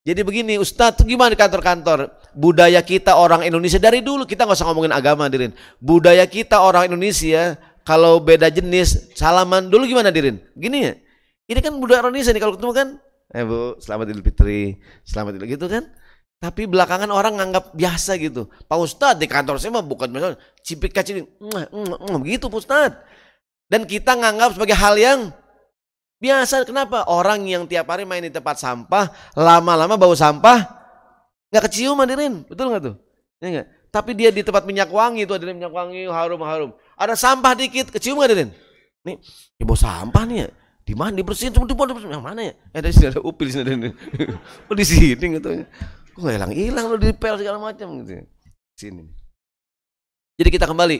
Jadi 0.00 0.20
begini 0.24 0.56
Ustadz 0.56 1.04
gimana 1.04 1.34
di 1.34 1.38
kantor-kantor 1.42 2.08
budaya 2.32 2.80
kita 2.80 3.20
orang 3.20 3.44
Indonesia 3.44 3.76
dari 3.76 4.00
dulu 4.00 4.24
kita 4.24 4.48
nggak 4.48 4.56
usah 4.56 4.66
ngomongin 4.72 4.96
agama 4.96 5.28
dirin 5.28 5.52
budaya 5.76 6.24
kita 6.24 6.62
orang 6.64 6.88
Indonesia 6.88 7.60
kalau 7.84 8.16
beda 8.16 8.48
jenis 8.48 9.12
salaman 9.12 9.68
dulu 9.68 9.84
gimana 9.84 10.08
dirin 10.08 10.40
gini 10.56 10.88
ya 10.88 10.92
ini 11.52 11.60
kan 11.60 11.76
budaya 11.76 12.00
Indonesia 12.00 12.32
nih 12.32 12.40
kalau 12.40 12.56
ketemu 12.56 12.72
kan 12.72 12.88
eh 13.30 13.44
bu 13.46 13.78
selamat 13.78 14.10
Idul 14.10 14.26
Fitri 14.26 14.78
selamat 15.06 15.38
Idul 15.38 15.48
gitu 15.50 15.66
kan 15.70 15.86
tapi 16.40 16.64
belakangan 16.64 17.12
orang 17.12 17.36
nganggap 17.36 17.76
biasa 17.76 18.16
gitu. 18.16 18.48
Pak 18.64 18.78
Ustadz 18.80 19.20
di 19.20 19.28
kantor 19.28 19.60
saya 19.60 19.76
mah 19.76 19.84
bukan 19.84 20.08
misalnya 20.08 20.40
cipik 20.64 20.96
kacil, 20.96 21.28
begitu 22.24 22.48
Pak 22.48 22.58
Ustadz. 22.64 22.96
Dan 23.68 23.84
kita 23.84 24.16
nganggap 24.16 24.56
sebagai 24.56 24.72
hal 24.72 24.96
yang 24.96 25.20
biasa. 26.16 26.64
Kenapa? 26.64 27.04
Orang 27.12 27.44
yang 27.44 27.68
tiap 27.68 27.92
hari 27.92 28.08
main 28.08 28.24
di 28.24 28.32
tempat 28.32 28.56
sampah, 28.56 29.12
lama-lama 29.36 30.00
bau 30.00 30.16
sampah, 30.16 30.64
nggak 31.52 31.62
kecium 31.68 32.00
hadirin. 32.00 32.40
Betul 32.48 32.72
nggak 32.72 32.82
tuh? 32.88 32.96
Ya 33.44 33.60
gak? 33.60 33.66
Tapi 33.92 34.10
dia 34.16 34.32
di 34.32 34.40
tempat 34.40 34.64
minyak 34.64 34.88
wangi 34.88 35.28
itu 35.28 35.36
ada 35.36 35.44
minyak 35.44 35.72
wangi 35.76 36.08
harum-harum. 36.08 36.72
Ada 36.96 37.20
sampah 37.20 37.52
dikit, 37.52 37.92
kecium 37.92 38.16
nggak? 38.16 38.48
Nih, 39.04 39.16
ya 39.60 39.64
bau 39.68 39.76
sampah 39.76 40.24
nih 40.24 40.36
ya. 40.40 40.48
Di 40.90 40.98
mana 40.98 41.14
dibersihin 41.14 41.54
cuma 41.54 41.70
di 41.70 41.78
yang 42.10 42.18
mana 42.18 42.50
ya? 42.50 42.54
Eh 42.74 42.82
dari 42.82 42.90
sini 42.90 43.14
ada 43.14 43.22
upil 43.22 43.46
di 43.46 43.54
sini 43.54 43.62
ada. 43.62 43.94
Oh 44.66 44.74
di 44.74 44.82
sini 44.82 45.38
gitu. 45.38 45.62
Kok 46.18 46.18
gak 46.18 46.34
hilang-hilang 46.34 46.90
lo 46.90 46.98
dipel 46.98 47.38
segala 47.38 47.62
macam 47.62 48.02
gitu. 48.02 48.18
Ya? 48.18 48.22
Sini. 48.74 49.06
Jadi 50.34 50.50
kita 50.50 50.66
kembali. 50.66 50.98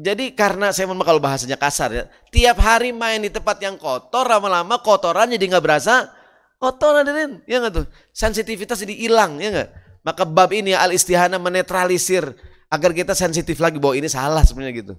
Jadi 0.00 0.32
karena 0.32 0.72
saya 0.72 0.88
memang 0.88 1.04
kalau 1.04 1.20
bahasanya 1.20 1.60
kasar 1.60 1.92
ya, 1.92 2.04
tiap 2.32 2.56
hari 2.64 2.96
main 2.96 3.20
di 3.20 3.28
tempat 3.28 3.60
yang 3.60 3.76
kotor, 3.76 4.24
lama-lama 4.24 4.80
kotoran 4.80 5.28
jadi 5.28 5.44
nggak 5.44 5.60
berasa 5.60 6.08
kotor 6.56 7.04
hadirin, 7.04 7.44
ya 7.44 7.60
nggak 7.60 7.84
tuh? 7.84 7.86
Sensitivitas 8.16 8.80
jadi 8.80 8.96
hilang, 8.96 9.36
ya 9.36 9.52
nggak? 9.52 9.68
Maka 10.08 10.24
bab 10.24 10.48
ini 10.56 10.72
al 10.72 10.96
istihana 10.96 11.36
menetralisir 11.36 12.24
agar 12.72 12.96
kita 12.96 13.12
sensitif 13.12 13.60
lagi 13.60 13.76
bahwa 13.76 13.92
ini 13.92 14.08
salah 14.08 14.40
sebenarnya 14.40 14.72
gitu, 14.80 14.94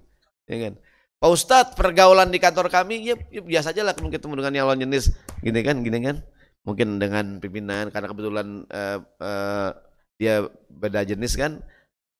ya 0.45 0.69
kan? 0.69 0.73
Pak 1.23 1.31
Ustadz 1.31 1.75
pergaulan 1.79 2.27
di 2.27 2.35
kantor 2.35 2.67
kami 2.67 2.99
ya, 2.99 3.15
ya 3.31 3.39
biasa 3.39 3.71
aja 3.71 3.87
lah 3.87 3.95
mungkin 3.95 4.19
ketemu 4.19 4.43
dengan 4.43 4.53
yang 4.59 4.65
lawan 4.67 4.83
jenis, 4.83 5.15
gini 5.39 5.63
kan, 5.63 5.79
gini 5.79 6.03
kan? 6.03 6.19
mungkin 6.63 6.99
dengan 6.99 7.43
pimpinan 7.43 7.91
karena 7.91 8.07
kebetulan 8.07 8.47
uh, 8.71 8.99
uh, 9.19 9.69
dia 10.15 10.47
beda 10.71 11.03
jenis 11.03 11.35
kan? 11.35 11.59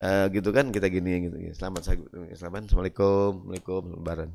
Uh, 0.03 0.27
gitu 0.35 0.51
kan 0.51 0.67
kita 0.67 0.91
gini 0.91 1.31
gitu. 1.31 1.35
Selamat 1.55 1.87
selamat. 1.87 2.35
Assalamualaikum 2.35 3.31
assalamualaikum 3.47 3.83
lebaran. 4.03 4.29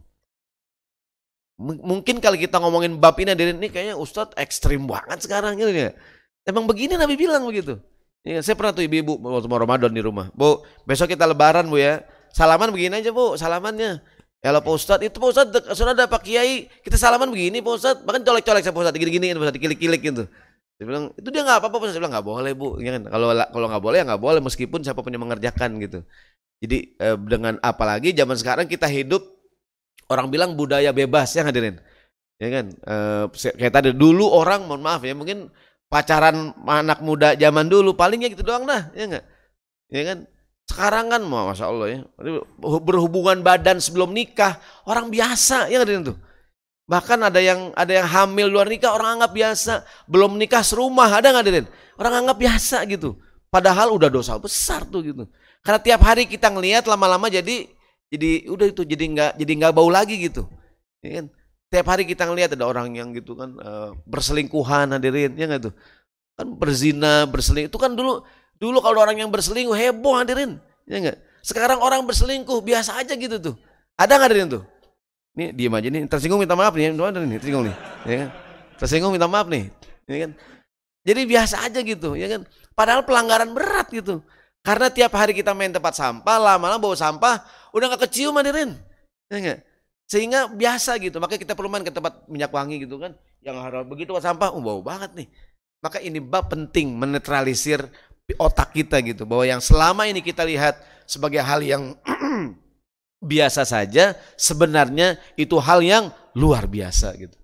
M 1.60 1.68
mungkin 1.84 2.24
kalau 2.24 2.40
kita 2.40 2.56
ngomongin 2.56 2.96
bab 2.96 3.20
ini 3.20 3.36
dari 3.36 3.52
ini 3.52 3.68
kayaknya 3.68 4.00
ustadz 4.00 4.32
ekstrim 4.40 4.88
banget 4.88 5.20
sekarang 5.20 5.60
gitu 5.60 5.68
ya. 5.68 5.92
Emang 6.48 6.64
begini 6.64 6.96
nabi 6.96 7.20
bilang 7.20 7.44
begitu. 7.44 7.76
Ya, 8.24 8.40
saya 8.40 8.56
pernah 8.56 8.72
tuh 8.72 8.84
ibu-ibu 8.84 9.20
waktu 9.20 9.48
mau 9.48 9.60
ramadan 9.60 9.92
di 9.92 10.00
rumah. 10.00 10.32
Bu 10.32 10.64
besok 10.88 11.12
kita 11.12 11.28
lebaran 11.28 11.68
bu 11.68 11.76
ya. 11.76 12.00
Salaman 12.32 12.72
begini 12.72 13.04
aja 13.04 13.12
bu 13.12 13.36
salamannya 13.36 14.00
Ya 14.39 14.55
Pak 14.55 14.70
Ustadz, 14.70 15.03
itu 15.03 15.18
Pak 15.18 15.28
Ustadz, 15.34 15.74
sudah 15.74 15.99
ada 15.99 16.07
Pak 16.07 16.22
Kiai, 16.22 16.70
kita 16.86 16.95
salaman 16.95 17.26
begini 17.26 17.59
Pak 17.59 17.74
Ustadz, 17.74 18.03
bahkan 18.07 18.22
colek-colek 18.22 18.62
saya 18.62 18.70
Pak 18.70 18.82
Ustadz, 18.86 18.99
gini-gini 19.03 19.34
Pak 19.34 19.51
Ustadz, 19.51 19.59
kilik-kilik 19.59 19.99
gitu. 19.99 20.22
Dia 20.78 20.84
bilang, 20.86 21.11
itu 21.18 21.26
dia 21.34 21.43
nggak 21.43 21.59
apa-apa 21.59 21.74
Pak 21.82 21.86
Ustadz, 21.91 21.99
bilang 21.99 22.14
nggak 22.14 22.26
boleh 22.26 22.53
Bu, 22.55 22.78
ya 22.78 22.95
kan? 22.95 23.03
Kalau 23.11 23.26
kalau 23.34 23.66
nggak 23.66 23.82
boleh 23.82 23.97
ya 23.99 24.05
nggak 24.07 24.22
boleh, 24.22 24.39
meskipun 24.39 24.80
siapa 24.86 25.03
punya 25.03 25.18
mengerjakan 25.18 25.82
gitu. 25.82 26.07
Jadi 26.62 26.78
eh, 27.03 27.18
dengan 27.18 27.59
apalagi 27.59 28.14
zaman 28.14 28.39
sekarang 28.39 28.70
kita 28.70 28.86
hidup, 28.86 29.26
orang 30.07 30.30
bilang 30.30 30.55
budaya 30.55 30.95
bebas 30.95 31.34
ya 31.34 31.43
hadirin. 31.43 31.82
Ya 32.39 32.49
kan, 32.55 32.66
eh, 32.78 33.24
kayak 33.59 33.74
tadi 33.74 33.91
dulu 33.91 34.30
orang, 34.30 34.70
mohon 34.70 34.86
maaf 34.86 35.03
ya, 35.03 35.18
mungkin 35.18 35.51
pacaran 35.91 36.55
anak 36.62 37.03
muda 37.03 37.34
zaman 37.34 37.66
dulu 37.66 37.99
palingnya 37.99 38.30
gitu 38.30 38.47
doang 38.47 38.62
dah, 38.70 38.86
ya 38.95 39.11
nggak? 39.11 39.24
Ya 39.91 40.03
kan, 40.07 40.18
sekarang 40.68 41.08
kan, 41.08 41.24
masya 41.24 41.64
Allah 41.66 41.86
ya, 41.88 42.00
berhubungan 42.60 43.40
badan 43.40 43.80
sebelum 43.80 44.12
nikah 44.12 44.60
orang 44.84 45.08
biasa 45.08 45.72
ya 45.72 45.80
kan 45.80 46.12
tuh. 46.12 46.18
Bahkan 46.88 47.18
ada 47.20 47.40
yang 47.40 47.68
ada 47.76 47.92
yang 47.92 48.08
hamil 48.08 48.48
luar 48.48 48.64
nikah 48.64 48.96
orang 48.96 49.20
anggap 49.20 49.32
biasa, 49.36 49.84
belum 50.08 50.40
nikah 50.40 50.64
serumah 50.64 51.20
ada 51.20 51.32
nggak 51.32 51.44
Dirin? 51.44 51.66
Orang 52.00 52.24
anggap 52.24 52.40
biasa 52.40 52.84
gitu. 52.88 53.20
Padahal 53.48 53.92
udah 53.92 54.08
dosa 54.08 54.36
besar 54.40 54.88
tuh 54.88 55.04
gitu. 55.04 55.24
Karena 55.60 55.80
tiap 55.80 56.00
hari 56.04 56.24
kita 56.24 56.48
ngelihat 56.48 56.88
lama-lama 56.88 57.28
jadi 57.28 57.68
jadi 58.08 58.48
udah 58.48 58.66
itu 58.72 58.82
jadi 58.88 59.04
nggak 59.04 59.32
jadi 59.36 59.52
nggak 59.52 59.72
bau 59.76 59.92
lagi 59.92 60.16
gitu. 60.16 60.48
Ya 61.04 61.20
kan? 61.20 61.26
Tiap 61.68 61.86
hari 61.92 62.08
kita 62.08 62.24
ngelihat 62.24 62.56
ada 62.56 62.64
orang 62.64 62.96
yang 62.96 63.12
gitu 63.12 63.36
kan 63.36 63.52
uh, 63.60 63.92
berselingkuhan 64.08 64.96
hadirin 64.96 65.36
ya 65.36 65.44
nggak 65.44 65.68
tuh? 65.68 65.74
Kan 66.40 66.56
berzina, 66.56 67.28
berseling 67.28 67.68
itu 67.68 67.76
kan 67.76 67.92
dulu 67.92 68.24
Dulu 68.59 68.82
kalau 68.82 68.98
orang 69.02 69.16
yang 69.18 69.30
berselingkuh 69.30 69.74
heboh 69.74 70.18
hadirin, 70.18 70.59
ya 70.84 70.98
enggak? 70.98 71.18
Sekarang 71.42 71.78
orang 71.78 72.02
berselingkuh 72.02 72.59
biasa 72.61 72.98
aja 72.98 73.14
gitu 73.14 73.38
tuh. 73.38 73.54
Ada 73.94 74.18
nggak 74.18 74.28
hadirin 74.30 74.48
tuh? 74.50 74.62
Nih 75.38 75.54
diem 75.54 75.70
aja 75.70 75.86
nih, 75.86 76.02
tersinggung 76.11 76.42
minta 76.42 76.59
maaf 76.59 76.74
nih, 76.74 76.90
teman 76.90 77.14
nih, 77.14 77.38
tersinggung 77.38 77.64
nih, 77.70 77.76
ya 78.02 78.14
kan? 78.26 78.28
Tersinggung 78.82 79.12
minta 79.14 79.30
maaf 79.30 79.46
nih, 79.46 79.70
ya 80.11 80.16
kan? 80.26 80.30
Jadi 81.06 81.20
biasa 81.30 81.56
aja 81.62 81.80
gitu, 81.86 82.18
ya 82.18 82.26
kan? 82.26 82.42
Padahal 82.74 83.06
pelanggaran 83.06 83.54
berat 83.54 83.86
gitu. 83.94 84.18
Karena 84.66 84.90
tiap 84.90 85.14
hari 85.14 85.38
kita 85.38 85.54
main 85.54 85.70
tempat 85.70 85.94
sampah, 85.94 86.36
lama-lama 86.42 86.82
bawa 86.82 86.98
sampah, 86.98 87.46
udah 87.70 87.94
nggak 87.94 88.11
kecium 88.11 88.34
hadirin, 88.34 88.74
ya 89.30 89.36
enggak? 89.38 89.59
Sehingga 90.11 90.50
biasa 90.50 90.98
gitu, 90.98 91.22
makanya 91.22 91.40
kita 91.46 91.54
perlu 91.54 91.70
main 91.70 91.86
ke 91.86 91.94
tempat 91.94 92.26
minyak 92.26 92.50
wangi 92.50 92.82
gitu 92.82 92.98
kan, 92.98 93.14
yang 93.38 93.62
harus 93.62 93.86
begitu 93.86 94.11
sampah, 94.18 94.50
oh 94.50 94.59
bau 94.59 94.82
banget 94.82 95.14
nih. 95.14 95.28
Maka 95.78 96.02
ini 96.02 96.18
bab 96.18 96.50
penting 96.50 96.98
menetralisir 96.98 97.78
otak 98.37 98.76
kita 98.76 99.01
gitu 99.01 99.24
bahwa 99.24 99.49
yang 99.49 99.62
selama 99.64 100.05
ini 100.05 100.20
kita 100.20 100.45
lihat 100.45 100.76
sebagai 101.09 101.41
hal 101.41 101.64
yang 101.64 101.97
biasa 103.33 103.64
saja 103.64 104.12
sebenarnya 104.37 105.16
itu 105.41 105.57
hal 105.57 105.81
yang 105.81 106.12
luar 106.37 106.68
biasa 106.68 107.16
gitu 107.16 107.39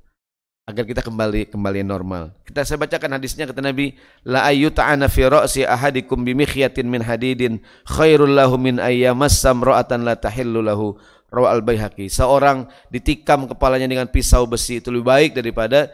agar 0.65 0.85
kita 0.89 1.05
kembali 1.05 1.53
kembali 1.53 1.85
normal. 1.85 2.33
Kita 2.45 2.65
saya 2.65 2.81
bacakan 2.81 3.21
hadisnya 3.21 3.45
kata 3.45 3.61
Nabi, 3.61 4.01
la 4.25 4.49
ayyuta'ana 4.49 5.13
fi 5.13 5.29
ra'si 5.29 5.61
ahadikum 5.69 6.25
bimikhyatin 6.25 6.89
min 6.89 7.05
hadidin 7.05 7.61
khairul 7.85 8.33
lahu 8.33 8.57
min 8.57 8.81
ayyamassam 8.81 9.61
ra'atan 9.61 10.09
la 10.09 10.17
tahillu 10.17 10.65
lahu 10.65 10.97
rawa 11.29 11.53
al-Baihaqi. 11.53 12.09
Seorang 12.09 12.65
ditikam 12.89 13.45
kepalanya 13.45 13.85
dengan 13.85 14.09
pisau 14.09 14.49
besi 14.49 14.81
itu 14.81 14.89
lebih 14.89 15.05
baik 15.05 15.31
daripada 15.37 15.93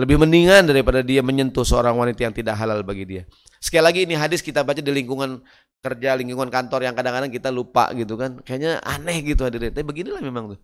lebih 0.00 0.16
mendingan 0.16 0.64
daripada 0.64 1.04
dia 1.04 1.20
menyentuh 1.20 1.62
seorang 1.62 1.92
wanita 1.94 2.24
yang 2.24 2.32
tidak 2.32 2.56
halal 2.56 2.80
bagi 2.80 3.04
dia. 3.04 3.22
Sekali 3.60 3.84
lagi 3.84 4.00
ini 4.08 4.16
hadis 4.16 4.40
kita 4.40 4.64
baca 4.64 4.80
di 4.80 4.88
lingkungan 4.88 5.44
kerja, 5.84 6.16
lingkungan 6.16 6.48
kantor 6.48 6.88
yang 6.88 6.96
kadang-kadang 6.96 7.28
kita 7.28 7.52
lupa 7.52 7.92
gitu 7.92 8.16
kan. 8.16 8.40
Kayaknya 8.40 8.80
aneh 8.80 9.20
gitu 9.20 9.44
hadirin. 9.44 9.70
Tapi 9.70 9.84
beginilah 9.84 10.24
memang 10.24 10.56
tuh. 10.56 10.60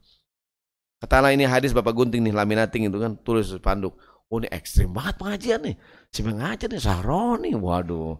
Katakanlah 0.96 1.36
ini 1.36 1.44
hadis 1.44 1.76
Bapak 1.76 1.92
Gunting 1.92 2.24
nih, 2.24 2.32
laminating 2.32 2.88
itu 2.88 2.96
kan, 2.96 3.20
tulis 3.20 3.52
panduk. 3.60 4.00
Oh 4.32 4.40
ini 4.40 4.48
ekstrim 4.48 4.90
banget 4.90 5.14
pengajian 5.20 5.60
nih. 5.60 5.76
Siapa 6.08 6.32
ngajar 6.32 6.68
nih, 6.72 6.80
Sahroni. 6.80 7.52
Waduh, 7.52 8.16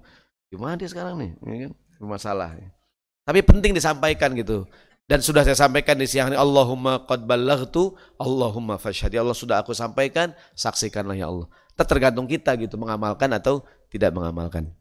gimana 0.53 0.77
dia 0.77 0.87
sekarang 0.87 1.17
nih? 1.17 1.31
Ini 1.41 1.57
kan 1.67 1.73
masalah. 2.05 2.53
Tapi 3.25 3.41
penting 3.43 3.73
disampaikan 3.73 4.37
gitu. 4.37 4.69
Dan 5.07 5.23
sudah 5.23 5.47
saya 5.47 5.55
sampaikan 5.55 5.95
di 5.95 6.11
siang 6.11 6.35
ini 6.35 6.39
Allahumma 6.39 7.07
qad 7.07 7.23
ballaghtu 7.31 7.95
Allahumma 8.19 8.75
fashhad. 8.75 9.15
Ya 9.15 9.23
Allah 9.23 9.39
sudah 9.39 9.63
aku 9.63 9.71
sampaikan, 9.71 10.35
saksikanlah 10.59 11.15
ya 11.15 11.31
Allah. 11.31 11.47
Tergantung 11.79 12.27
kita 12.27 12.59
gitu 12.59 12.75
mengamalkan 12.75 13.31
atau 13.31 13.63
tidak 13.87 14.11
mengamalkan. 14.11 14.75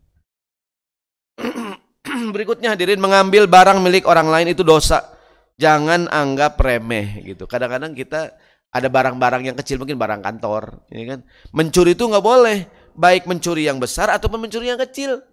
Berikutnya 2.34 2.74
hadirin 2.74 2.98
mengambil 2.98 3.46
barang 3.46 3.78
milik 3.86 4.10
orang 4.10 4.26
lain 4.34 4.58
itu 4.58 4.66
dosa 4.66 5.16
jangan 5.62 6.08
anggap 6.12 6.60
remeh 6.60 7.22
gitu. 7.22 7.46
Kadang-kadang 7.46 7.96
kita 7.96 8.36
ada 8.76 8.88
barang-barang 8.92 9.48
yang 9.48 9.56
kecil 9.56 9.80
mungkin 9.80 9.96
barang 9.96 10.20
kantor, 10.20 10.84
ini 10.92 11.04
kan. 11.08 11.20
Mencuri 11.56 11.96
itu 11.96 12.04
nggak 12.04 12.26
boleh, 12.26 12.68
baik 12.92 13.24
mencuri 13.24 13.68
yang 13.68 13.80
besar 13.80 14.12
ataupun 14.12 14.48
mencuri 14.48 14.68
yang 14.68 14.80
kecil. 14.80 15.24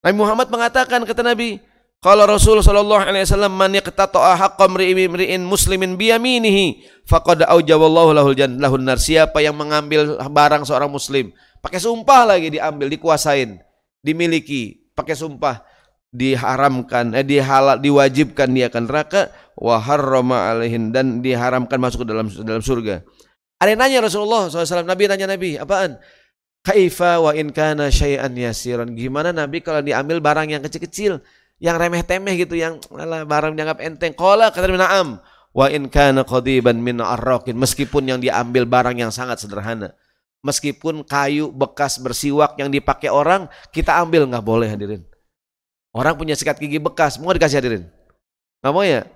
Nabi 0.00 0.16
Muhammad 0.16 0.48
mengatakan 0.48 1.04
kata 1.04 1.20
Nabi, 1.20 1.60
kalau 2.04 2.28
Rasul 2.28 2.60
sallallahu 2.60 3.08
alaihi 3.08 3.24
wasallam 3.24 3.56
man 3.56 3.72
yaqtata'a 3.72 4.36
haqqam 4.36 4.76
ri'in 4.78 5.42
muslimin 5.42 5.96
biyaminihi 5.96 6.84
faqad 7.08 7.42
aujawallahu 7.48 8.12
lahul 8.12 8.36
lahun 8.36 8.82
nar. 8.84 9.00
Siapa 9.00 9.40
yang 9.42 9.56
mengambil 9.56 10.20
barang 10.20 10.62
seorang 10.68 10.92
muslim 10.92 11.32
pakai 11.64 11.82
sumpah 11.82 12.36
lagi 12.36 12.52
diambil, 12.52 12.86
dikuasain, 12.92 13.58
dimiliki, 14.04 14.86
pakai 14.94 15.18
sumpah 15.18 15.64
diharamkan 16.16 17.12
eh 17.12 17.26
dihalal 17.26 17.76
diwajibkan 17.76 18.48
dia 18.54 18.72
akan 18.72 18.88
neraka 18.88 19.28
wa 19.58 19.76
harrama 19.76 20.48
alaihin 20.48 20.94
dan 20.94 21.20
diharamkan 21.20 21.76
masuk 21.76 22.04
ke 22.04 22.12
dalam 22.12 22.28
dalam 22.30 22.62
surga. 22.62 23.02
Ada 23.56 23.72
yang 23.72 23.80
nanya 23.80 23.98
Rasulullah 24.04 24.52
SAW, 24.52 24.84
Nabi 24.84 25.08
nanya 25.08 25.26
Nabi, 25.32 25.56
apaan? 25.56 25.96
Kaifa 26.60 27.24
wa 27.24 27.32
in 27.32 27.56
kana 27.56 27.88
syai'an 27.88 28.36
yasiran. 28.36 28.92
Gimana 28.92 29.32
Nabi 29.32 29.64
kalau 29.64 29.80
diambil 29.80 30.20
barang 30.20 30.52
yang 30.52 30.60
kecil-kecil, 30.60 31.24
yang 31.56 31.76
remeh-temeh 31.80 32.44
gitu, 32.44 32.54
yang 32.56 32.76
alah, 32.92 33.24
barang 33.24 33.56
dianggap 33.56 33.80
enteng. 33.80 34.12
Qala 34.12 34.52
kata 34.52 34.68
na'am. 34.68 35.20
Wa 35.56 35.72
in 35.72 35.88
kana 35.88 36.20
qadiban 36.20 36.76
min 36.76 37.00
arraqin. 37.00 37.56
Meskipun 37.56 38.04
yang 38.04 38.18
diambil 38.20 38.68
barang 38.68 38.96
yang 39.00 39.08
sangat 39.08 39.40
sederhana. 39.40 39.96
Meskipun 40.44 41.02
kayu 41.02 41.48
bekas 41.50 41.96
bersiwak 41.98 42.60
yang 42.60 42.68
dipakai 42.68 43.08
orang, 43.08 43.48
kita 43.72 43.96
ambil 43.96 44.28
nggak 44.28 44.44
boleh 44.44 44.68
hadirin. 44.68 45.02
Orang 45.96 46.20
punya 46.20 46.36
sikat 46.36 46.60
gigi 46.60 46.76
bekas, 46.76 47.16
mau 47.16 47.32
dikasih 47.32 47.58
hadirin? 47.58 47.88
Nggak 48.60 48.72
mau 48.76 48.84
ya? 48.84 49.08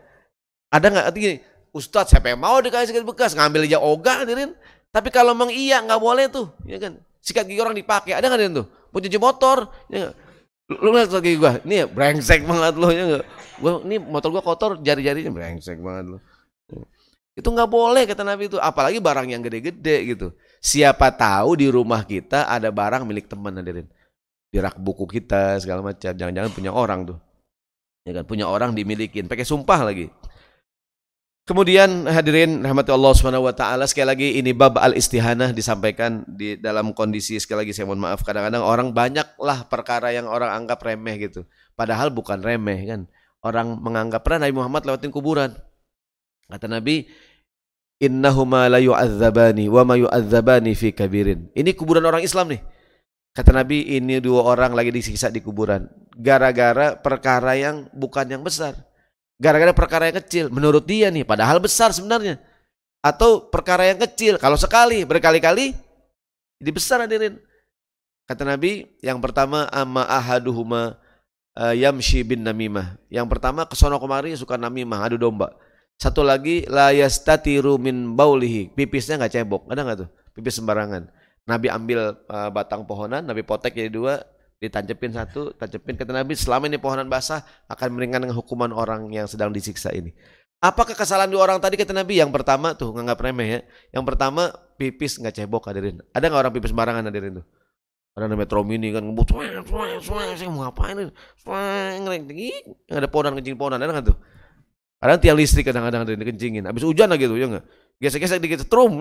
Ada 0.72 0.86
nggak 0.88 1.06
gini, 1.12 1.36
Ustadz 1.76 2.16
siapa 2.16 2.32
yang 2.32 2.40
mau 2.40 2.58
dikasih 2.58 2.90
sikat 2.90 3.04
bekas 3.04 3.36
ngambil 3.36 3.68
aja 3.68 3.78
ogah 3.78 4.24
hadirin. 4.24 4.56
Tapi 4.90 5.12
kalau 5.12 5.36
memang 5.36 5.52
iya 5.52 5.78
nggak 5.84 6.00
boleh 6.00 6.26
tuh, 6.32 6.50
ya 6.64 6.80
kan? 6.80 6.98
Sikat 7.20 7.44
gigi 7.46 7.60
orang 7.60 7.76
dipakai, 7.76 8.16
ada 8.16 8.26
nggak 8.26 8.40
hadirin 8.40 8.54
tuh? 8.64 8.66
Mau 8.90 8.98
cuci 8.98 9.18
motor, 9.20 9.70
ya? 9.92 10.10
Lu 10.70 10.94
lihat 10.94 11.10
gigi 11.10 11.34
gua, 11.34 11.58
ini 11.66 11.82
ya 11.82 11.86
brengsek 11.90 12.46
banget 12.46 12.78
lo 12.78 12.94
ya 12.94 13.18
gak? 13.18 13.24
Gua 13.58 13.82
ini 13.82 13.98
motor 13.98 14.30
gua 14.30 14.42
kotor, 14.46 14.78
jari-jarinya 14.78 15.34
brengsek 15.34 15.82
banget 15.82 16.14
lo. 16.14 16.18
Itu 17.34 17.50
nggak 17.50 17.66
boleh 17.66 18.06
kata 18.06 18.22
Nabi 18.22 18.46
itu, 18.46 18.58
apalagi 18.62 19.02
barang 19.02 19.26
yang 19.34 19.42
gede-gede 19.42 19.96
gitu. 20.14 20.30
Siapa 20.62 21.10
tahu 21.10 21.58
di 21.58 21.66
rumah 21.66 22.06
kita 22.06 22.46
ada 22.46 22.70
barang 22.70 23.02
milik 23.02 23.26
teman 23.26 23.58
hadirin. 23.58 23.90
Di 24.50 24.62
rak 24.62 24.78
buku 24.78 25.10
kita 25.10 25.58
segala 25.58 25.82
macam, 25.82 26.10
jangan-jangan 26.14 26.50
punya 26.54 26.70
orang 26.70 27.06
tuh. 27.06 27.18
Ya 28.06 28.14
kan, 28.14 28.24
punya 28.26 28.46
orang 28.46 28.74
dimilikin, 28.74 29.26
pakai 29.26 29.46
sumpah 29.46 29.82
lagi. 29.82 30.10
Kemudian 31.48 32.06
hadirin 32.06 32.62
rahmati 32.62 32.94
Allah 32.94 33.12
Subhanahu 33.16 33.50
wa 33.50 33.54
taala 33.56 33.82
sekali 33.88 34.06
lagi 34.06 34.28
ini 34.38 34.54
bab 34.54 34.78
al 34.78 34.94
istihanah 34.94 35.50
disampaikan 35.50 36.22
di 36.28 36.54
dalam 36.60 36.94
kondisi 36.94 37.40
sekali 37.42 37.66
lagi 37.66 37.72
saya 37.74 37.90
mohon 37.90 37.98
maaf 38.06 38.22
kadang-kadang 38.22 38.62
orang 38.62 38.94
banyaklah 38.94 39.66
perkara 39.66 40.14
yang 40.14 40.30
orang 40.30 40.52
anggap 40.52 40.78
remeh 40.84 41.18
gitu. 41.18 41.42
Padahal 41.74 42.14
bukan 42.14 42.38
remeh 42.38 42.86
kan. 42.86 43.00
Orang 43.40 43.80
menganggap 43.80 44.20
pernah 44.20 44.46
Nabi 44.46 44.54
Muhammad 44.60 44.84
lewatin 44.84 45.08
kuburan. 45.08 45.50
Kata 46.44 46.68
Nabi, 46.68 47.08
"Innahuma 47.98 48.68
la 48.68 48.78
yu'adzabani 48.78 49.64
wa 49.72 49.82
ma 49.82 49.96
yu'adzabani 49.96 50.76
fi 50.76 50.92
kabirin." 50.92 51.48
Ini 51.56 51.72
kuburan 51.72 52.04
orang 52.04 52.20
Islam 52.20 52.52
nih. 52.52 52.60
Kata 53.32 53.56
Nabi, 53.56 53.96
ini 53.96 54.20
dua 54.20 54.44
orang 54.44 54.76
lagi 54.76 54.92
disiksa 54.92 55.32
di 55.32 55.40
kuburan 55.40 55.88
gara-gara 56.20 56.98
perkara 57.00 57.56
yang 57.56 57.88
bukan 57.96 58.28
yang 58.28 58.42
besar. 58.44 58.76
Gara-gara 59.40 59.72
perkara 59.72 60.12
yang 60.12 60.20
kecil, 60.20 60.52
menurut 60.52 60.84
dia 60.84 61.08
nih, 61.08 61.24
padahal 61.24 61.56
besar 61.64 61.88
sebenarnya. 61.96 62.36
Atau 63.00 63.48
perkara 63.48 63.88
yang 63.88 63.96
kecil, 63.96 64.36
kalau 64.36 64.60
sekali, 64.60 65.00
berkali-kali, 65.08 65.72
jadi 66.60 66.70
besar 66.76 67.00
hadirin. 67.08 67.40
Kata 68.28 68.44
Nabi, 68.44 68.84
yang 69.00 69.16
pertama, 69.16 69.64
amma 69.72 70.04
ahaduhuma 70.04 71.00
uh, 71.56 71.72
yamshi 71.72 72.20
bin 72.20 72.44
namimah. 72.44 73.00
Yang 73.08 73.26
pertama, 73.32 73.64
kesono 73.64 73.96
kemari 73.96 74.36
suka 74.36 74.60
namimah, 74.60 75.08
adu 75.08 75.16
domba. 75.16 75.56
Satu 75.96 76.20
lagi, 76.20 76.68
la 76.68 76.92
yastatiru 76.92 77.80
min 77.80 78.12
baulihi. 78.12 78.76
Pipisnya 78.76 79.16
nggak 79.16 79.32
cebok, 79.40 79.72
ada 79.72 79.80
nggak 79.80 79.98
tuh? 80.04 80.08
Pipis 80.36 80.60
sembarangan. 80.60 81.08
Nabi 81.48 81.72
ambil 81.72 82.12
uh, 82.28 82.50
batang 82.52 82.84
pohonan, 82.84 83.24
Nabi 83.24 83.40
potek 83.40 83.72
jadi 83.72 83.88
dua, 83.88 84.20
ditancepin 84.60 85.10
satu, 85.16 85.56
tancepin 85.56 85.96
kata 85.96 86.12
Nabi, 86.12 86.36
selama 86.36 86.68
ini 86.68 86.76
pohonan 86.76 87.08
basah 87.08 87.40
akan 87.66 87.96
meringankan 87.96 88.30
hukuman 88.36 88.70
orang 88.70 89.08
yang 89.08 89.24
sedang 89.24 89.48
disiksa 89.50 89.88
ini. 89.90 90.12
Apakah 90.60 90.92
kesalahan 90.92 91.32
dua 91.32 91.48
orang 91.48 91.56
tadi 91.56 91.80
kata 91.80 91.96
Nabi? 91.96 92.20
Yang 92.20 92.36
pertama 92.36 92.76
tuh 92.76 92.92
nganggap 92.92 93.16
remeh 93.24 93.48
ya. 93.48 93.60
Yang 93.96 94.04
pertama 94.12 94.52
pipis 94.76 95.16
nggak 95.16 95.32
cebok 95.32 95.72
hadirin. 95.72 96.04
Ada 96.12 96.28
nggak 96.28 96.40
orang 96.44 96.52
pipis 96.52 96.76
barangan 96.76 97.08
hadirin 97.08 97.40
tuh? 97.40 97.46
Ada 98.12 98.28
metro 98.36 98.60
mini 98.60 98.92
kan 98.92 99.00
ngebut, 99.00 99.32
saya 99.32 100.50
mau 100.52 100.68
ngapain 100.68 100.92
ini? 100.92 101.08
Nggak 102.84 103.00
ada 103.00 103.08
pohonan 103.08 103.32
kencing 103.40 103.56
pohonan, 103.56 103.80
ada 103.80 103.96
nggak 103.96 104.12
tuh? 104.12 104.18
Ada 105.00 105.16
tiang 105.16 105.40
listrik 105.40 105.64
kadang-kadang 105.64 106.04
ada 106.04 106.12
dikencingin. 106.12 106.68
Habis 106.68 106.84
hujan 106.84 107.08
lagi 107.08 107.24
tuh 107.24 107.40
ya 107.40 107.48
nggak? 107.48 107.64
Gesek-gesek 107.96 108.44
dikit, 108.44 108.68
trum. 108.68 109.00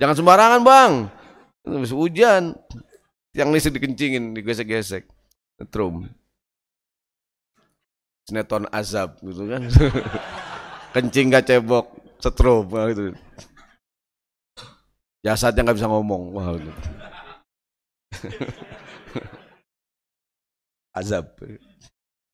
Jangan 0.00 0.14
sembarangan 0.16 0.64
bang. 0.64 0.92
Habis 1.62 1.94
hujan, 1.94 2.58
yang 3.32 3.48
listrik 3.54 3.78
dikencingin, 3.78 4.34
digesek-gesek. 4.34 5.06
Setrum. 5.56 6.10
Sinetron 8.26 8.66
azab 8.70 9.18
gitu 9.22 9.46
kan. 9.46 9.62
Kencing 10.94 11.32
gak 11.32 11.48
cebok, 11.48 11.86
setrum 12.20 12.68
gitu. 12.68 13.14
Jasadnya 15.22 15.62
nggak 15.62 15.78
bisa 15.78 15.88
ngomong. 15.88 16.34
Wah, 16.34 16.58
gitu. 16.58 16.72
azab. 20.98 21.26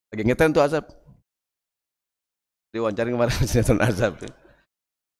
Lagi 0.08 0.22
ngetren 0.24 0.56
tuh 0.56 0.64
azab. 0.64 0.88
Diwawancarin 2.72 3.12
kemarin 3.12 3.44
sinetron 3.48 3.84
azab. 3.84 4.16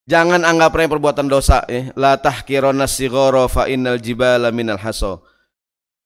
Jangan 0.08 0.40
anggap 0.40 0.72
remeh 0.72 0.88
perbuatan 0.88 1.28
dosa 1.28 1.68
ya. 1.68 1.92
La 1.92 2.16
tahkirona 2.16 2.88
sigoro 2.88 3.44
fa 3.44 3.68
innal 3.68 4.00
jibala 4.00 4.48
minal 4.48 4.80
haso. 4.80 5.20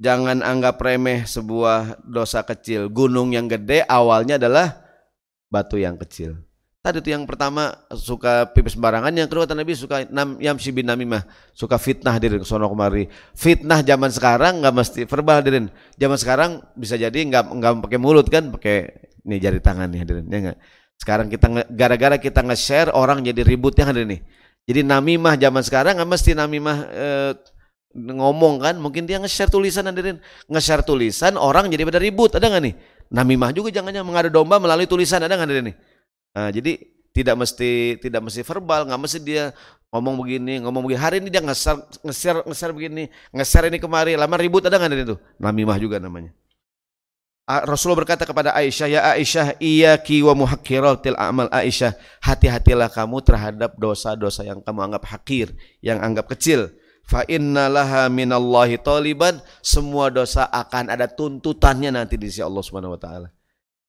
Jangan 0.03 0.43
anggap 0.43 0.83
remeh 0.83 1.23
sebuah 1.23 2.03
dosa 2.03 2.43
kecil. 2.43 2.91
Gunung 2.91 3.31
yang 3.31 3.47
gede 3.47 3.87
awalnya 3.87 4.43
adalah 4.43 4.75
batu 5.47 5.79
yang 5.79 5.95
kecil. 6.03 6.35
Tadi 6.83 6.99
itu 6.99 7.15
yang 7.15 7.31
pertama 7.31 7.71
suka 7.95 8.51
pipis 8.51 8.75
sembarangan, 8.75 9.15
yang 9.15 9.31
kedua 9.31 9.47
Nabi 9.47 9.71
suka 9.79 10.03
nam 10.11 10.35
yamsi 10.43 10.75
bin 10.75 10.91
namimah, 10.91 11.23
suka 11.55 11.79
fitnah 11.79 12.19
diri 12.19 12.43
sono 12.43 12.67
kemari. 12.67 13.07
Fitnah 13.39 13.87
zaman 13.87 14.11
sekarang 14.11 14.59
nggak 14.59 14.75
mesti 14.75 15.01
verbal 15.07 15.47
hadirin. 15.47 15.71
Zaman 15.95 16.19
sekarang 16.19 16.51
bisa 16.75 16.99
jadi 16.99 17.15
nggak 17.15 17.55
nggak 17.55 17.73
pakai 17.87 17.99
mulut 18.03 18.27
kan, 18.27 18.51
pakai 18.51 18.91
nih 19.23 19.39
jari 19.39 19.63
tangan 19.63 19.95
nih 19.95 20.03
hadirin, 20.03 20.27
ya 20.27 20.39
enggak? 20.43 20.59
Sekarang 21.01 21.27
kita 21.27 21.67
gara-gara 21.71 22.17
kita 22.19 22.41
nge-share 22.47 22.95
orang 22.95 23.23
jadi 23.27 23.43
ribut 23.43 23.75
yang 23.75 23.91
ada 23.91 24.03
nih. 24.03 24.23
Jadi 24.63 24.81
namimah 24.87 25.35
zaman 25.35 25.63
sekarang 25.67 25.99
nggak 25.99 26.11
mesti 26.11 26.31
namimah 26.39 26.77
eh, 26.95 27.33
ngomong 27.93 28.63
kan, 28.63 28.75
mungkin 28.79 29.05
dia 29.05 29.19
nge-share 29.21 29.51
tulisan 29.51 29.85
hadirin. 29.85 30.23
Nge-share 30.49 30.87
tulisan 30.87 31.37
orang 31.37 31.69
jadi 31.69 31.83
pada 31.85 32.01
ribut, 32.01 32.33
ada 32.39 32.47
nggak 32.49 32.63
nih? 32.63 32.75
Namimah 33.13 33.51
juga 33.53 33.69
jangan 33.69 33.93
jangan 33.93 34.09
mengadu 34.09 34.31
domba 34.33 34.57
melalui 34.57 34.89
tulisan, 34.89 35.21
ada 35.21 35.35
nggak 35.35 35.47
hadirin 35.49 35.65
nih? 35.73 35.77
Nah, 36.33 36.49
jadi 36.49 36.73
tidak 37.13 37.37
mesti 37.37 38.01
tidak 38.01 38.21
mesti 38.25 38.41
verbal, 38.41 38.89
nggak 38.89 39.01
mesti 39.03 39.19
dia 39.21 39.53
ngomong 39.93 40.15
begini, 40.25 40.65
ngomong 40.65 40.81
begini. 40.89 41.01
Hari 41.03 41.17
ini 41.21 41.29
dia 41.29 41.43
nge-share 41.45 41.79
nge-share 42.07 42.41
nge-share 42.49 42.73
begini, 42.73 43.05
nge-share 43.37 43.69
ini 43.69 43.77
kemari, 43.77 44.17
lama 44.17 44.37
ribut 44.41 44.65
ada 44.65 44.81
nggak 44.81 44.89
hadirin 44.89 45.07
itu? 45.13 45.17
Namimah 45.37 45.77
juga 45.77 46.01
namanya. 46.01 46.33
Rasulullah 47.43 48.07
berkata 48.07 48.23
kepada 48.23 48.55
Aisyah, 48.55 48.87
"Ya 48.87 49.03
Aisyah, 49.19 49.59
ki 50.07 50.23
wa 50.23 50.33
muhakkiratil 50.39 51.19
a'mal 51.19 51.51
Aisyah, 51.51 51.99
hati-hatilah 52.23 52.87
kamu 52.87 53.19
terhadap 53.27 53.75
dosa-dosa 53.75 54.47
yang 54.47 54.63
kamu 54.63 54.91
anggap 54.91 55.11
hakir, 55.11 55.51
yang 55.83 55.99
anggap 55.99 56.31
kecil." 56.31 56.71
Fa 57.03 57.27
innalaha 57.27 58.07
minallahi 58.07 58.79
taliban, 58.79 59.43
semua 59.59 60.07
dosa 60.07 60.47
akan 60.47 60.87
ada 60.95 61.11
tuntutannya 61.11 61.91
nanti 61.91 62.15
di 62.15 62.31
sisi 62.31 62.47
Allah 62.47 62.63
Subhanahu 62.63 62.95
wa 62.95 63.01
taala. 63.03 63.29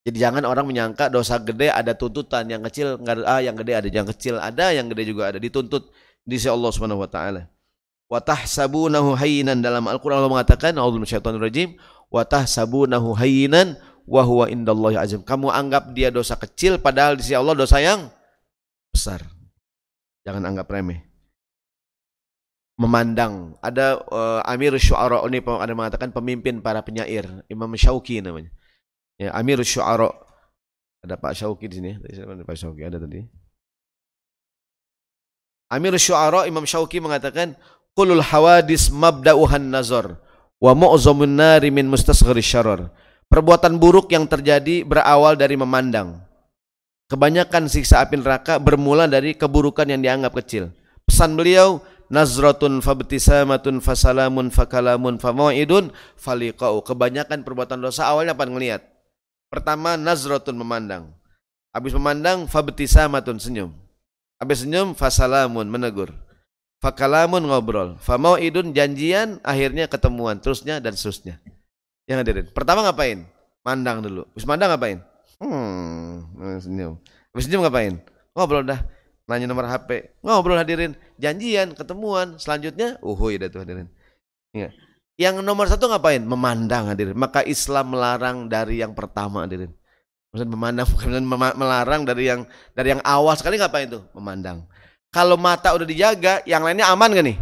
Jadi 0.04 0.18
jangan 0.18 0.44
orang 0.50 0.66
menyangka 0.68 1.08
dosa 1.14 1.38
gede 1.40 1.70
ada 1.70 1.94
tuntutan, 1.94 2.50
yang 2.50 2.66
kecil 2.66 3.00
enggak 3.00 3.22
ada, 3.22 3.38
ah, 3.38 3.40
yang 3.40 3.56
gede 3.56 3.74
ada, 3.78 3.88
yang 3.88 4.08
kecil 4.10 4.36
ada, 4.42 4.66
yang 4.74 4.90
gede 4.90 5.04
juga 5.08 5.30
ada 5.30 5.38
dituntut 5.40 5.94
di 6.26 6.36
sisi 6.42 6.50
Allah 6.50 6.74
Subhanahu 6.74 7.06
wa 7.06 7.08
taala. 7.08 7.48
Wa 8.10 8.20
tahsabunahu 8.20 9.16
hayyinan 9.16 9.64
dalam 9.64 9.88
Al-Qur'an 9.88 10.20
Allah 10.20 10.34
mengatakan, 10.34 10.76
"A'udzu 10.76 11.00
minasyaitonir 11.00 11.40
rajim." 11.40 11.80
Wa 12.14 12.22
tahsabunahu 12.22 13.18
hayyinan 13.18 13.74
wa 14.06 14.46
indallahi 14.46 15.02
azim. 15.02 15.26
Kamu 15.26 15.50
anggap 15.50 15.90
dia 15.98 16.14
dosa 16.14 16.38
kecil 16.38 16.78
padahal 16.78 17.18
di 17.18 17.26
sisi 17.26 17.34
Allah 17.34 17.58
dosa 17.58 17.82
yang 17.82 18.14
besar. 18.94 19.26
Jangan 20.22 20.54
anggap 20.54 20.70
remeh. 20.70 21.02
Memandang. 22.78 23.58
Ada 23.62 24.02
uh, 24.10 24.42
Amir 24.46 24.78
Syu'ara 24.78 25.26
ini 25.30 25.42
ada 25.42 25.74
mengatakan 25.74 26.10
pemimpin 26.14 26.62
para 26.62 26.82
penyair, 26.86 27.26
Imam 27.50 27.70
Syauqi 27.74 28.22
namanya. 28.22 28.54
Ya, 29.18 29.34
Amir 29.34 29.62
Syu'ara. 29.66 30.10
Ada 31.04 31.20
Pak 31.20 31.36
Syauqi 31.36 31.68
di 31.68 31.76
sini. 31.82 31.92
Ada 32.00 32.46
Pak 32.48 32.56
Syauqi 32.56 32.82
ada 32.82 32.98
tadi. 32.98 33.26
Amir 35.70 35.94
Syu'ara 35.98 36.46
Imam 36.50 36.66
Syauqi 36.66 36.98
mengatakan, 37.04 37.58
"Qulul 37.94 38.24
hawadis 38.24 38.90
mabda'uhan 38.90 39.70
nazar." 39.70 40.23
Wa 40.64 40.72
mu'zamun 40.72 41.36
nari 41.36 41.68
min 41.68 41.92
mustasghir 41.92 42.40
syarr. 42.40 42.88
Perbuatan 43.28 43.76
buruk 43.76 44.16
yang 44.16 44.24
terjadi 44.24 44.88
berawal 44.88 45.36
dari 45.36 45.60
memandang. 45.60 46.24
Kebanyakan 47.12 47.68
siksa 47.68 48.00
api 48.00 48.24
neraka 48.24 48.62
bermula 48.62 49.10
dari 49.12 49.36
keburukan 49.36 49.84
yang 49.90 50.00
dianggap 50.00 50.32
kecil. 50.40 50.72
Pesan 51.04 51.36
beliau, 51.36 51.84
nazratun 52.08 52.80
fabtisamatun 52.80 53.84
fasalamun 53.84 54.54
fakalamun 54.54 55.20
famau'idun 55.20 55.92
faliqau. 56.16 56.80
Kebanyakan 56.86 57.44
perbuatan 57.44 57.84
dosa 57.84 58.08
awalnya 58.08 58.38
apa 58.38 58.48
ngelihat? 58.48 58.82
Pertama 59.52 60.00
nazratun 60.00 60.56
memandang. 60.56 61.12
Habis 61.74 61.98
memandang 61.98 62.46
fabtisamatun 62.46 63.42
senyum. 63.42 63.74
Habis 64.38 64.64
senyum 64.64 64.94
fasalamun 64.94 65.66
menegur. 65.68 66.14
Fakalamun 66.84 67.48
ngobrol. 67.48 67.96
Famau 68.04 68.36
idun 68.36 68.76
janjian, 68.76 69.40
akhirnya 69.40 69.88
ketemuan. 69.88 70.44
Terusnya 70.44 70.84
dan 70.84 71.00
seterusnya. 71.00 71.40
Yang 72.12 72.18
hadirin. 72.20 72.46
Pertama 72.52 72.84
ngapain? 72.84 73.24
Mandang 73.64 74.04
dulu. 74.04 74.28
Habis 74.36 74.44
mandang 74.44 74.68
ngapain? 74.76 75.00
Hmm, 75.40 76.28
senyum. 76.60 77.00
Habis 77.32 77.48
senyum 77.48 77.64
ngapain? 77.64 78.04
Ngobrol 78.36 78.68
dah. 78.68 78.84
Nanya 79.32 79.48
nomor 79.48 79.64
HP. 79.72 80.20
Ngobrol 80.20 80.60
hadirin. 80.60 81.00
Janjian, 81.16 81.72
ketemuan. 81.72 82.36
Selanjutnya, 82.36 83.00
uhuy 83.00 83.40
dah 83.40 83.48
tuh 83.48 83.64
hadirin. 83.64 83.88
Ya. 84.52 84.76
Yang 85.16 85.40
nomor 85.40 85.72
satu 85.72 85.88
ngapain? 85.88 86.20
Memandang 86.20 86.92
hadirin. 86.92 87.16
Maka 87.16 87.48
Islam 87.48 87.96
melarang 87.96 88.52
dari 88.52 88.84
yang 88.84 88.92
pertama 88.92 89.48
hadirin. 89.48 89.72
Maksud 90.36 90.52
memandang 90.52 90.90
bukan 90.92 91.24
melarang 91.56 92.04
dari 92.04 92.28
yang 92.28 92.44
dari 92.76 92.92
yang 92.92 93.02
awal 93.08 93.40
sekali 93.40 93.56
ngapain 93.56 93.88
tuh? 93.88 94.04
Memandang. 94.12 94.68
Kalau 95.14 95.38
mata 95.38 95.70
udah 95.78 95.86
dijaga, 95.86 96.42
yang 96.50 96.66
lainnya 96.66 96.90
aman 96.90 97.14
gak 97.14 97.26
nih? 97.30 97.38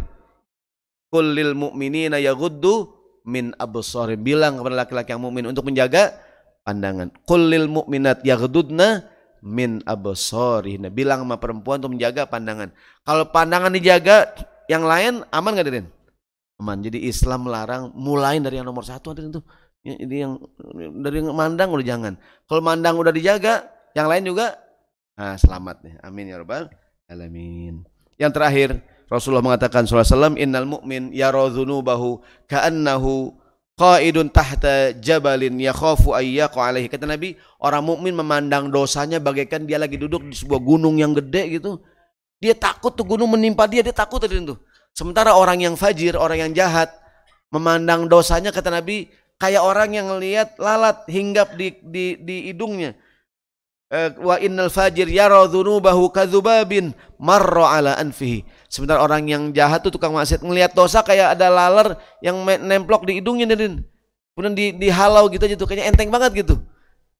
Kulil 1.08 1.56
mu'minina 1.56 2.20
yaghuddu 2.20 2.92
min 3.24 3.56
absari. 3.56 4.20
Bilang 4.20 4.60
kepada 4.60 4.84
laki-laki 4.84 5.16
yang 5.16 5.24
mukmin 5.24 5.48
untuk 5.48 5.64
menjaga 5.64 6.12
pandangan. 6.68 7.08
Kulil 7.24 7.72
mu'minat 7.72 8.20
yaghdudna 8.28 9.08
min 9.40 9.80
absarihna. 9.88 10.92
Bilang 10.92 11.24
sama 11.24 11.40
perempuan 11.40 11.80
untuk 11.80 11.96
menjaga 11.96 12.28
pandangan. 12.28 12.76
Kalau 13.08 13.24
pandangan 13.32 13.72
dijaga, 13.72 14.28
yang 14.68 14.84
lain 14.84 15.24
aman 15.32 15.56
gak 15.56 15.66
Dirin? 15.72 15.86
Aman. 16.60 16.84
Jadi 16.84 17.08
Islam 17.08 17.48
melarang 17.48 17.88
mulai 17.96 18.36
dari 18.36 18.60
yang 18.60 18.68
nomor 18.68 18.84
satu 18.84 19.16
Dirin 19.16 19.32
tuh. 19.32 19.44
Ini 19.82 20.16
yang 20.28 20.36
dari 21.00 21.24
yang 21.24 21.32
mandang 21.32 21.72
udah 21.72 21.86
jangan. 21.88 22.14
Kalau 22.46 22.60
mandang 22.60 23.00
udah 23.00 23.10
dijaga, 23.10 23.66
yang 23.96 24.12
lain 24.12 24.28
juga 24.28 24.60
nah, 25.16 25.40
selamat 25.40 25.82
nih. 25.82 25.94
Amin 26.04 26.28
ya 26.28 26.36
rabbal 26.36 26.81
alamin. 27.12 27.84
Yang 28.16 28.32
terakhir, 28.34 28.68
Rasulullah 29.12 29.44
mengatakan 29.44 29.84
wasallam 29.84 30.40
innal 30.40 30.64
mu'min 30.64 31.12
yara 31.12 31.44
dzunubahu 31.52 32.24
ka'annahu 32.48 33.36
qaidun 33.76 34.28
tahta 34.32 34.96
jabalin 34.96 35.56
yakhafu 35.60 36.16
ayyaqa 36.16 36.60
alaihi. 36.60 36.88
Kata 36.88 37.04
Nabi, 37.04 37.36
orang 37.60 37.82
mukmin 37.84 38.16
memandang 38.16 38.72
dosanya 38.72 39.20
bagaikan 39.20 39.68
dia 39.68 39.76
lagi 39.80 39.96
duduk 40.00 40.24
di 40.24 40.36
sebuah 40.36 40.60
gunung 40.60 40.96
yang 41.00 41.12
gede 41.12 41.60
gitu. 41.60 41.80
Dia 42.42 42.56
takut 42.58 42.96
tuh 42.96 43.06
gunung 43.06 43.30
menimpa 43.32 43.70
dia, 43.70 43.84
dia 43.84 43.94
takut 43.94 44.18
tadi 44.18 44.38
itu. 44.38 44.56
Sementara 44.92 45.32
orang 45.36 45.62
yang 45.62 45.74
fajir, 45.78 46.18
orang 46.18 46.48
yang 46.48 46.52
jahat 46.52 46.92
memandang 47.52 48.08
dosanya 48.08 48.52
kata 48.52 48.72
Nabi 48.72 49.08
kayak 49.40 49.62
orang 49.62 49.92
yang 49.96 50.06
melihat 50.08 50.56
lalat 50.60 51.04
hinggap 51.08 51.54
di 51.56 51.76
di 51.80 52.16
di 52.20 52.36
hidungnya. 52.52 52.96
Eh, 53.92 54.08
wa 54.24 54.40
innal 54.40 54.72
fajir 54.72 55.04
yara 55.04 55.44
dzunubahu 55.44 56.08
kadzubabin 56.08 56.96
marra 57.20 57.76
ala 57.76 57.92
anfihi. 58.00 58.40
Sebentar 58.64 58.96
orang 58.96 59.28
yang 59.28 59.52
jahat 59.52 59.84
tuh 59.84 59.92
tukang 59.92 60.16
maksiat 60.16 60.40
ngelihat 60.40 60.72
dosa 60.72 61.04
kayak 61.04 61.36
ada 61.36 61.52
laler 61.52 62.00
yang 62.24 62.40
nemplok 62.40 63.04
di 63.04 63.20
hidungnya 63.20 63.52
dan 63.52 63.84
kemudian 64.32 64.56
di 64.56 64.72
dihalau 64.80 65.28
gitu 65.28 65.44
aja 65.44 65.60
tuh 65.60 65.68
kayaknya 65.68 65.92
enteng 65.92 66.08
banget 66.08 66.40
gitu. 66.40 66.64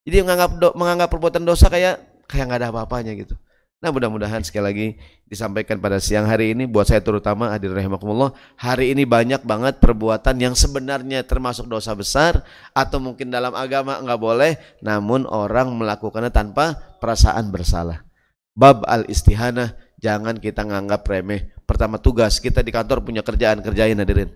Jadi 0.09 0.25
menganggap 0.25 0.51
menganggap 0.73 1.09
perbuatan 1.13 1.45
dosa 1.45 1.69
kayak 1.69 2.25
kayak 2.25 2.49
nggak 2.49 2.61
ada 2.65 2.69
apa-apanya 2.73 3.13
gitu. 3.21 3.37
Nah 3.83 3.91
mudah-mudahan 3.91 4.47
sekali 4.47 4.63
lagi 4.63 4.89
disampaikan 5.27 5.83
pada 5.83 5.99
siang 5.99 6.23
hari 6.23 6.55
ini 6.55 6.71
buat 6.71 6.87
saya 6.87 7.03
terutama 7.03 7.51
hadir 7.51 7.75
rahimakumullah 7.75 8.31
hari 8.55 8.95
ini 8.95 9.03
banyak 9.03 9.43
banget 9.43 9.83
perbuatan 9.83 10.39
yang 10.39 10.55
sebenarnya 10.55 11.27
termasuk 11.27 11.67
dosa 11.67 11.91
besar 11.99 12.47
atau 12.71 13.03
mungkin 13.03 13.35
dalam 13.35 13.51
agama 13.59 13.99
enggak 13.99 14.23
boleh 14.23 14.53
namun 14.87 15.27
orang 15.27 15.75
melakukannya 15.75 16.31
tanpa 16.31 16.79
perasaan 17.03 17.51
bersalah. 17.51 18.07
Bab 18.55 18.87
al 18.87 19.03
istihanah 19.11 19.75
jangan 19.99 20.39
kita 20.39 20.63
nganggap 20.63 21.03
remeh. 21.03 21.51
Pertama 21.67 21.99
tugas 21.99 22.39
kita 22.39 22.63
di 22.63 22.71
kantor 22.71 23.03
punya 23.03 23.27
kerjaan 23.27 23.67
kerjain 23.67 23.99
hadirin. 23.99 24.31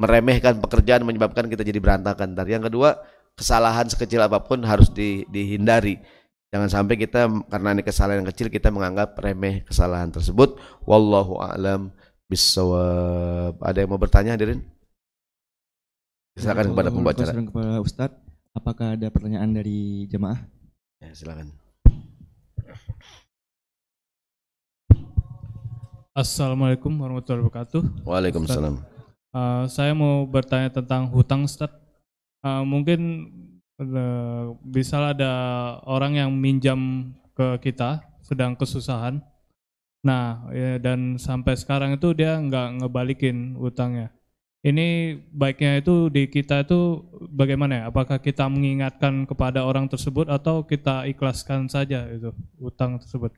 Meremehkan 0.00 0.56
pekerjaan 0.56 1.04
menyebabkan 1.04 1.52
kita 1.52 1.60
jadi 1.60 1.76
berantakan. 1.84 2.32
Yang 2.48 2.72
kedua 2.72 2.96
kesalahan 3.36 3.92
sekecil 3.92 4.24
apa 4.24 4.40
pun 4.40 4.64
harus 4.64 4.88
di, 4.88 5.28
dihindari 5.28 6.00
Jangan 6.56 6.72
sampai 6.72 6.96
kita 6.96 7.28
karena 7.52 7.68
ini 7.76 7.84
kesalahan 7.84 8.24
yang 8.24 8.32
kecil 8.32 8.48
kita 8.48 8.72
menganggap 8.72 9.12
remeh 9.20 9.60
kesalahan 9.68 10.08
tersebut. 10.08 10.56
Wallahu 10.88 11.36
a'lam 11.36 11.92
bisawab. 12.32 13.60
Ada 13.60 13.84
yang 13.84 13.92
mau 13.92 14.00
bertanya 14.00 14.40
hadirin? 14.40 14.64
Silakan 16.32 16.72
kepada 16.72 16.88
pembaca. 16.88 17.20
kepada 17.28 17.84
Ustadz, 17.84 18.16
apakah 18.56 18.96
ada 18.96 19.04
pertanyaan 19.12 19.52
dari 19.52 20.08
jemaah? 20.08 20.48
Ya, 20.96 21.12
silakan. 21.12 21.52
Assalamualaikum 26.16 26.88
warahmatullahi 26.96 27.52
wabarakatuh. 27.52 28.08
Waalaikumsalam. 28.08 28.80
Uh, 29.36 29.68
saya 29.68 29.92
mau 29.92 30.24
bertanya 30.24 30.72
tentang 30.72 31.04
hutang 31.12 31.44
Ustaz. 31.44 31.68
Uh, 32.40 32.64
mungkin 32.64 33.28
bisa 34.64 35.12
ada 35.12 35.32
orang 35.84 36.16
yang 36.16 36.30
minjam 36.32 37.12
ke 37.36 37.60
kita 37.60 38.00
sedang 38.24 38.56
kesusahan. 38.56 39.20
Nah, 40.00 40.48
ya, 40.54 40.78
dan 40.80 41.20
sampai 41.20 41.58
sekarang 41.58 41.98
itu 41.98 42.16
dia 42.16 42.38
nggak 42.40 42.82
ngebalikin 42.82 43.58
utangnya. 43.60 44.14
Ini 44.66 45.18
baiknya 45.30 45.78
itu 45.78 46.10
di 46.10 46.26
kita 46.26 46.66
itu 46.66 47.04
bagaimana 47.30 47.72
ya? 47.78 47.82
Apakah 47.92 48.18
kita 48.18 48.50
mengingatkan 48.50 49.28
kepada 49.28 49.62
orang 49.62 49.86
tersebut 49.86 50.26
atau 50.26 50.66
kita 50.66 51.06
ikhlaskan 51.06 51.70
saja 51.70 52.08
itu 52.10 52.34
utang 52.58 52.98
tersebut? 52.98 53.30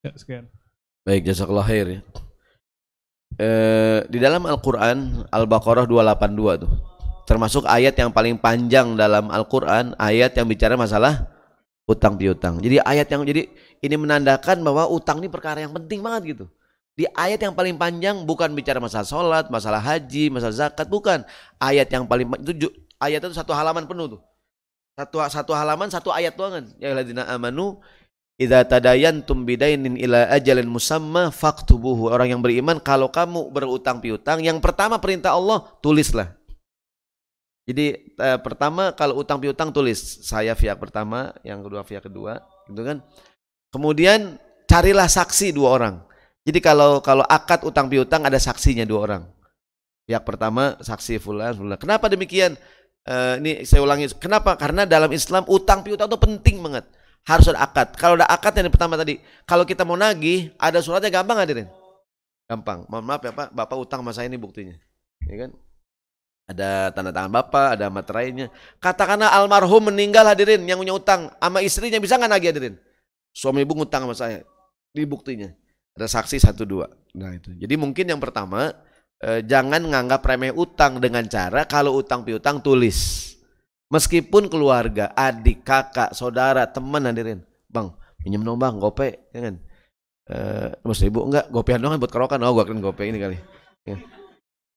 Ya, 0.00 0.14
sekian. 0.16 0.48
Baik, 1.04 1.28
jazakallah 1.28 1.66
khair 1.68 1.86
ya. 1.88 2.00
Eh, 3.38 4.00
di 4.08 4.18
dalam 4.18 4.42
Al-Qur'an 4.48 5.28
Al-Baqarah 5.28 5.84
282 5.84 6.64
tuh 6.64 6.72
termasuk 7.28 7.68
ayat 7.68 7.92
yang 7.92 8.08
paling 8.08 8.40
panjang 8.40 8.96
dalam 8.96 9.28
Al-Quran 9.28 9.92
ayat 10.00 10.32
yang 10.32 10.48
bicara 10.48 10.80
masalah 10.80 11.28
utang 11.84 12.16
piutang 12.16 12.56
jadi 12.64 12.80
ayat 12.80 13.04
yang 13.12 13.28
jadi 13.28 13.52
ini 13.84 13.94
menandakan 14.00 14.64
bahwa 14.64 14.88
utang 14.90 15.20
ini 15.20 15.28
perkara 15.28 15.62
yang 15.62 15.76
penting 15.76 16.00
banget 16.00 16.34
gitu 16.36 16.46
Di 16.98 17.06
ayat 17.14 17.38
yang 17.38 17.54
paling 17.54 17.78
panjang 17.78 18.26
bukan 18.26 18.50
bicara 18.58 18.82
masalah 18.82 19.06
sholat, 19.06 19.46
masalah 19.54 19.78
haji, 19.78 20.34
masalah 20.34 20.66
zakat, 20.66 20.90
bukan. 20.90 21.22
Ayat 21.62 21.86
yang 21.94 22.10
paling 22.10 22.26
itu 22.42 22.74
ayat 22.98 23.22
itu 23.22 23.38
satu 23.38 23.54
halaman 23.54 23.86
penuh 23.86 24.18
tuh. 24.18 24.20
Satu 24.98 25.22
satu 25.30 25.52
halaman 25.54 25.86
satu 25.94 26.10
ayat 26.10 26.34
doang 26.34 26.58
kan. 26.58 26.64
Ya 26.82 26.90
ladina 26.98 27.22
amanu 27.30 27.78
idza 28.34 28.66
tadayantum 28.66 29.46
bidainin 29.46 29.94
ila 29.94 30.26
ajalin 30.34 30.66
musamma 30.66 31.30
faktubuhu. 31.30 32.10
Orang 32.10 32.34
yang 32.34 32.42
beriman 32.42 32.82
kalau 32.82 33.14
kamu 33.14 33.46
berutang 33.54 34.02
piutang, 34.02 34.42
yang 34.42 34.58
pertama 34.58 34.98
perintah 34.98 35.38
Allah 35.38 35.70
tulislah. 35.78 36.37
Jadi 37.68 38.16
eh, 38.16 38.38
pertama 38.40 38.96
kalau 38.96 39.20
utang 39.20 39.36
piutang 39.36 39.68
tulis 39.68 40.24
saya 40.24 40.56
pihak 40.56 40.80
pertama, 40.80 41.36
yang 41.44 41.60
kedua 41.60 41.84
pihak 41.84 42.08
kedua, 42.08 42.40
gitu 42.64 42.80
kan. 42.80 43.04
Kemudian 43.68 44.40
carilah 44.64 45.04
saksi 45.04 45.52
dua 45.52 45.76
orang. 45.76 45.94
Jadi 46.48 46.64
kalau 46.64 47.04
kalau 47.04 47.28
akad 47.28 47.60
utang 47.68 47.92
piutang 47.92 48.24
ada 48.24 48.40
saksinya 48.40 48.88
dua 48.88 49.00
orang. 49.04 49.22
Pihak 50.08 50.24
pertama 50.24 50.80
saksi 50.80 51.20
fulan 51.20 51.60
fulan. 51.60 51.76
Kenapa 51.76 52.08
demikian? 52.08 52.56
Uh, 53.04 53.36
ini 53.44 53.68
saya 53.68 53.84
ulangi. 53.84 54.08
Kenapa? 54.16 54.56
Karena 54.56 54.88
dalam 54.88 55.12
Islam 55.12 55.44
utang 55.44 55.84
piutang 55.84 56.08
itu 56.08 56.16
penting 56.16 56.64
banget. 56.64 56.88
Harus 57.28 57.52
ada 57.52 57.68
akad. 57.68 57.92
Kalau 58.00 58.16
ada 58.16 58.24
akad 58.24 58.56
yang 58.56 58.72
pertama 58.72 58.96
tadi, 58.96 59.20
kalau 59.44 59.68
kita 59.68 59.84
mau 59.84 60.00
nagih, 60.00 60.56
ada 60.56 60.80
suratnya 60.80 61.12
gampang 61.12 61.36
hadirin. 61.36 61.68
Gampang. 62.48 62.88
Mohon 62.88 63.04
maaf 63.04 63.20
ya 63.20 63.32
Pak, 63.36 63.52
Bapak 63.52 63.76
utang 63.76 64.00
sama 64.00 64.16
saya 64.16 64.32
ini 64.32 64.40
buktinya. 64.40 64.72
Ya 65.28 65.36
kan? 65.44 65.52
Ada 66.48 66.96
tanda 66.96 67.12
tangan 67.12 67.28
bapak, 67.28 67.76
ada 67.76 67.92
materainya. 67.92 68.48
Katakanlah 68.80 69.36
almarhum 69.36 69.92
meninggal 69.92 70.24
hadirin 70.24 70.64
yang 70.64 70.80
punya 70.80 70.96
utang 70.96 71.28
sama 71.36 71.60
istrinya 71.60 72.00
bisa 72.00 72.16
nggak 72.16 72.32
nagih 72.32 72.48
hadirin? 72.56 72.74
Suami 73.36 73.68
ibu 73.68 73.76
ngutang 73.76 74.08
sama 74.08 74.16
saya, 74.16 74.40
di 74.96 75.04
buktinya 75.04 75.52
ada 75.92 76.08
saksi 76.08 76.40
satu 76.40 76.64
dua. 76.64 76.88
Nah 77.20 77.36
itu. 77.36 77.52
Jadi 77.52 77.74
mungkin 77.76 78.08
yang 78.08 78.16
pertama 78.16 78.72
eh, 79.20 79.44
jangan 79.44 79.84
nganggap 79.84 80.24
remeh 80.24 80.56
utang 80.56 80.96
dengan 81.04 81.28
cara 81.28 81.68
kalau 81.68 82.00
utang 82.00 82.24
piutang 82.24 82.64
tulis. 82.64 83.28
Meskipun 83.92 84.48
keluarga, 84.48 85.12
adik, 85.16 85.64
kakak, 85.64 86.12
saudara, 86.12 86.64
teman 86.68 87.08
hadirin, 87.08 87.44
bang 87.68 87.92
pinjam 88.20 88.44
dong 88.44 88.60
bang, 88.60 88.76
gope, 88.80 89.28
ya 89.32 89.40
kan? 89.52 89.54
Eh, 90.28 90.68
mas 90.80 91.00
ibu 91.04 91.28
enggak, 91.28 91.48
gopean 91.52 91.80
dong 91.80 91.96
buat 92.00 92.12
kerokan, 92.12 92.40
oh 92.40 92.52
gua 92.56 92.64
kan 92.64 92.80
gope 92.80 93.04
ini 93.04 93.20
kali. 93.20 93.36
Ya. 93.84 93.96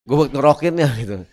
Gue 0.08 0.16
buat 0.16 0.32
ngerokin 0.32 0.76
ya 0.80 0.90
gitu. 1.00 1.24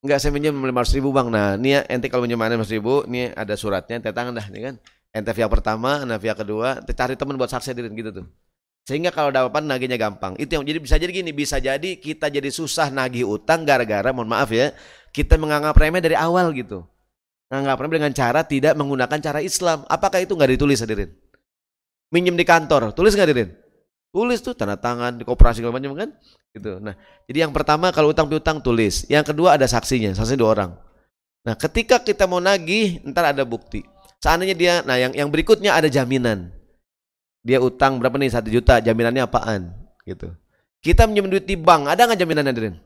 Enggak 0.00 0.18
saya 0.24 0.32
minjem 0.32 0.56
lima 0.56 0.80
ratus 0.80 0.96
ribu 0.96 1.12
bang. 1.12 1.28
Nah 1.28 1.60
ini 1.60 1.76
ya 1.76 1.84
ente 1.84 2.08
kalau 2.08 2.24
minjem 2.24 2.40
lima 2.40 2.48
ratus 2.48 2.72
ribu, 2.72 3.04
ini 3.04 3.28
ada 3.36 3.52
suratnya, 3.52 4.00
ente 4.00 4.08
tangan 4.08 4.32
dah, 4.32 4.48
nih 4.48 4.62
kan. 4.72 4.74
Ente 5.12 5.30
via 5.36 5.44
pertama, 5.50 6.06
nah 6.08 6.16
via 6.16 6.32
kedua, 6.32 6.80
cari 6.80 7.20
teman 7.20 7.36
buat 7.36 7.52
saksi 7.52 7.76
diri 7.76 7.92
gitu 7.92 8.10
tuh. 8.22 8.26
Sehingga 8.88 9.12
kalau 9.12 9.28
dapat 9.28 9.60
nagihnya 9.60 10.00
gampang. 10.00 10.40
Itu 10.40 10.56
yang 10.56 10.64
jadi 10.64 10.80
bisa 10.80 10.96
jadi 10.96 11.12
gini, 11.12 11.36
bisa 11.36 11.60
jadi 11.60 12.00
kita 12.00 12.32
jadi 12.32 12.48
susah 12.48 12.88
nagih 12.88 13.28
utang 13.28 13.68
gara-gara, 13.68 14.08
mohon 14.08 14.32
maaf 14.32 14.48
ya, 14.48 14.72
kita 15.12 15.36
menganggap 15.36 15.76
remeh 15.76 16.00
dari 16.00 16.16
awal 16.16 16.48
gitu. 16.56 16.80
Menganggap 17.52 17.76
remeh 17.84 17.96
dengan 18.00 18.12
cara 18.16 18.40
tidak 18.40 18.72
menggunakan 18.80 19.18
cara 19.20 19.44
Islam. 19.44 19.84
Apakah 19.84 20.24
itu 20.24 20.32
nggak 20.32 20.56
ditulis 20.56 20.80
hadirin? 20.80 21.12
Minjem 22.08 22.40
di 22.40 22.46
kantor, 22.48 22.96
tulis 22.96 23.12
nggak 23.12 23.28
hadirin? 23.28 23.50
Tulis 24.10 24.42
tuh 24.42 24.58
tanda 24.58 24.74
tangan 24.74 25.18
di 25.18 25.22
koperasi 25.22 25.62
segala 25.62 25.78
macam 25.78 25.94
kan? 25.94 26.10
Gitu. 26.50 26.82
Nah, 26.82 26.98
jadi 27.30 27.46
yang 27.46 27.54
pertama 27.54 27.94
kalau 27.94 28.10
utang 28.10 28.26
piutang 28.26 28.58
tulis. 28.58 29.06
Yang 29.06 29.30
kedua 29.34 29.54
ada 29.54 29.70
saksinya, 29.70 30.10
saksi 30.18 30.34
dua 30.34 30.50
orang. 30.58 30.70
Nah, 31.46 31.54
ketika 31.54 32.02
kita 32.02 32.26
mau 32.26 32.42
nagih, 32.42 33.00
ntar 33.06 33.30
ada 33.30 33.46
bukti. 33.46 33.86
Seandainya 34.20 34.56
dia, 34.58 34.74
nah 34.84 34.98
yang 34.98 35.14
yang 35.14 35.30
berikutnya 35.30 35.72
ada 35.72 35.86
jaminan. 35.88 36.52
Dia 37.40 37.62
utang 37.62 37.96
berapa 37.96 38.20
nih 38.20 38.34
satu 38.34 38.52
juta, 38.52 38.82
jaminannya 38.82 39.24
apaan? 39.24 39.72
Gitu. 40.04 40.28
Kita 40.84 41.08
minjem 41.08 41.30
duit 41.30 41.46
di 41.48 41.56
bank, 41.56 41.88
ada 41.88 42.04
nggak 42.04 42.20
jaminannya, 42.20 42.52
Dirin? 42.52 42.76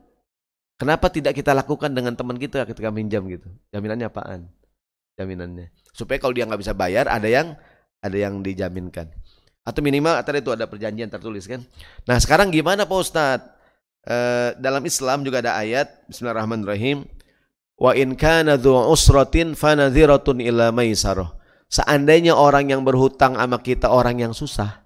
Kenapa 0.79 1.11
tidak 1.11 1.35
kita 1.39 1.55
lakukan 1.55 1.91
dengan 1.91 2.15
teman 2.15 2.39
kita 2.39 2.67
ketika 2.67 2.91
minjam 2.91 3.27
gitu? 3.27 3.47
Jaminannya 3.71 4.07
apaan? 4.11 4.51
Jaminannya. 5.19 5.71
Supaya 5.95 6.19
kalau 6.19 6.35
dia 6.35 6.47
nggak 6.47 6.61
bisa 6.63 6.75
bayar, 6.75 7.07
ada 7.07 7.27
yang 7.27 7.55
ada 8.03 8.17
yang 8.19 8.43
dijaminkan. 8.43 9.11
Atau 9.65 9.81
minimal 9.81 10.21
tadi 10.21 10.45
itu 10.45 10.53
ada 10.53 10.69
perjanjian 10.69 11.09
tertulis 11.09 11.49
kan. 11.49 11.65
Nah 12.05 12.21
sekarang 12.21 12.53
gimana 12.53 12.85
Pak 12.85 12.99
Ustadz? 13.01 13.49
E, 14.05 14.17
dalam 14.61 14.85
Islam 14.85 15.25
juga 15.25 15.41
ada 15.41 15.57
ayat 15.57 16.05
Bismillahirrahmanirrahim. 16.13 17.09
Wa 17.81 17.97
in 17.97 18.13
kana 18.13 18.61
dhu 18.61 18.77
usratin 18.93 19.57
fanadhiratun 19.57 20.45
ila 20.45 20.69
maisarah. 20.69 21.33
Seandainya 21.73 22.37
orang 22.37 22.69
yang 22.69 22.85
berhutang 22.85 23.41
sama 23.41 23.57
kita 23.65 23.89
orang 23.89 24.21
yang 24.21 24.37
susah. 24.37 24.85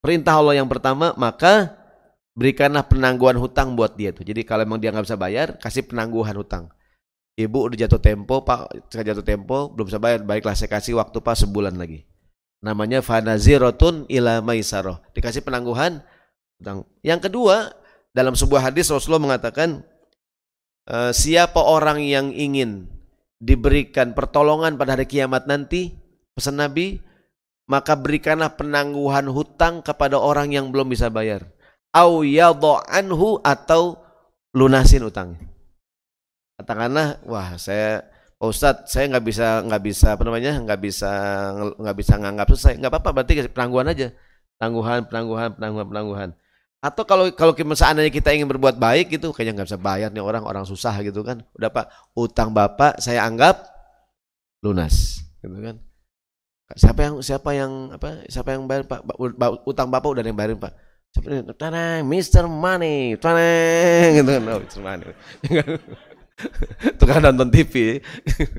Perintah 0.00 0.40
Allah 0.40 0.58
yang 0.58 0.66
pertama, 0.66 1.14
maka 1.14 1.76
berikanlah 2.32 2.88
penangguhan 2.88 3.38
hutang 3.38 3.76
buat 3.76 3.94
dia 3.94 4.10
tuh. 4.10 4.24
Jadi 4.26 4.42
kalau 4.42 4.66
memang 4.66 4.82
dia 4.82 4.90
nggak 4.90 5.04
bisa 5.06 5.20
bayar, 5.20 5.60
kasih 5.60 5.86
penangguhan 5.86 6.34
hutang. 6.34 6.72
Ibu 7.38 7.70
udah 7.70 7.78
jatuh 7.86 8.02
tempo, 8.02 8.42
Pak, 8.42 8.90
jatuh 8.90 9.22
tempo, 9.22 9.70
belum 9.70 9.86
bisa 9.86 10.02
bayar, 10.02 10.26
baiklah 10.26 10.58
saya 10.58 10.74
kasih 10.74 10.98
waktu 10.98 11.22
Pak 11.22 11.46
sebulan 11.46 11.78
lagi 11.78 12.02
namanya 12.62 13.02
fanazirotun 13.02 14.06
ila 14.06 14.38
maisaroh 14.40 15.02
dikasih 15.12 15.42
penangguhan 15.42 16.00
yang 17.02 17.18
kedua 17.18 17.74
dalam 18.14 18.38
sebuah 18.38 18.70
hadis 18.70 18.86
Rasulullah 18.88 19.34
mengatakan 19.34 19.82
e, 20.86 21.10
siapa 21.10 21.58
orang 21.58 21.98
yang 21.98 22.30
ingin 22.30 22.86
diberikan 23.42 24.14
pertolongan 24.14 24.78
pada 24.78 24.94
hari 24.94 25.10
kiamat 25.10 25.50
nanti 25.50 25.90
pesan 26.38 26.62
Nabi 26.62 27.02
maka 27.66 27.96
berikanlah 27.96 28.52
penangguhan 28.54 29.26
hutang 29.32 29.80
kepada 29.80 30.20
orang 30.20 30.52
yang 30.52 30.68
belum 30.68 30.92
bisa 30.92 31.08
bayar. 31.08 31.48
Au 31.92 32.24
anhu 32.88 33.40
atau 33.40 34.00
lunasin 34.52 35.08
utangnya. 35.08 35.48
Katakanlah 36.60 37.20
wah 37.24 37.56
saya 37.56 38.04
Pak 38.42 38.50
Ustadz, 38.50 38.90
saya 38.90 39.06
nggak 39.06 39.22
bisa 39.22 39.62
nggak 39.62 39.82
bisa 39.86 40.18
apa 40.18 40.26
namanya 40.26 40.58
nggak 40.66 40.80
bisa 40.82 41.10
nggak 41.78 41.94
bisa 41.94 42.18
nganggap 42.18 42.46
selesai. 42.50 42.74
Nggak 42.74 42.90
apa-apa 42.90 43.10
berarti 43.14 43.32
penangguhan 43.46 43.86
aja. 43.86 44.10
Penangguhan 44.58 45.06
penangguhan 45.06 45.50
penangguhan 45.54 45.86
penangguhan. 45.86 46.30
Atau 46.82 47.06
kalau 47.06 47.30
kalau 47.38 47.54
seandainya 47.54 48.10
kita 48.10 48.34
ingin 48.34 48.50
berbuat 48.50 48.82
baik 48.82 49.14
gitu 49.14 49.30
kayaknya 49.30 49.62
nggak 49.62 49.68
bisa 49.70 49.78
bayar 49.78 50.10
nih 50.10 50.26
orang 50.26 50.42
orang 50.42 50.66
susah 50.66 50.90
gitu 51.06 51.22
kan. 51.22 51.46
Udah 51.54 51.70
pak 51.70 51.86
utang 52.18 52.50
bapak 52.50 52.98
saya 52.98 53.22
anggap 53.22 53.62
lunas 54.58 55.22
gitu 55.38 55.62
kan. 55.62 55.78
Siapa 56.74 56.98
yang 56.98 57.14
siapa 57.22 57.50
yang 57.54 57.94
apa 57.94 58.26
siapa 58.26 58.58
yang 58.58 58.66
bayar 58.66 58.90
pak? 58.90 59.06
Utang 59.70 59.86
bapak 59.86 60.18
udah 60.18 60.26
yang 60.26 60.34
bayarin 60.34 60.58
pak. 60.58 60.74
Siapa 61.14 61.46
Mister 62.02 62.50
Money 62.50 63.14
tanah 63.22 64.18
gitu 64.18 64.30
kan. 64.34 64.42
Oh, 64.50 64.58
Mister 64.58 64.82
Money 64.82 65.14
tukang 66.98 67.20
nonton 67.22 67.48
TV. 67.52 67.98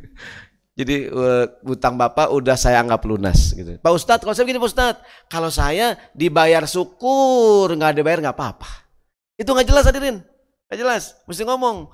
Jadi 0.79 1.05
uh, 1.05 1.45
utang 1.69 1.93
bapak 1.93 2.33
udah 2.33 2.57
saya 2.57 2.81
anggap 2.81 3.05
lunas 3.05 3.53
gitu. 3.53 3.77
Pak 3.77 3.93
Ustadz, 3.93 4.25
kalau 4.25 4.33
saya 4.33 4.45
begini 4.49 4.57
Pak 4.57 4.69
Ustadz, 4.73 5.01
kalau 5.29 5.49
saya 5.53 5.93
dibayar 6.17 6.65
syukur, 6.65 7.69
nggak 7.77 7.93
dibayar 8.01 8.25
nggak 8.25 8.33
apa-apa. 8.33 8.89
Itu 9.37 9.53
nggak 9.53 9.69
jelas 9.69 9.85
hadirin, 9.85 10.25
nggak 10.65 10.79
jelas. 10.81 11.13
Mesti 11.29 11.45
ngomong. 11.45 11.93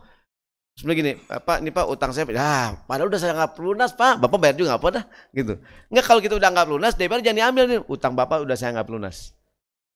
Sebenarnya 0.79 0.99
gini, 1.03 1.11
Pak, 1.27 1.59
ini 1.59 1.75
Pak 1.75 1.91
utang 1.91 2.15
saya, 2.15 2.23
ya 2.31 2.71
padahal 2.87 3.11
udah 3.11 3.19
saya 3.19 3.35
anggap 3.35 3.51
lunas 3.59 3.91
Pak, 3.91 4.15
Bapak 4.15 4.39
bayar 4.39 4.55
juga 4.55 4.79
apa 4.79 4.87
dah, 4.95 5.03
gitu. 5.35 5.59
Nggak 5.91 6.05
kalau 6.07 6.23
kita 6.23 6.39
udah 6.39 6.47
anggap 6.47 6.67
lunas, 6.71 6.95
DPR 6.95 7.19
jangan 7.19 7.35
diambil 7.35 7.63
nih, 7.67 7.79
utang 7.91 8.15
Bapak 8.15 8.47
udah 8.47 8.55
saya 8.55 8.71
anggap 8.71 8.87
lunas. 8.87 9.35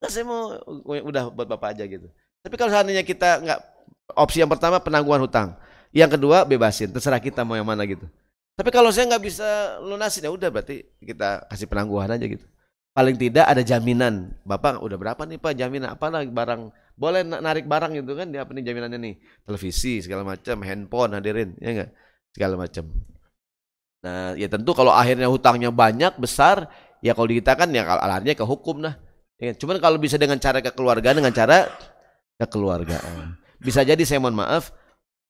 Nggak 0.03 0.11
saya 0.11 0.27
mau 0.27 0.59
udah 0.83 1.31
buat 1.31 1.47
Bapak 1.47 1.79
aja 1.79 1.87
gitu. 1.87 2.11
Tapi 2.43 2.55
kalau 2.59 2.67
seandainya 2.67 3.07
kita 3.07 3.39
nggak 3.39 3.59
opsi 4.19 4.43
yang 4.43 4.51
pertama 4.51 4.83
penangguhan 4.83 5.23
hutang, 5.23 5.55
yang 5.93 6.09
kedua 6.09 6.41
bebasin, 6.43 6.89
terserah 6.89 7.21
kita 7.21 7.45
mau 7.45 7.53
yang 7.53 7.69
mana 7.69 7.85
gitu. 7.85 8.09
Tapi 8.53 8.69
kalau 8.69 8.89
saya 8.93 9.09
nggak 9.09 9.23
bisa 9.23 9.77
lunasin 9.81 10.25
ya 10.25 10.31
udah 10.33 10.49
berarti 10.49 10.85
kita 11.01 11.45
kasih 11.49 11.69
penangguhan 11.69 12.09
aja 12.09 12.25
gitu. 12.25 12.45
Paling 12.93 13.17
tidak 13.17 13.45
ada 13.49 13.65
jaminan. 13.65 14.37
Bapak 14.45 14.77
udah 14.81 14.97
berapa 14.97 15.21
nih 15.25 15.41
Pak 15.41 15.53
jaminan? 15.57 15.97
Apa 15.97 16.13
barang? 16.13 16.69
Boleh 16.93 17.25
narik 17.25 17.65
barang 17.65 17.97
gitu 17.97 18.13
kan? 18.13 18.29
Dia 18.29 18.45
apa 18.45 18.53
nih 18.53 18.61
jaminannya 18.69 18.99
nih? 19.01 19.15
Televisi 19.45 20.05
segala 20.05 20.21
macam 20.21 20.61
handphone 20.61 21.17
hadirin 21.17 21.57
ya 21.57 21.69
enggak 21.73 21.89
segala 22.29 22.53
macam. 22.61 22.85
Nah 24.05 24.37
ya 24.37 24.45
tentu 24.45 24.71
kalau 24.77 24.93
akhirnya 24.93 25.25
hutangnya 25.25 25.73
banyak 25.73 26.13
besar 26.21 26.69
ya 27.01 27.17
kalau 27.17 27.33
kita 27.33 27.57
kan 27.57 27.73
ya 27.73 27.85
alarnya 27.85 28.37
ke 28.37 28.45
hukum 28.45 28.85
nah 28.85 28.93
ya, 29.41 29.57
cuman 29.57 29.81
kalau 29.81 29.97
bisa 29.97 30.21
dengan 30.21 30.37
cara 30.37 30.61
kekeluargaan 30.61 31.17
dengan 31.17 31.33
cara 31.33 31.65
kekeluargaan. 32.37 33.41
Bisa 33.57 33.81
jadi 33.81 34.01
saya 34.05 34.21
mohon 34.21 34.37
maaf 34.37 34.69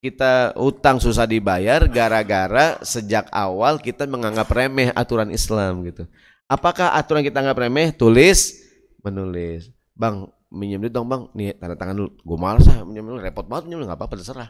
kita 0.04 0.52
utang 0.60 1.00
susah 1.00 1.24
dibayar 1.24 1.88
gara-gara 1.88 2.76
sejak 2.84 3.32
awal 3.32 3.80
kita 3.80 4.04
menganggap 4.04 4.52
remeh 4.52 4.92
aturan 4.92 5.32
Islam 5.32 5.88
gitu. 5.88 6.04
Apakah 6.52 6.92
aturan 6.92 7.24
kita 7.24 7.40
anggap 7.40 7.64
remeh? 7.64 7.96
Tulis, 7.96 8.60
menulis. 9.00 9.72
Bang, 9.96 10.28
minjem 10.52 10.84
duit 10.84 10.92
dong 10.92 11.08
bang. 11.08 11.32
Nih 11.32 11.56
tanda 11.56 11.80
tangan 11.80 11.96
dulu. 11.96 12.10
Gue 12.20 12.38
malas 12.38 12.68
ah 12.68 12.84
minjem 12.84 13.08
dulu. 13.08 13.24
Repot 13.24 13.48
banget 13.48 13.72
minjem 13.72 13.88
nggak 13.88 13.96
apa-apa 13.96 14.16
terserah. 14.20 14.50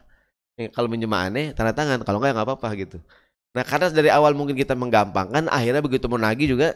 Eh, 0.57 0.73
kalau 0.73 0.89
minjem 0.89 1.13
aneh 1.13 1.53
tanda 1.53 1.69
tangan. 1.69 2.01
Kalau 2.01 2.17
enggak 2.17 2.33
ya 2.33 2.35
nggak 2.41 2.47
apa-apa 2.49 2.67
gitu. 2.73 2.97
Nah 3.53 3.61
karena 3.61 3.93
dari 3.93 4.09
awal 4.09 4.33
mungkin 4.33 4.57
kita 4.57 4.73
menggampangkan, 4.73 5.45
akhirnya 5.53 5.85
begitu 5.85 6.09
mau 6.09 6.17
nagih 6.17 6.57
juga 6.57 6.73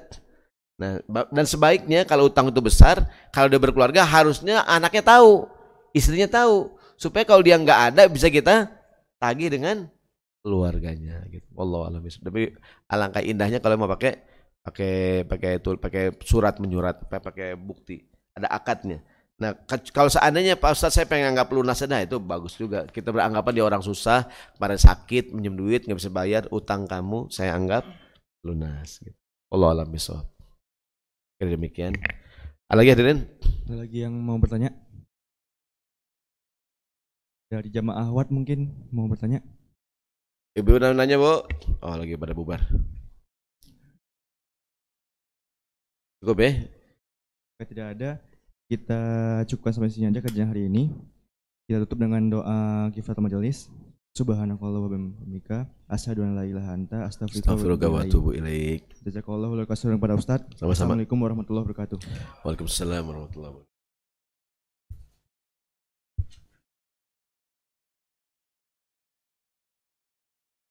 Nah, 0.78 1.02
dan 1.10 1.46
sebaiknya 1.50 2.06
kalau 2.06 2.30
utang 2.30 2.54
itu 2.54 2.62
besar, 2.62 3.02
kalau 3.34 3.50
dia 3.50 3.58
berkeluarga 3.58 4.06
harusnya 4.06 4.62
anaknya 4.70 5.02
tahu, 5.02 5.50
istrinya 5.90 6.30
tahu, 6.30 6.77
supaya 6.98 7.24
kalau 7.24 7.46
dia 7.46 7.56
nggak 7.56 7.94
ada 7.94 8.04
bisa 8.10 8.28
kita 8.28 8.68
tagih 9.22 9.54
dengan 9.54 9.86
keluarganya 10.42 11.22
gitu. 11.30 11.46
Wallahu 11.54 11.88
a'lam. 11.88 12.02
Tapi 12.04 12.58
alangkah 12.90 13.22
indahnya 13.22 13.62
kalau 13.62 13.78
mau 13.78 13.90
pakai 13.90 14.18
pakai 14.66 15.24
pakai 15.24 15.52
itu 15.64 15.70
pakai 15.80 16.04
surat 16.26 16.60
menyurat, 16.60 17.08
pakai 17.08 17.56
bukti, 17.56 18.04
ada 18.36 18.52
akadnya. 18.52 19.00
Nah, 19.38 19.54
kalau 19.94 20.10
seandainya 20.10 20.58
Pak 20.58 20.74
Ustadz 20.74 20.98
saya 20.98 21.06
pengen 21.06 21.38
anggap 21.38 21.54
lunas 21.54 21.78
nah 21.86 22.02
itu 22.02 22.18
bagus 22.18 22.58
juga. 22.58 22.90
Kita 22.90 23.14
beranggapan 23.14 23.54
dia 23.54 23.66
orang 23.70 23.86
susah, 23.86 24.26
kemarin 24.58 24.82
sakit, 24.82 25.30
minjem 25.30 25.54
duit 25.54 25.86
nggak 25.86 26.00
bisa 26.02 26.10
bayar, 26.10 26.50
utang 26.50 26.90
kamu 26.90 27.30
saya 27.30 27.54
anggap 27.54 27.86
lunas. 28.42 28.98
Gitu. 28.98 29.14
Allah 29.54 29.78
alam. 29.78 29.94
Kira 31.38 31.54
demikian. 31.54 31.94
Ada 32.66 32.78
lagi 32.82 32.90
hadirin? 32.98 33.20
Ada 33.70 33.76
lagi 33.86 33.98
yang 34.02 34.14
mau 34.18 34.42
bertanya? 34.42 34.74
Dari 37.48 37.72
jamaah 37.72 38.12
Wat 38.12 38.28
mungkin 38.28 38.76
mau 38.92 39.08
bertanya? 39.08 39.40
Ibu 40.60 40.84
udah 40.84 40.92
nanya 40.92 41.16
bu? 41.16 41.48
Oh 41.80 41.96
lagi 41.96 42.20
pada 42.20 42.36
bubar. 42.36 42.60
Cukup 46.20 46.44
ya? 46.44 46.52
Jika 47.56 47.64
tidak 47.72 47.88
ada, 47.96 48.10
kita 48.68 49.02
cukupkan 49.48 49.72
sampai 49.80 49.96
sini 49.96 50.12
aja 50.12 50.20
kajian 50.20 50.52
hari 50.52 50.68
ini. 50.68 50.92
Kita 51.72 51.88
tutup 51.88 52.04
dengan 52.04 52.20
doa 52.28 52.92
kifat 52.92 53.16
majelis. 53.24 53.72
Subhanakallah 54.12 54.82
wa 54.84 54.90
bihamdika 54.92 55.70
asyhadu 55.88 56.26
an 56.26 56.36
la 56.36 56.44
ilaha 56.44 56.74
anta 56.74 57.06
astaghfiruka 57.06 57.88
wa 57.88 58.04
atubu 58.04 58.36
ilaik. 58.36 58.92
Jazakallahu 59.08 59.56
khairan 59.64 59.96
kepada 60.02 60.20
Ustaz. 60.20 60.42
Assalamualaikum 60.58 61.16
warahmatullahi 61.16 61.64
wabarakatuh. 61.64 62.02
Waalaikumsalam 62.44 63.08
warahmatullahi 63.08 63.52
wabarakatuh. 63.56 63.77